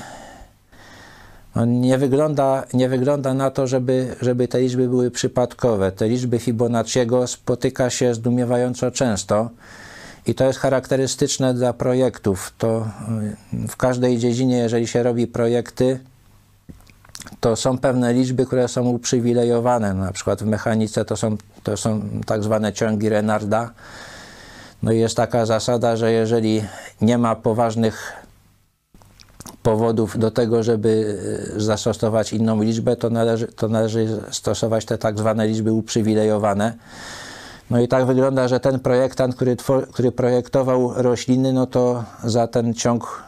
no 1.57 1.65
nie, 1.65 1.99
wygląda, 1.99 2.65
nie 2.73 2.89
wygląda 2.89 3.35
na 3.35 3.51
to, 3.51 3.67
żeby, 3.67 4.17
żeby 4.21 4.49
te 4.49 4.61
liczby 4.61 4.89
były 4.89 5.11
przypadkowe. 5.11 5.93
Te 5.93 6.09
liczby 6.09 6.39
Fibonacciego 6.39 7.27
spotyka 7.27 7.91
się 7.91 8.15
zdumiewająco 8.15 8.91
często 8.91 9.51
i 10.27 10.35
to 10.35 10.45
jest 10.45 10.59
charakterystyczne 10.59 11.55
dla 11.55 11.73
projektów. 11.73 12.53
To 12.59 12.89
y, 13.55 13.69
w 13.69 13.77
każdej 13.77 14.19
dziedzinie, 14.19 14.57
jeżeli 14.57 14.87
się 14.87 15.03
robi 15.03 15.27
projekty, 15.27 16.01
to 17.41 17.57
są 17.57 17.79
pewne 17.79 18.13
liczby, 18.13 18.47
które 18.47 18.69
są 18.69 18.89
uprzywilejowane. 18.89 19.95
Na 19.95 20.13
przykład 20.13 20.43
w 20.43 20.47
mechanice 20.47 21.05
to 21.05 21.17
są, 21.17 21.37
to 21.63 21.77
są 21.77 22.03
tak 22.27 22.43
zwane 22.43 22.73
ciągi 22.73 23.09
Renarda. 23.09 23.71
No 24.83 24.93
i 24.93 24.99
jest 24.99 25.17
taka 25.17 25.47
zasada, 25.47 25.97
że 25.97 26.13
jeżeli 26.13 26.65
nie 27.01 27.19
ma 27.19 27.37
poważnych 27.37 28.13
powodów 29.63 30.19
do 30.19 30.31
tego, 30.31 30.63
żeby 30.63 31.19
e, 31.57 31.61
zastosować 31.61 32.33
inną 32.33 32.63
liczbę, 32.63 32.97
to 32.97 33.11
należy, 33.11 33.47
to 33.47 33.69
należy 33.69 34.21
stosować 34.31 34.85
te 34.85 34.99
tak 34.99 35.19
zwane 35.19 35.49
liczby 35.49 35.73
uprzywilejowane. 35.73 36.75
No 37.71 37.81
i 37.81 37.89
tak 37.89 38.07
wygląda, 38.07 38.49
że 38.49 38.61
ten 38.61 38.81
projektant, 38.81 39.35
który, 39.35 39.57
który 39.93 40.13
projektował 40.13 40.93
rośliny, 40.97 41.53
no 41.53 41.67
to 41.67 42.05
za 42.25 42.47
ten 42.47 42.75
ciąg 42.75 43.23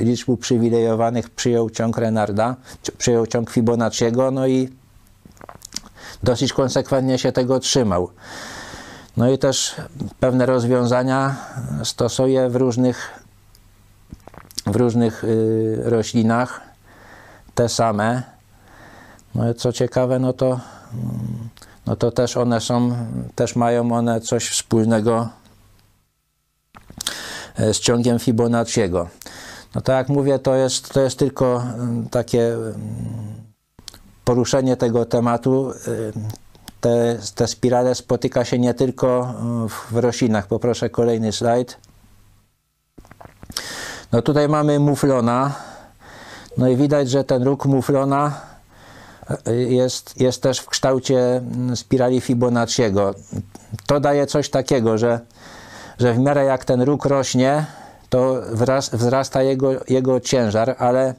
y, 0.00 0.04
liczb 0.04 0.28
uprzywilejowanych 0.28 1.30
przyjął 1.30 1.70
ciąg 1.70 1.98
Renarda, 1.98 2.56
przyjął 2.98 3.26
ciąg 3.26 3.50
Fibonacciego, 3.50 4.30
no 4.30 4.46
i 4.46 4.68
dosyć 6.22 6.52
konsekwentnie 6.52 7.18
się 7.18 7.32
tego 7.32 7.60
trzymał. 7.60 8.10
No 9.16 9.30
i 9.30 9.38
też 9.38 9.74
pewne 10.20 10.46
rozwiązania 10.46 11.36
stosuje 11.84 12.48
w 12.48 12.56
różnych 12.56 13.24
w 14.66 14.76
różnych 14.76 15.24
y, 15.24 15.82
roślinach 15.84 16.60
te 17.54 17.68
same. 17.68 18.22
No 19.34 19.54
co 19.54 19.72
ciekawe, 19.72 20.18
no 20.18 20.32
to, 20.32 20.60
no 21.86 21.96
to 21.96 22.10
też 22.10 22.36
one 22.36 22.60
są, 22.60 22.96
też 23.34 23.56
mają 23.56 23.92
one 23.92 24.20
coś 24.20 24.48
wspólnego 24.48 25.28
e, 27.56 27.74
z 27.74 27.80
ciągiem 27.80 28.18
Fibonacciego. 28.18 29.08
No 29.74 29.80
tak 29.80 29.96
jak 29.96 30.08
mówię, 30.08 30.38
to 30.38 30.54
jest, 30.54 30.92
to 30.92 31.00
jest 31.00 31.18
tylko 31.18 31.62
mm, 31.62 32.08
takie 32.08 32.54
mm, 32.54 32.74
poruszenie 34.24 34.76
tego 34.76 35.04
tematu. 35.04 35.70
E, 35.70 35.74
te, 36.80 37.18
te 37.34 37.46
spirale 37.46 37.94
spotyka 37.94 38.44
się 38.44 38.58
nie 38.58 38.74
tylko 38.74 39.34
w 39.90 39.96
roślinach. 39.96 40.46
Poproszę 40.46 40.90
kolejny 40.90 41.32
slajd. 41.32 41.76
No 44.12 44.22
tutaj 44.22 44.48
mamy 44.48 44.78
muflona. 44.78 45.54
No 46.58 46.68
i 46.68 46.76
widać, 46.76 47.10
że 47.10 47.24
ten 47.24 47.42
róg 47.42 47.66
muflona 47.66 48.40
jest, 49.68 50.20
jest 50.20 50.42
też 50.42 50.58
w 50.58 50.66
kształcie 50.66 51.42
spirali 51.74 52.20
Fibonacciego. 52.20 53.14
To 53.86 54.00
daje 54.00 54.26
coś 54.26 54.50
takiego, 54.50 54.98
że, 54.98 55.20
że 55.98 56.12
w 56.14 56.18
miarę 56.18 56.44
jak 56.44 56.64
ten 56.64 56.82
róg 56.82 57.04
rośnie, 57.04 57.66
to 58.08 58.42
wzrasta 58.92 59.42
jego, 59.42 59.70
jego 59.88 60.20
ciężar, 60.20 60.76
ale 60.78 61.14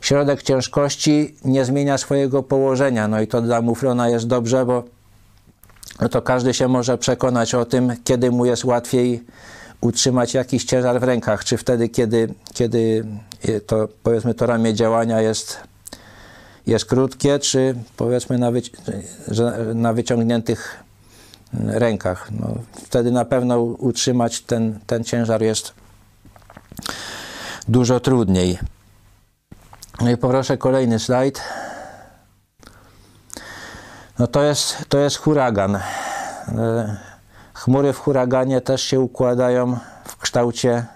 środek 0.00 0.42
ciężkości 0.42 1.36
nie 1.44 1.64
zmienia 1.64 1.98
swojego 1.98 2.42
położenia. 2.42 3.08
No 3.08 3.20
i 3.20 3.26
to 3.26 3.42
dla 3.42 3.62
muflona 3.62 4.08
jest 4.08 4.26
dobrze, 4.26 4.66
bo 4.66 4.84
no 6.00 6.08
to 6.08 6.22
każdy 6.22 6.54
się 6.54 6.68
może 6.68 6.98
przekonać 6.98 7.54
o 7.54 7.64
tym, 7.64 7.92
kiedy 8.04 8.30
mu 8.30 8.46
jest 8.46 8.64
łatwiej 8.64 9.24
utrzymać 9.80 10.34
jakiś 10.34 10.64
ciężar 10.64 11.00
w 11.00 11.02
rękach, 11.02 11.44
czy 11.44 11.56
wtedy, 11.56 11.88
kiedy, 11.88 12.34
kiedy 12.54 13.04
to, 13.66 13.88
powiedzmy, 14.02 14.34
to 14.34 14.46
ramię 14.46 14.74
działania 14.74 15.20
jest, 15.20 15.60
jest 16.66 16.84
krótkie, 16.84 17.38
czy 17.38 17.74
powiedzmy 17.96 18.38
na, 18.38 18.50
wyci 18.50 18.72
na 19.74 19.92
wyciągniętych 19.92 20.82
rękach. 21.52 22.28
No, 22.40 22.54
wtedy 22.74 23.10
na 23.10 23.24
pewno 23.24 23.60
utrzymać 23.60 24.40
ten, 24.40 24.78
ten 24.86 25.04
ciężar 25.04 25.42
jest 25.42 25.74
dużo 27.68 28.00
trudniej. 28.00 28.58
No 30.00 30.10
i 30.10 30.16
poproszę 30.16 30.58
kolejny 30.58 30.98
slajd. 30.98 31.40
No 34.18 34.26
to 34.26 34.42
jest, 34.42 34.76
to 34.88 34.98
jest 34.98 35.16
huragan. 35.16 35.78
Chmury 37.54 37.92
w 37.92 37.98
huraganie 37.98 38.60
też 38.60 38.82
się 38.82 39.00
układają 39.00 39.78
w 40.04 40.16
kształcie 40.16 40.86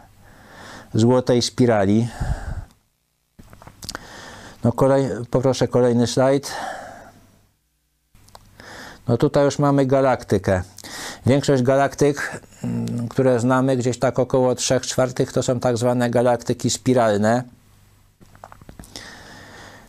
złotej 0.95 1.43
spirali. 1.43 2.09
No 4.67 4.73
kolej, 4.73 5.09
poproszę 5.31 5.69
kolejny 5.69 6.07
slajd. 6.07 6.53
No 9.09 9.17
tutaj 9.17 9.45
już 9.45 9.59
mamy 9.59 9.87
galaktykę. 9.87 10.63
Większość 11.27 11.63
galaktyk, 11.63 12.41
mm, 12.65 13.09
które 13.09 13.41
znamy, 13.41 13.77
gdzieś 13.77 13.99
tak 13.99 14.19
około 14.19 14.55
3 14.55 14.81
czwartych, 14.81 15.33
to 15.33 15.43
są 15.43 15.61
tak 15.61 15.77
zwane 15.77 16.11
galaktyki 16.11 16.71
spiralne. 16.71 17.43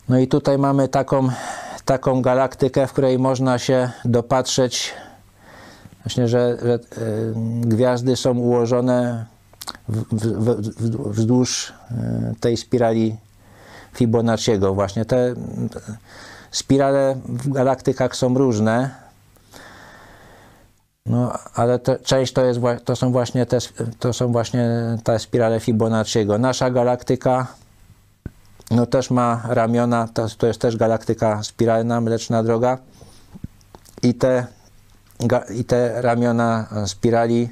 No 0.10 0.20
i 0.20 0.28
tutaj 0.28 0.58
mamy 0.58 0.88
taką, 0.88 1.30
taką 1.86 2.22
galaktykę, 2.22 2.88
w 2.88 2.92
której 2.92 3.20
można 3.20 3.60
się 3.60 3.90
dopatrzeć 4.06 4.94
Właśnie, 6.04 6.28
że, 6.28 6.58
że 6.62 6.74
e, 6.74 6.80
gwiazdy 7.62 8.16
są 8.16 8.38
ułożone 8.38 9.26
w, 9.90 10.04
w, 10.12 11.10
wzdłuż 11.10 11.74
e, 11.92 12.34
tej 12.40 12.58
spirali 12.58 13.18
Fibonacciego. 13.98 14.74
Właśnie 14.74 15.06
te 15.06 15.34
spirale 16.52 17.16
w 17.26 17.50
galaktykach 17.50 18.16
są 18.16 18.34
różne, 18.34 18.90
no, 21.06 21.34
ale 21.54 21.80
to, 21.80 21.96
część 21.96 22.34
to, 22.34 22.46
jest, 22.46 22.60
to 22.86 22.96
są 22.96 23.12
właśnie 23.12 23.46
te, 23.46 23.58
to 24.00 24.14
są 24.14 24.32
właśnie 24.32 24.98
te 25.04 25.20
spirale 25.20 25.60
Fibonacciego. 25.60 26.38
Nasza 26.38 26.72
galaktyka 26.72 27.48
no, 28.72 28.86
też 28.86 29.12
ma 29.12 29.42
ramiona, 29.50 30.08
to, 30.14 30.28
to 30.38 30.48
jest 30.48 30.62
też 30.62 30.78
galaktyka 30.78 31.44
spiralna, 31.44 32.02
Mleczna 32.02 32.44
Droga 32.44 32.78
i 34.04 34.14
te 34.14 34.48
i 35.56 35.66
te 35.66 36.02
ramiona 36.02 36.68
spirali 36.86 37.50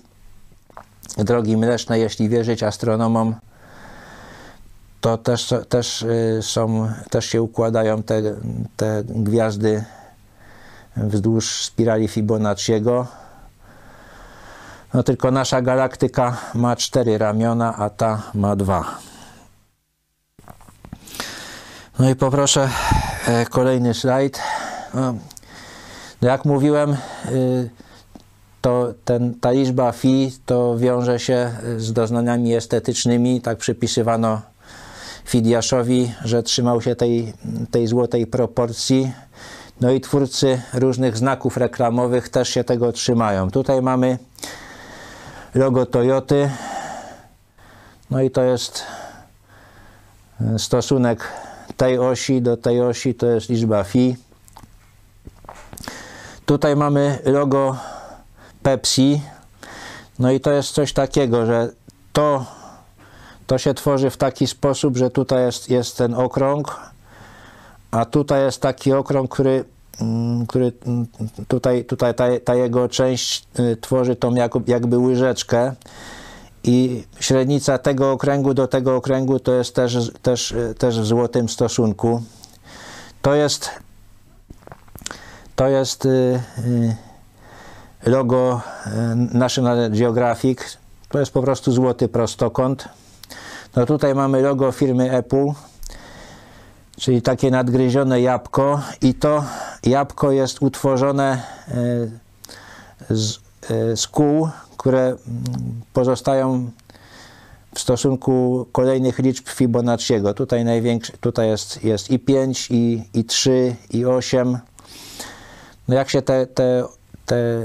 drogi 1.17 1.57
mlecznej, 1.57 2.01
jeśli 2.01 2.29
wierzyć 2.29 2.63
astronomom, 2.63 3.35
to 5.05 5.17
też, 5.17 5.53
też, 5.69 6.01
y, 6.01 6.39
są, 6.41 6.89
też 7.09 7.25
się 7.25 7.41
układają 7.41 8.03
te, 8.03 8.21
te 8.77 9.03
gwiazdy 9.05 9.83
wzdłuż 10.97 11.65
spirali 11.65 12.07
Fibonacciego. 12.07 13.07
No 14.93 15.03
tylko 15.03 15.31
nasza 15.31 15.61
galaktyka 15.61 16.37
ma 16.53 16.75
cztery 16.75 17.17
ramiona, 17.17 17.75
a 17.75 17.89
ta 17.89 18.21
ma 18.33 18.55
dwa. 18.55 18.85
No 21.99 22.09
i 22.09 22.15
poproszę 22.15 22.69
e, 23.27 23.45
kolejny 23.45 23.93
slajd. 23.93 24.41
No, 24.93 25.15
jak 26.21 26.45
mówiłem, 26.45 26.97
y, 27.31 27.69
to 28.61 28.93
ten, 29.05 29.39
ta 29.39 29.51
liczba 29.51 29.91
fi 29.91 30.31
to 30.45 30.77
wiąże 30.77 31.19
się 31.19 31.51
z 31.77 31.93
doznaniami 31.93 32.55
estetycznymi. 32.55 33.41
Tak 33.41 33.57
przypisywano 33.57 34.54
Fidiaszowi, 35.25 36.13
że 36.23 36.43
trzymał 36.43 36.81
się 36.81 36.95
tej, 36.95 37.33
tej 37.71 37.87
złotej 37.87 38.27
proporcji. 38.27 39.11
No 39.81 39.91
i 39.91 40.01
twórcy 40.01 40.61
różnych 40.73 41.17
znaków 41.17 41.57
reklamowych 41.57 42.29
też 42.29 42.49
się 42.49 42.63
tego 42.63 42.91
trzymają. 42.91 43.51
Tutaj 43.51 43.81
mamy 43.81 44.17
logo 45.55 45.85
Toyoty. 45.85 46.49
No 48.09 48.21
i 48.21 48.31
to 48.31 48.43
jest 48.43 48.83
stosunek 50.57 51.31
tej 51.77 51.99
osi 51.99 52.41
do 52.41 52.57
tej 52.57 52.81
osi, 52.81 53.15
to 53.15 53.25
jest 53.25 53.49
liczba 53.49 53.83
fi. 53.83 54.15
Tutaj 56.45 56.75
mamy 56.75 57.19
logo 57.25 57.77
Pepsi. 58.63 59.21
No 60.19 60.31
i 60.31 60.39
to 60.39 60.51
jest 60.51 60.71
coś 60.71 60.93
takiego, 60.93 61.45
że 61.45 61.69
to, 62.13 62.45
to 63.47 63.57
się 63.57 63.73
tworzy 63.73 64.09
w 64.09 64.17
taki 64.17 64.47
sposób, 64.47 64.97
że 64.97 65.09
tutaj 65.09 65.45
jest, 65.45 65.69
jest 65.69 65.97
ten 65.97 66.13
okrąg, 66.13 66.79
a 67.91 68.05
tutaj 68.05 68.41
jest 68.41 68.61
taki 68.61 68.93
okrąg, 68.93 69.31
który, 69.31 69.65
mm, 70.01 70.47
który 70.47 70.71
mm, 70.85 71.07
tutaj, 71.47 71.85
tutaj 71.85 72.15
ta, 72.15 72.25
ta 72.43 72.55
jego 72.55 72.89
część 72.89 73.47
y, 73.59 73.77
tworzy 73.81 74.15
tą 74.15 74.35
jakby 74.67 74.97
łyżeczkę 74.97 75.73
i 76.63 77.03
średnica 77.19 77.77
tego 77.77 78.11
okręgu 78.11 78.53
do 78.53 78.67
tego 78.67 78.95
okręgu 78.95 79.39
to 79.39 79.53
jest 79.53 79.75
też, 79.75 80.11
też, 80.21 80.51
y, 80.51 80.75
też 80.77 80.99
w 80.99 81.05
złotym 81.05 81.49
stosunku. 81.49 82.23
To 83.21 83.35
jest 83.35 83.69
to 85.55 85.67
jest 85.67 86.05
y, 86.05 86.41
logo 88.05 88.61
National 89.33 89.91
Geographic. 89.91 90.77
To 91.09 91.19
jest 91.19 91.31
po 91.31 91.41
prostu 91.41 91.71
złoty 91.71 92.07
prostokąt. 92.07 92.89
No 93.75 93.85
tutaj 93.85 94.15
mamy 94.15 94.41
logo 94.41 94.71
firmy 94.71 95.11
Apple, 95.11 95.47
czyli 96.97 97.21
takie 97.21 97.51
nadgryzione 97.51 98.21
jabłko 98.21 98.81
i 99.01 99.13
to 99.13 99.43
jabłko 99.83 100.31
jest 100.31 100.61
utworzone 100.61 101.41
e, 101.67 101.75
z, 103.09 103.37
e, 103.69 103.97
z 103.97 104.07
kół, 104.07 104.49
które 104.77 105.01
mm, 105.01 105.17
pozostają 105.93 106.71
w 107.75 107.79
stosunku 107.79 108.67
kolejnych 108.71 109.19
liczb 109.19 109.49
Fibonacciego. 109.49 110.33
Tutaj 110.33 110.65
tutaj 111.21 111.47
jest, 111.47 111.83
jest 111.83 112.11
i 112.11 112.19
5, 112.19 112.67
i, 112.71 113.03
i 113.13 113.23
3, 113.23 113.75
i 113.89 114.05
8. 114.05 114.57
No 115.87 115.95
jak 115.95 116.09
się 116.09 116.21
te, 116.21 116.47
te 116.47 116.83
te 117.25 117.61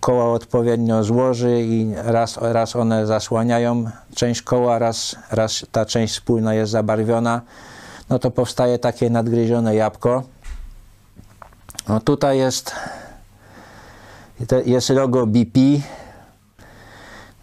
koła 0.00 0.32
odpowiednio 0.32 1.04
złoży 1.04 1.62
i 1.62 1.94
raz, 1.96 2.38
raz 2.40 2.76
one 2.76 3.06
zasłaniają 3.06 3.84
część 4.14 4.42
koła, 4.42 4.78
raz, 4.78 5.16
raz 5.30 5.66
ta 5.72 5.86
część 5.86 6.14
wspólna 6.14 6.54
jest 6.54 6.72
zabarwiona, 6.72 7.40
no 8.10 8.18
to 8.18 8.30
powstaje 8.30 8.78
takie 8.78 9.10
nadgryzione 9.10 9.74
jabłko. 9.74 10.22
No 11.88 12.00
tutaj 12.00 12.38
jest, 12.38 12.72
jest 14.66 14.90
logo 14.90 15.26
BP, 15.26 15.60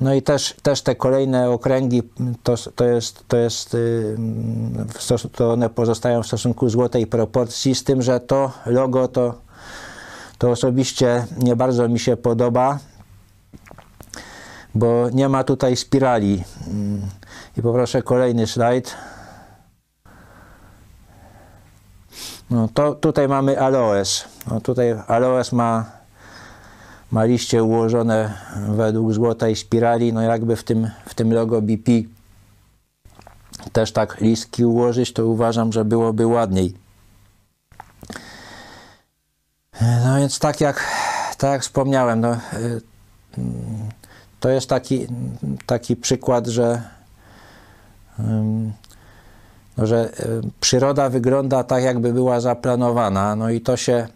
no 0.02 0.14
i 0.14 0.22
też, 0.22 0.56
też 0.62 0.82
te 0.82 0.96
kolejne 0.96 1.50
okręgi, 1.50 2.04
to, 2.44 2.56
to 2.76 2.86
jest, 2.86 3.24
to 3.28 3.38
jest 3.38 3.78
to 5.36 5.54
one 5.54 5.70
pozostają 5.70 6.24
w 6.24 6.28
stosunku 6.28 6.70
złotej 6.70 7.08
proporcji, 7.08 7.76
z 7.76 7.84
tym, 7.84 8.02
że 8.02 8.20
to 8.20 8.52
logo 8.66 9.08
to 9.08 9.49
to 10.40 10.52
osobiście 10.52 11.26
nie 11.38 11.56
bardzo 11.56 11.90
mi 11.90 12.00
się 12.00 12.18
podoba, 12.18 12.80
bo 14.76 15.10
nie 15.14 15.30
ma 15.30 15.44
tutaj 15.44 15.76
spirali. 15.76 16.44
Mm. 16.68 17.02
I 17.58 17.62
poproszę 17.62 18.02
kolejny 18.02 18.48
slajd. 18.48 18.96
No 22.50 22.70
to 22.74 22.96
tutaj 22.96 23.28
mamy 23.28 23.60
aloes. 23.60 24.26
No 24.52 24.62
tutaj 24.62 24.96
aloes 25.08 25.52
ma, 25.52 25.86
ma 27.12 27.24
liście 27.24 27.64
ułożone 27.64 28.34
według 28.70 29.14
złotej 29.14 29.56
spirali. 29.56 30.14
No 30.14 30.22
jakby 30.22 30.56
w 30.56 30.64
tym, 30.64 30.90
w 31.06 31.14
tym 31.14 31.34
logo 31.34 31.62
BP 31.62 31.92
też 33.72 33.92
tak 33.92 34.22
listki 34.22 34.66
ułożyć, 34.66 35.14
to 35.14 35.26
uważam, 35.26 35.74
że 35.74 35.86
byłoby 35.86 36.28
ładniej. 36.28 36.89
No 39.82 40.18
więc 40.18 40.40
tak 40.40 40.62
jak, 40.62 40.84
tak 41.38 41.52
jak 41.52 41.62
wspomniałem, 41.62 42.22
no, 42.22 42.34
y, 42.34 42.82
to 44.40 44.50
jest 44.50 44.70
taki, 44.70 45.08
taki 45.66 45.96
przykład, 45.96 46.48
że, 46.48 46.82
no, 49.78 49.88
że 49.88 50.10
y, 50.20 50.42
przyroda 50.60 51.10
wygląda 51.10 51.64
tak, 51.64 51.84
jakby 51.84 52.14
była 52.14 52.40
zaplanowana. 52.40 53.36
No 53.36 53.50
i 53.50 53.62
to 53.62 53.78
się, 53.78 54.08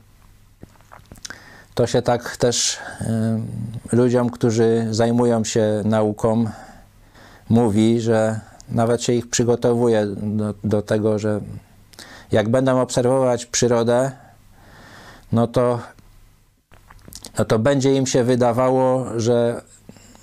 to 1.75 1.87
się 1.87 2.01
tak 2.01 2.37
też 2.37 2.77
ludziom, 3.91 4.29
którzy 4.29 4.87
zajmują 4.91 5.43
się 5.43 5.81
nauką, 5.85 6.45
mówi, 7.49 8.01
że 8.01 8.39
nawet 8.69 9.03
się 9.03 9.13
ich 9.13 9.29
przygotowuje 9.29 10.05
do, 10.15 10.53
do 10.63 10.81
tego, 10.81 11.19
że 11.19 11.41
jak 12.31 12.49
będą 12.49 12.81
obserwować 12.81 13.45
przyrodę, 13.45 14.11
no 15.33 15.47
to, 15.47 15.79
no 17.37 17.45
to 17.45 17.59
będzie 17.59 17.95
im 17.95 18.07
się 18.07 18.23
wydawało, 18.23 19.05
że, 19.19 19.61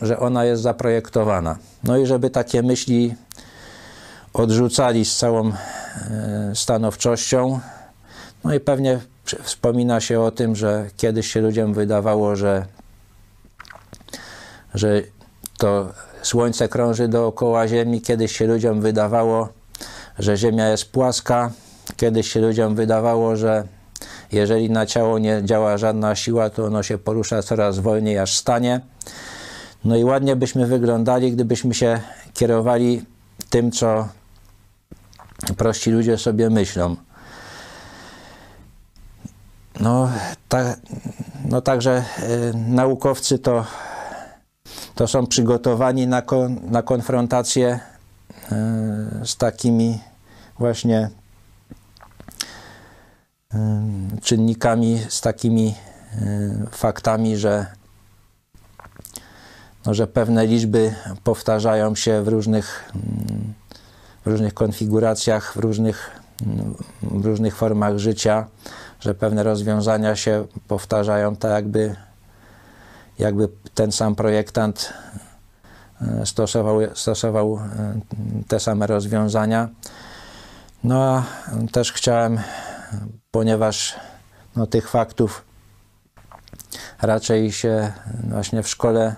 że 0.02 0.18
ona 0.18 0.44
jest 0.44 0.62
zaprojektowana. 0.62 1.56
No 1.84 1.96
i 1.96 2.06
żeby 2.06 2.30
takie 2.30 2.62
myśli 2.62 3.14
odrzucali 4.32 5.04
z 5.04 5.16
całą 5.16 5.48
e, 5.48 5.54
stanowczością. 6.54 7.60
No 8.44 8.54
i 8.54 8.60
pewnie 8.60 9.00
wspomina 9.42 10.00
się 10.00 10.20
o 10.20 10.30
tym, 10.30 10.56
że 10.56 10.90
kiedyś 10.96 11.32
się 11.32 11.40
ludziom 11.40 11.74
wydawało, 11.74 12.36
że, 12.36 12.66
że 14.74 15.02
to 15.58 15.92
Słońce 16.22 16.68
krąży 16.68 17.08
dookoła 17.08 17.68
Ziemi, 17.68 18.00
kiedyś 18.00 18.36
się 18.36 18.46
ludziom 18.46 18.80
wydawało, 18.80 19.48
że 20.18 20.36
Ziemia 20.36 20.68
jest 20.68 20.92
płaska, 20.92 21.50
kiedyś 21.96 22.32
się 22.32 22.40
ludziom 22.40 22.74
wydawało, 22.74 23.36
że 23.36 23.64
jeżeli 24.32 24.70
na 24.70 24.86
ciało 24.86 25.18
nie 25.18 25.40
działa 25.44 25.78
żadna 25.78 26.14
siła, 26.14 26.50
to 26.50 26.64
ono 26.64 26.82
się 26.82 26.98
porusza 26.98 27.42
coraz 27.42 27.78
wolniej, 27.78 28.18
aż 28.18 28.36
stanie. 28.36 28.80
No 29.84 29.96
i 29.96 30.04
ładnie 30.04 30.36
byśmy 30.36 30.66
wyglądali, 30.66 31.32
gdybyśmy 31.32 31.74
się 31.74 32.00
kierowali 32.34 33.02
tym, 33.50 33.72
co 33.72 34.08
prości 35.56 35.90
ludzie 35.90 36.18
sobie 36.18 36.50
myślą. 36.50 36.96
No, 39.80 40.10
ta, 40.48 40.76
no 41.44 41.60
także 41.60 42.04
y, 42.18 42.54
naukowcy 42.54 43.38
to, 43.38 43.64
to 44.94 45.08
są 45.08 45.26
przygotowani 45.26 46.06
na, 46.06 46.22
kon, 46.22 46.60
na 46.70 46.82
konfrontację 46.82 47.80
y, 48.52 49.26
z 49.26 49.36
takimi 49.36 49.98
właśnie 50.58 51.10
czynnikami, 54.22 54.98
z 55.08 55.20
takimi 55.20 55.74
faktami, 56.70 57.36
że, 57.36 57.66
no, 59.86 59.94
że 59.94 60.06
pewne 60.06 60.46
liczby 60.46 60.94
powtarzają 61.24 61.94
się 61.94 62.22
w 62.22 62.28
różnych, 62.28 62.92
w 64.24 64.26
różnych 64.26 64.54
konfiguracjach, 64.54 65.52
w 65.52 65.56
różnych, 65.56 66.10
w 67.02 67.24
różnych 67.24 67.56
formach 67.56 67.98
życia, 67.98 68.46
że 69.00 69.14
pewne 69.14 69.42
rozwiązania 69.42 70.16
się 70.16 70.46
powtarzają 70.68 71.36
tak 71.36 71.50
jakby, 71.50 71.96
jakby 73.18 73.48
ten 73.74 73.92
sam 73.92 74.14
projektant 74.14 74.92
stosował, 76.24 76.78
stosował 76.94 77.60
te 78.48 78.60
same 78.60 78.86
rozwiązania. 78.86 79.68
No 80.84 81.04
a 81.04 81.24
też 81.72 81.92
chciałem 81.92 82.40
ponieważ 83.30 83.96
no, 84.60 84.66
tych 84.66 84.88
faktów 84.88 85.44
raczej 87.02 87.52
się 87.52 87.92
właśnie 88.30 88.62
w 88.62 88.68
szkole 88.68 89.16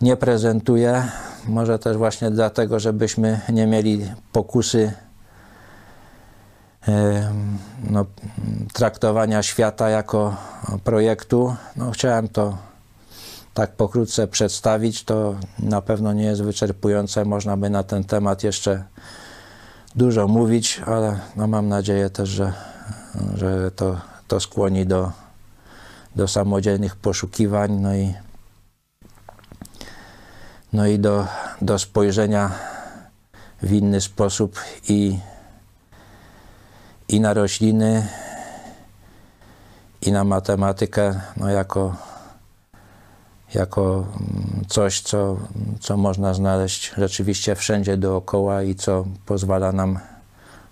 nie 0.00 0.16
prezentuje. 0.16 1.08
Może 1.48 1.78
też 1.78 1.96
właśnie 1.96 2.30
dlatego, 2.30 2.80
żebyśmy 2.80 3.40
nie 3.48 3.66
mieli 3.66 4.06
pokusy 4.32 4.92
no, 7.90 8.06
traktowania 8.72 9.42
świata 9.42 9.88
jako 9.88 10.36
projektu. 10.84 11.56
No, 11.76 11.90
chciałem 11.90 12.28
to 12.28 12.58
tak 13.54 13.76
pokrótce 13.76 14.28
przedstawić. 14.28 15.04
To 15.04 15.34
na 15.58 15.82
pewno 15.82 16.12
nie 16.12 16.24
jest 16.24 16.42
wyczerpujące. 16.42 17.24
Można 17.24 17.56
by 17.56 17.70
na 17.70 17.82
ten 17.82 18.04
temat 18.04 18.44
jeszcze 18.44 18.84
dużo 19.96 20.28
mówić, 20.28 20.80
ale 20.86 21.20
no, 21.36 21.46
mam 21.46 21.68
nadzieję 21.68 22.10
też, 22.10 22.28
że, 22.28 22.71
że 23.34 23.70
to, 23.70 24.00
to 24.28 24.40
skłoni 24.40 24.86
do, 24.86 25.12
do 26.16 26.28
samodzielnych 26.28 26.96
poszukiwań, 26.96 27.72
no 27.72 27.94
i, 27.94 28.14
no 30.72 30.86
i 30.86 30.98
do, 30.98 31.26
do 31.62 31.78
spojrzenia 31.78 32.50
w 33.62 33.72
inny 33.72 34.00
sposób 34.00 34.60
i, 34.88 35.18
i 37.08 37.20
na 37.20 37.34
rośliny, 37.34 38.08
i 40.02 40.12
na 40.12 40.24
matematykę, 40.24 41.20
no 41.36 41.48
jako, 41.50 41.96
jako 43.54 44.06
mm, 44.20 44.64
coś, 44.68 45.00
co, 45.00 45.36
co 45.80 45.96
można 45.96 46.34
znaleźć 46.34 46.92
rzeczywiście 46.98 47.54
wszędzie 47.54 47.96
dookoła 47.96 48.62
i 48.62 48.74
co 48.74 49.04
pozwala 49.26 49.72
nam 49.72 49.98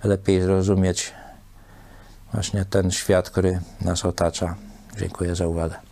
lepiej 0.04 0.42
zrozumieć 0.42 1.19
właśnie 2.32 2.64
ten 2.64 2.90
świat, 2.90 3.30
który 3.30 3.60
nas 3.80 4.04
otacza. 4.04 4.54
Dziękuję 4.98 5.34
za 5.34 5.46
uwagę. 5.46 5.89